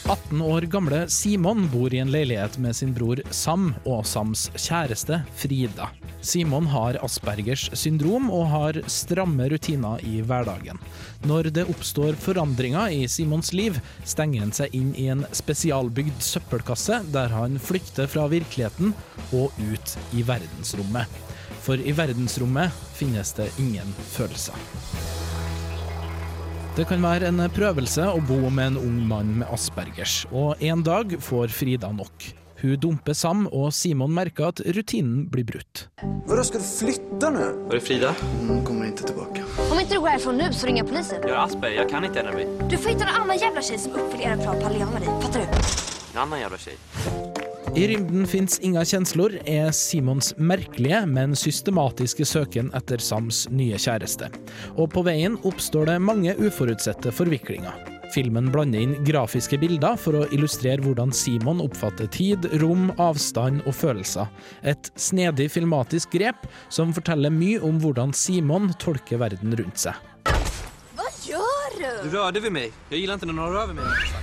18 0.09 0.41
år 0.41 0.61
gamle 0.61 1.09
Simon 1.11 1.65
bor 1.67 1.91
i 1.93 1.99
en 1.99 2.11
leilighet 2.11 2.53
med 2.63 2.75
sin 2.75 2.93
bror 2.95 3.19
Sam 3.35 3.73
og 3.83 4.05
Sams 4.07 4.45
kjæreste 4.55 5.17
Frida. 5.35 5.89
Simon 6.23 6.69
har 6.71 6.95
Aspergers 7.03 7.65
syndrom 7.75 8.29
og 8.31 8.45
har 8.47 8.79
stramme 8.87 9.49
rutiner 9.51 9.99
i 10.07 10.21
hverdagen. 10.23 10.79
Når 11.27 11.51
det 11.57 11.67
oppstår 11.67 12.15
forandringer 12.23 12.95
i 12.95 13.03
Simons 13.11 13.51
liv, 13.51 13.81
stenger 14.07 14.45
han 14.45 14.55
seg 14.55 14.79
inn 14.79 14.95
i 14.95 15.09
en 15.11 15.25
spesialbygd 15.35 16.23
søppelkasse, 16.23 17.01
der 17.11 17.35
han 17.35 17.59
flykter 17.59 18.07
fra 18.07 18.29
virkeligheten 18.31 18.95
og 19.35 19.51
ut 19.59 19.97
i 20.15 20.23
verdensrommet. 20.23 21.19
For 21.67 21.75
i 21.75 21.91
verdensrommet 21.91 22.71
finnes 22.95 23.35
det 23.35 23.51
ingen 23.59 23.91
følelser. 24.15 24.55
Det 26.77 26.83
kan 26.85 27.01
være 27.01 27.31
en 27.31 27.41
prøvelse 27.49 28.03
å 28.05 28.19
bo 28.21 28.51
med 28.53 28.75
en 28.75 28.75
ung 28.77 28.97
mann 29.09 29.31
med 29.39 29.49
aspergers, 29.49 30.27
og 30.29 30.61
en 30.61 30.83
dag 30.85 31.15
får 31.25 31.49
Frida 31.49 31.89
nok. 31.89 32.27
Hun 32.61 32.75
dumper 32.83 33.17
Sam, 33.17 33.47
og 33.49 33.71
Simon 33.73 34.13
merker 34.13 34.51
at 34.51 34.61
rutinen 34.77 35.23
blir 35.33 35.47
brutt. 35.49 35.87
Vadå, 36.29 36.43
skal 36.45 36.61
du 36.61 36.67
flytte 36.69 37.33
nå? 37.33 37.47
Var 37.71 37.79
det 37.79 37.81
Frida? 37.87 38.13
Hun 38.43 38.61
kommer 38.67 38.91
ikke 38.91 39.09
tilbake. 39.09 39.47
Om 39.65 39.81
ikke 39.81 39.95
du 39.95 40.05
går 40.05 40.13
herfra 40.19 40.35
nu 40.37 40.45
så 40.53 40.69
ringer 40.69 40.85
politiet. 40.85 41.17
Jeg 41.25 41.33
Jag 41.33 41.39
har 41.39 41.49
Asperger, 41.49 41.79
jeg 41.81 41.89
kan 41.95 42.05
ikke 42.11 42.21
endre 42.21 42.37
meg. 42.37 42.69
Du 42.69 42.77
får 42.77 42.93
finne 42.93 43.09
en 43.09 43.21
annen 43.23 43.41
jævla 43.41 43.65
tjej 43.71 43.81
som 43.81 43.97
oppfyller 43.97 44.29
era 44.29 44.37
krav 44.45 44.61
på 44.61 44.93
med. 44.93 45.11
Fattar 45.25 45.41
du? 45.41 45.59
En 46.13 46.23
annen 46.27 46.45
jævla 46.45 46.61
tjej. 46.61 47.46
I 47.77 47.87
rymden 47.87 48.23
fins 48.27 48.55
inga 48.65 48.81
kjenslor 48.89 49.35
er 49.45 49.67
Simons 49.71 50.31
merkelige, 50.41 51.03
men 51.05 51.35
systematiske 51.37 52.25
søken 52.25 52.71
etter 52.73 52.97
Sams 52.97 53.43
nye 53.53 53.77
kjæreste. 53.77 54.31
Og 54.81 54.89
på 54.95 55.03
veien 55.05 55.35
oppstår 55.45 55.91
det 55.91 55.99
mange 56.01 56.33
uforutsette 56.41 57.13
forviklinger. 57.13 57.77
Filmen 58.15 58.49
blander 58.49 58.81
inn 58.81 58.97
grafiske 59.05 59.59
bilder 59.61 59.93
for 60.01 60.17
å 60.17 60.25
illustrere 60.33 60.81
hvordan 60.87 61.13
Simon 61.13 61.61
oppfatter 61.61 62.09
tid, 62.17 62.49
rom, 62.63 62.89
avstand 62.97 63.61
og 63.67 63.77
følelser. 63.77 64.25
Et 64.65 64.89
snedig 64.97 65.51
filmatisk 65.53 66.17
grep 66.17 66.49
som 66.73 66.95
forteller 66.97 67.29
mye 67.29 67.61
om 67.61 67.77
hvordan 67.83 68.09
Simon 68.09 68.71
tolker 68.81 69.21
verden 69.21 69.53
rundt 69.61 69.85
seg. 69.85 70.01
Hva 70.97 71.13
gjør 71.29 71.77
Du 71.77 72.09
rörde 72.17 72.41
ved 72.41 72.57
meg. 72.57 72.73
Jeg 72.89 73.05
liker 73.05 73.21
ikke 73.21 73.29
når 73.35 73.37
du 73.37 73.45
rører 73.45 73.75
ved 73.75 73.83
mig. 73.83 74.16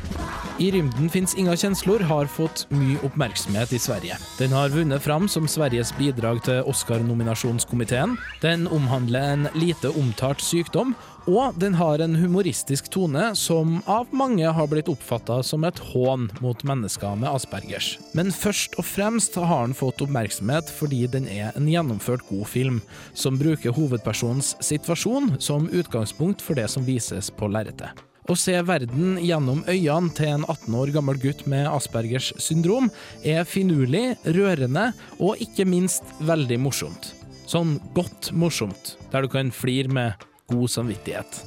I 0.58 0.68
rymden 0.70 1.08
fins 1.10 1.32
inga 1.34 1.56
kjenslor 1.58 2.04
har 2.06 2.28
fått 2.30 2.60
mye 2.70 3.00
oppmerksomhet 3.02 3.72
i 3.74 3.78
Sverige. 3.82 4.14
Den 4.38 4.52
har 4.54 4.70
vunnet 4.70 5.02
fram 5.02 5.26
som 5.28 5.48
Sveriges 5.50 5.90
bidrag 5.98 6.44
til 6.46 6.60
Oscar-nominasjonskomiteen. 6.70 8.14
Den 8.42 8.68
omhandler 8.70 9.32
en 9.32 9.48
lite 9.58 9.90
omtalt 9.98 10.44
sykdom, 10.46 10.94
og 11.26 11.58
den 11.58 11.74
har 11.74 11.98
en 12.04 12.14
humoristisk 12.14 12.86
tone 12.94 13.32
som 13.34 13.80
av 13.90 14.14
mange 14.14 14.46
har 14.46 14.70
blitt 14.70 14.92
oppfatta 14.92 15.40
som 15.42 15.66
et 15.66 15.82
hån 15.90 16.30
mot 16.44 16.62
mennesker 16.62 17.18
med 17.18 17.32
aspergers. 17.34 17.96
Men 18.14 18.30
først 18.30 18.78
og 18.78 18.86
fremst 18.86 19.34
har 19.34 19.66
den 19.66 19.74
fått 19.74 20.06
oppmerksomhet 20.06 20.70
fordi 20.78 21.08
den 21.10 21.26
er 21.26 21.50
en 21.58 21.66
gjennomført 21.66 22.28
god 22.30 22.46
film, 22.54 22.82
som 23.10 23.42
bruker 23.42 23.74
hovedpersonens 23.74 24.54
situasjon 24.62 25.34
som 25.42 25.66
utgangspunkt 25.72 26.46
for 26.46 26.54
det 26.54 26.70
som 26.70 26.86
vises 26.86 27.34
på 27.34 27.50
lerretet. 27.50 28.04
Å 28.24 28.34
se 28.40 28.54
verden 28.64 29.18
gjennom 29.20 29.60
øynene 29.68 30.12
til 30.16 30.30
en 30.32 30.46
18 30.48 30.76
år 30.80 30.92
gammel 30.94 31.18
gutt 31.20 31.42
med 31.50 31.66
Aspergers 31.68 32.30
syndrom 32.40 32.88
er 33.20 33.44
finurlig, 33.44 34.14
rørende 34.24 34.86
og 35.18 35.42
ikke 35.44 35.66
minst 35.68 36.08
veldig 36.24 36.56
morsomt. 36.64 37.10
Sånn 37.44 37.76
godt 37.92 38.30
morsomt, 38.32 38.94
der 39.12 39.26
du 39.26 39.28
kan 39.28 39.52
flire 39.52 39.92
med 39.92 40.24
god 40.48 40.72
samvittighet. 40.72 41.42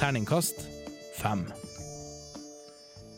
Terningkast 0.00 0.64
fem. 1.20 1.44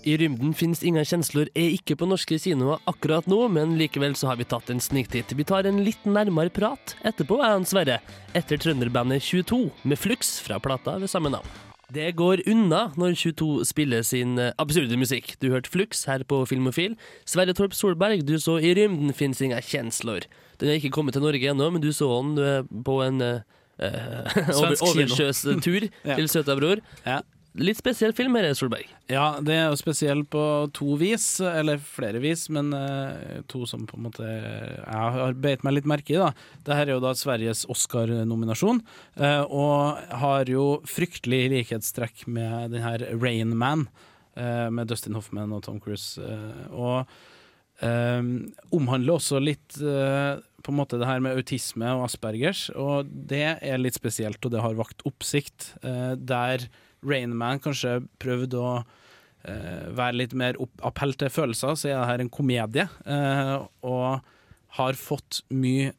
I 0.02 0.16
rymden 0.18 0.50
finnes 0.58 0.82
ingen 0.82 1.06
kjensler 1.06 1.46
er 1.54 1.76
ikke 1.76 1.94
på 1.94 2.10
norske 2.10 2.40
kinoer 2.42 2.82
akkurat 2.90 3.28
nå, 3.30 3.44
men 3.54 3.76
likevel 3.78 4.18
så 4.18 4.32
har 4.32 4.42
vi 4.42 4.50
tatt 4.50 4.74
en 4.74 4.82
sniktitt. 4.82 5.30
Vi 5.38 5.46
tar 5.46 5.70
en 5.70 5.84
litt 5.86 6.10
nærmere 6.10 6.50
prat 6.50 6.96
etterpå, 7.06 7.38
er 7.38 7.54
han 7.54 7.68
Sverre, 7.70 8.02
etter 8.34 8.58
trønderbandet 8.58 9.22
22 9.22 9.68
med 9.86 10.02
Flux 10.02 10.40
fra 10.42 10.58
plata 10.58 10.98
ved 10.98 11.12
samme 11.12 11.30
navn. 11.30 11.71
Det 11.92 12.08
går 12.16 12.40
unna 12.48 12.86
når 12.96 13.16
22 13.20 13.66
spiller 13.68 14.04
sin 14.06 14.38
eh, 14.40 14.52
absurde 14.62 14.96
musikk. 14.96 15.34
Du 15.42 15.50
hørte 15.52 15.68
Flux 15.72 16.04
her 16.08 16.22
på 16.24 16.42
Filmofil. 16.48 16.94
Sverre 17.28 17.52
Torp 17.58 17.74
Solberg, 17.76 18.22
du 18.28 18.38
så 18.40 18.56
I 18.64 18.72
rymden 18.78 19.12
finnes 19.16 19.42
inga 19.44 19.60
kjensler. 19.60 20.24
Den 20.62 20.70
er 20.72 20.78
ikke 20.80 20.92
kommet 20.94 21.12
til 21.16 21.24
Norge 21.24 21.50
ennå, 21.52 21.68
men 21.74 21.82
du 21.84 21.90
så 21.92 22.08
den 22.22 22.68
på 22.86 22.96
en 23.04 23.20
eh, 23.20 23.42
eh, 23.82 24.32
kino. 24.56 24.88
oversjøs 24.88 25.44
tur 25.64 25.88
Ja. 26.08 26.16
til 26.16 26.28
søta 26.32 26.56
bror. 26.56 26.80
Litt 27.60 27.76
spesiell 27.76 28.14
film 28.16 28.38
her, 28.38 28.46
Solberg. 28.56 28.88
Ja, 29.12 29.36
det 29.44 29.52
er 29.52 29.66
jo 29.68 29.76
spesiell 29.76 30.22
på 30.24 30.40
to 30.72 30.94
vis, 30.96 31.26
eller 31.44 31.80
flere 31.84 32.20
vis, 32.22 32.46
men 32.48 32.70
uh, 32.72 33.42
to 33.50 33.66
som 33.68 33.82
på 33.88 33.98
en 33.98 34.06
måte 34.06 34.24
jeg 34.24 35.10
har 35.16 35.34
beit 35.36 35.64
meg 35.66 35.76
litt 35.76 35.88
merke 35.90 36.14
i. 36.14 36.20
da. 36.20 36.30
Dette 36.62 36.78
er 36.80 36.94
jo 36.94 37.02
da 37.04 37.10
Sveriges 37.18 37.66
Oscar-nominasjon, 37.68 38.80
uh, 39.20 39.42
og 39.44 40.00
har 40.22 40.48
jo 40.48 40.64
fryktelig 40.88 41.42
likhetstrekk 41.52 42.24
med 42.24 42.72
den 42.72 42.86
her 42.86 43.04
Rain 43.20 43.52
Man, 43.60 43.84
uh, 44.38 44.70
med 44.72 44.88
Dustin 44.88 45.18
Hoffman 45.18 45.52
og 45.52 45.66
Tom 45.66 45.80
Cruise. 45.82 46.16
og 46.72 47.04
omhandler 47.82 49.16
også 49.16 49.40
litt 49.42 49.74
på 49.74 50.70
en 50.70 50.76
måte 50.78 51.00
det 51.00 51.08
her 51.08 51.18
med 51.24 51.34
autisme 51.34 51.88
og 51.96 52.04
aspergers, 52.04 52.68
og 52.78 53.08
det 53.10 53.56
er 53.58 53.80
litt 53.80 53.96
spesielt, 53.98 54.38
og 54.38 54.52
det 54.54 54.60
har 54.62 54.76
vakt 54.78 55.02
oppsikt. 55.08 55.72
der 55.82 56.68
Rainman 57.06 57.62
kanskje 57.62 58.00
prøvde 58.22 58.60
å 58.60 58.74
eh, 58.80 59.88
være 59.94 60.18
litt 60.20 60.36
mer 60.38 60.58
opp 60.62 60.84
appell 60.92 61.16
til 61.18 61.32
følelser, 61.32 61.74
så 61.78 61.90
er 61.90 61.96
det 61.98 62.10
her 62.10 62.24
en 62.24 62.32
komedie, 62.32 62.86
eh, 63.06 63.56
og 63.86 64.30
har 64.78 64.98
fått 64.98 65.42
mye 65.52 65.92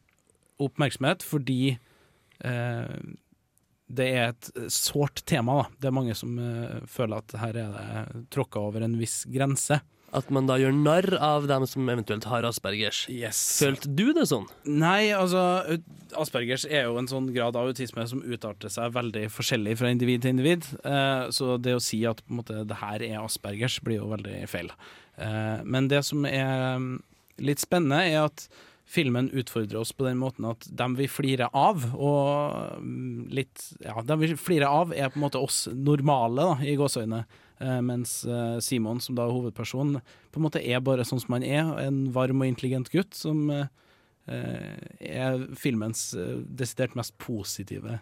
oppmerksomhet 0.64 1.22
fordi 1.26 1.74
eh, 1.74 2.96
det 3.94 4.06
er 4.16 4.30
et 4.32 4.50
sårt 4.72 5.22
tema. 5.28 5.60
Da. 5.60 5.66
Det 5.78 5.90
er 5.90 5.96
mange 5.98 6.16
som 6.18 6.38
eh, 6.40 6.78
føler 6.90 7.20
at 7.20 7.36
her 7.40 7.58
er 7.60 7.74
det 7.74 8.24
tråkka 8.34 8.62
over 8.70 8.84
en 8.86 8.96
viss 9.00 9.22
grense. 9.30 9.80
At 10.14 10.28
man 10.30 10.46
da 10.46 10.56
gjør 10.60 10.74
narr 10.76 11.08
av 11.18 11.48
dem 11.50 11.64
som 11.66 11.88
eventuelt 11.90 12.26
har 12.30 12.46
aspergers. 12.46 13.04
Følte 13.58 13.90
du 13.90 14.06
det 14.14 14.28
sånn? 14.30 14.46
Nei, 14.70 15.10
altså 15.16 15.42
Aspergers 16.14 16.66
er 16.68 16.86
jo 16.86 16.98
en 17.00 17.08
sånn 17.10 17.32
grad 17.34 17.56
av 17.58 17.70
autisme 17.72 18.04
som 18.06 18.22
utarter 18.22 18.70
seg 18.70 18.92
veldig 18.94 19.24
forskjellig 19.34 19.74
fra 19.80 19.90
individ 19.90 20.22
til 20.22 20.36
individ. 20.36 20.68
Eh, 20.86 21.24
så 21.34 21.56
det 21.58 21.74
å 21.74 21.82
si 21.82 22.04
at 22.06 22.22
på 22.22 22.30
en 22.30 22.40
måte, 22.42 22.60
det 22.68 22.78
her 22.78 23.02
er 23.02 23.18
aspergers, 23.24 23.80
blir 23.82 23.98
jo 23.98 24.12
veldig 24.12 24.44
feil. 24.50 24.70
Eh, 25.18 25.64
men 25.66 25.90
det 25.90 26.04
som 26.06 26.22
er 26.28 26.78
mm, 26.78 26.92
litt 27.42 27.64
spennende, 27.64 28.04
er 28.06 28.28
at 28.28 28.46
filmen 28.84 29.30
utfordrer 29.32 29.80
oss 29.80 29.94
på 29.96 30.06
den 30.06 30.20
måten 30.20 30.46
at 30.46 30.66
dem 30.68 30.94
vi 30.98 31.08
flirer 31.10 31.50
av, 31.56 31.88
og 31.96 32.82
mm, 32.84 33.30
litt 33.34 33.70
Ja, 33.82 33.98
dem 34.04 34.22
vi 34.22 34.34
flirer 34.38 34.68
av, 34.68 34.94
er 34.94 35.10
på 35.10 35.18
en 35.18 35.26
måte 35.26 35.42
oss 35.42 35.64
normale, 35.72 36.52
da, 36.52 36.58
i 36.62 36.76
gåseøyne. 36.78 37.24
Eh, 37.62 37.80
mens 37.86 38.24
eh, 38.26 38.58
Simon, 38.64 39.00
som 39.00 39.16
da 39.18 39.26
er 39.26 39.34
hovedperson, 39.34 39.98
på 40.34 40.40
en 40.40 40.46
måte 40.46 40.62
er 40.62 40.82
bare 40.84 41.06
sånn 41.06 41.22
som 41.22 41.36
han 41.36 41.46
er. 41.46 41.70
En 41.84 42.04
varm 42.14 42.42
og 42.42 42.50
intelligent 42.50 42.90
gutt 42.94 43.14
som 43.18 43.46
eh, 43.52 43.68
er 44.24 45.46
filmens 45.60 46.10
desidert 46.46 46.96
mest 46.98 47.16
positive 47.20 48.00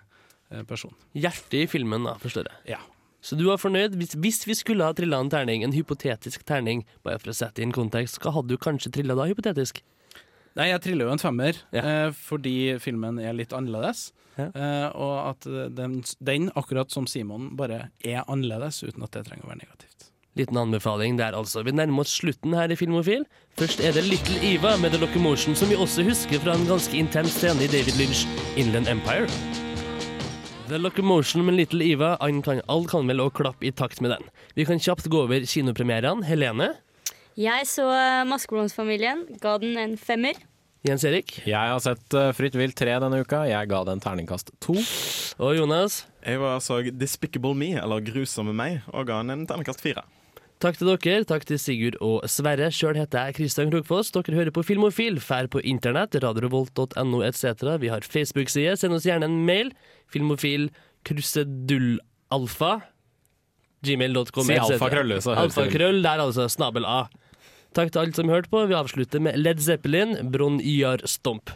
person. 0.69 0.93
Hjertet 1.17 1.63
i 1.63 1.69
filmen, 1.71 2.05
da, 2.05 2.19
forstår 2.21 2.51
jeg. 2.51 2.77
Ja. 2.77 2.83
Så 3.23 3.39
du 3.39 3.47
var 3.47 3.61
fornøyd? 3.63 3.95
Hvis, 3.99 4.17
hvis 4.19 4.43
vi 4.49 4.55
skulle 4.59 4.87
ha 4.87 4.95
trilla 4.99 5.21
en 5.23 5.31
terning, 5.33 5.63
en 5.63 5.75
hypotetisk 5.75 6.43
terning, 6.47 6.83
bare 7.07 7.21
for 7.23 7.33
å 7.33 7.37
sette 7.39 7.63
inn 7.63 7.75
kontekst, 7.75 8.19
hva 8.23 8.35
hadde 8.35 8.51
du 8.51 8.61
kanskje 8.61 8.91
trilla 8.95 9.17
da, 9.19 9.29
hypotetisk? 9.31 9.79
Nei, 10.59 10.69
jeg 10.69 10.83
triller 10.85 11.09
jo 11.09 11.15
en 11.15 11.23
femmer, 11.23 11.61
eh, 11.73 12.09
fordi 12.13 12.57
filmen 12.83 13.21
er 13.23 13.37
litt 13.37 13.55
annerledes. 13.57 14.11
Eh, 14.39 14.89
og 14.97 15.17
at 15.33 15.49
den, 15.77 16.01
den, 16.21 16.51
akkurat 16.57 16.93
som 16.93 17.07
Simon, 17.07 17.53
bare 17.57 17.91
er 18.05 18.23
annerledes, 18.27 18.83
uten 18.85 19.05
at 19.05 19.13
det 19.17 19.27
trenger 19.29 19.47
å 19.47 19.53
være 19.53 19.65
negativt. 19.65 20.09
Liten 20.39 20.57
anbefaling 20.57 21.19
der, 21.19 21.35
altså. 21.37 21.61
Vi 21.61 21.75
nærmer 21.77 22.07
oss 22.07 22.15
slutten 22.17 22.55
her 22.57 22.73
i 22.73 22.77
Filmofil. 22.81 23.27
Først 23.61 23.83
er 23.85 23.93
det 23.93 24.07
Little 24.07 24.39
Eva 24.41 24.79
med 24.81 24.95
The 24.95 25.03
Locomotion, 25.03 25.57
som 25.59 25.69
vi 25.69 25.77
også 25.77 26.07
husker 26.07 26.41
fra 26.41 26.55
en 26.57 26.65
ganske 26.71 26.97
intens 26.97 27.35
scene 27.37 27.67
i 27.67 27.69
David 27.69 28.01
Lynch' 28.01 28.25
Inland 28.57 28.89
Empire. 28.89 29.29
The 30.71 30.79
Locomotion 30.81 31.45
med 31.45 31.59
Little 31.59 31.85
Eva, 31.85 32.15
alle 32.25 32.41
kan, 32.41 32.63
alle 32.73 32.89
kan 32.89 33.05
vel 33.11 33.21
også 33.21 33.43
klappe 33.43 33.69
i 33.69 33.75
takt 33.77 34.01
med 34.01 34.15
den. 34.15 34.25
Vi 34.57 34.65
kan 34.65 34.81
kjapt 34.81 35.11
gå 35.13 35.27
over 35.27 35.45
kinopremierene. 35.45 36.25
Helene, 36.25 36.73
Jeg 37.37 37.65
så 37.69 37.85
Maskeblomstfamilien, 38.29 39.27
ga 39.41 39.59
den 39.61 39.77
en 39.81 39.95
femmer. 39.97 40.37
Jens 40.83 41.05
Erik 41.07 41.37
Jeg 41.47 41.55
har 41.55 41.79
sett 41.83 42.17
uh, 42.19 42.33
Fritt 42.35 42.57
vilt 42.59 42.75
3 42.79 42.97
denne 43.05 43.21
uka. 43.23 43.45
Jeg 43.47 43.69
ga 43.71 43.83
den 43.87 44.03
terningkast 44.03 44.51
2. 44.65 44.75
Og 45.39 45.55
Jonas? 45.55 46.03
Jeg 46.27 46.41
var 46.43 46.59
så 46.65 46.81
Despicable 46.91 47.55
Me, 47.55 47.77
eller 47.79 48.03
Grusomme 48.03 48.55
meg, 48.57 48.83
og 48.91 49.07
ga 49.07 49.21
den 49.23 49.31
en 49.37 49.47
terningkast 49.47 49.83
4. 49.85 50.03
Takk 50.63 50.79
til 50.79 50.91
dere. 50.93 51.23
Takk 51.27 51.47
til 51.47 51.59
Sigurd 51.59 51.97
og 52.03 52.27
Sverre. 52.31 52.69
Sjøl 52.75 52.99
heter 52.99 53.29
jeg 53.31 53.39
Kristian 53.39 53.71
Krokfoss. 53.71 54.13
Dere 54.15 54.37
hører 54.37 54.55
på 54.55 54.63
Filmofil. 54.67 55.19
Fær 55.23 55.49
på 55.51 55.63
internett, 55.67 56.15
radiorevolt.no 56.23 57.23
etc. 57.27 57.65
Vi 57.83 57.91
har 57.91 58.07
Facebook-side. 58.07 58.77
Send 58.79 58.95
oss 58.95 59.07
gjerne 59.07 59.27
en 59.27 59.41
mail. 59.47 59.73
Filmofil 60.11 60.69
krusedullalfa. 61.07 62.77
Gmail.com. 63.83 64.47
Si 64.47 64.59
alfakrøll, 64.63 65.17
så 65.19 65.35
høres 65.35 65.57
det 65.57 65.65
Alfakrøll, 65.67 65.99
der 66.05 66.23
altså. 66.23 66.47
Snabel 66.51 66.87
A. 66.87 67.01
Takk 67.73 67.93
til 67.93 68.03
alle 68.03 68.17
som 68.17 68.29
hørte 68.29 68.53
på. 68.53 68.67
Vi 68.69 68.77
avslutter 68.77 69.23
med 69.25 69.39
Led 69.41 69.63
Zeppelin, 69.65 70.17
Bron 70.33 70.61
Yar 70.61 71.05
Stomp. 71.09 71.51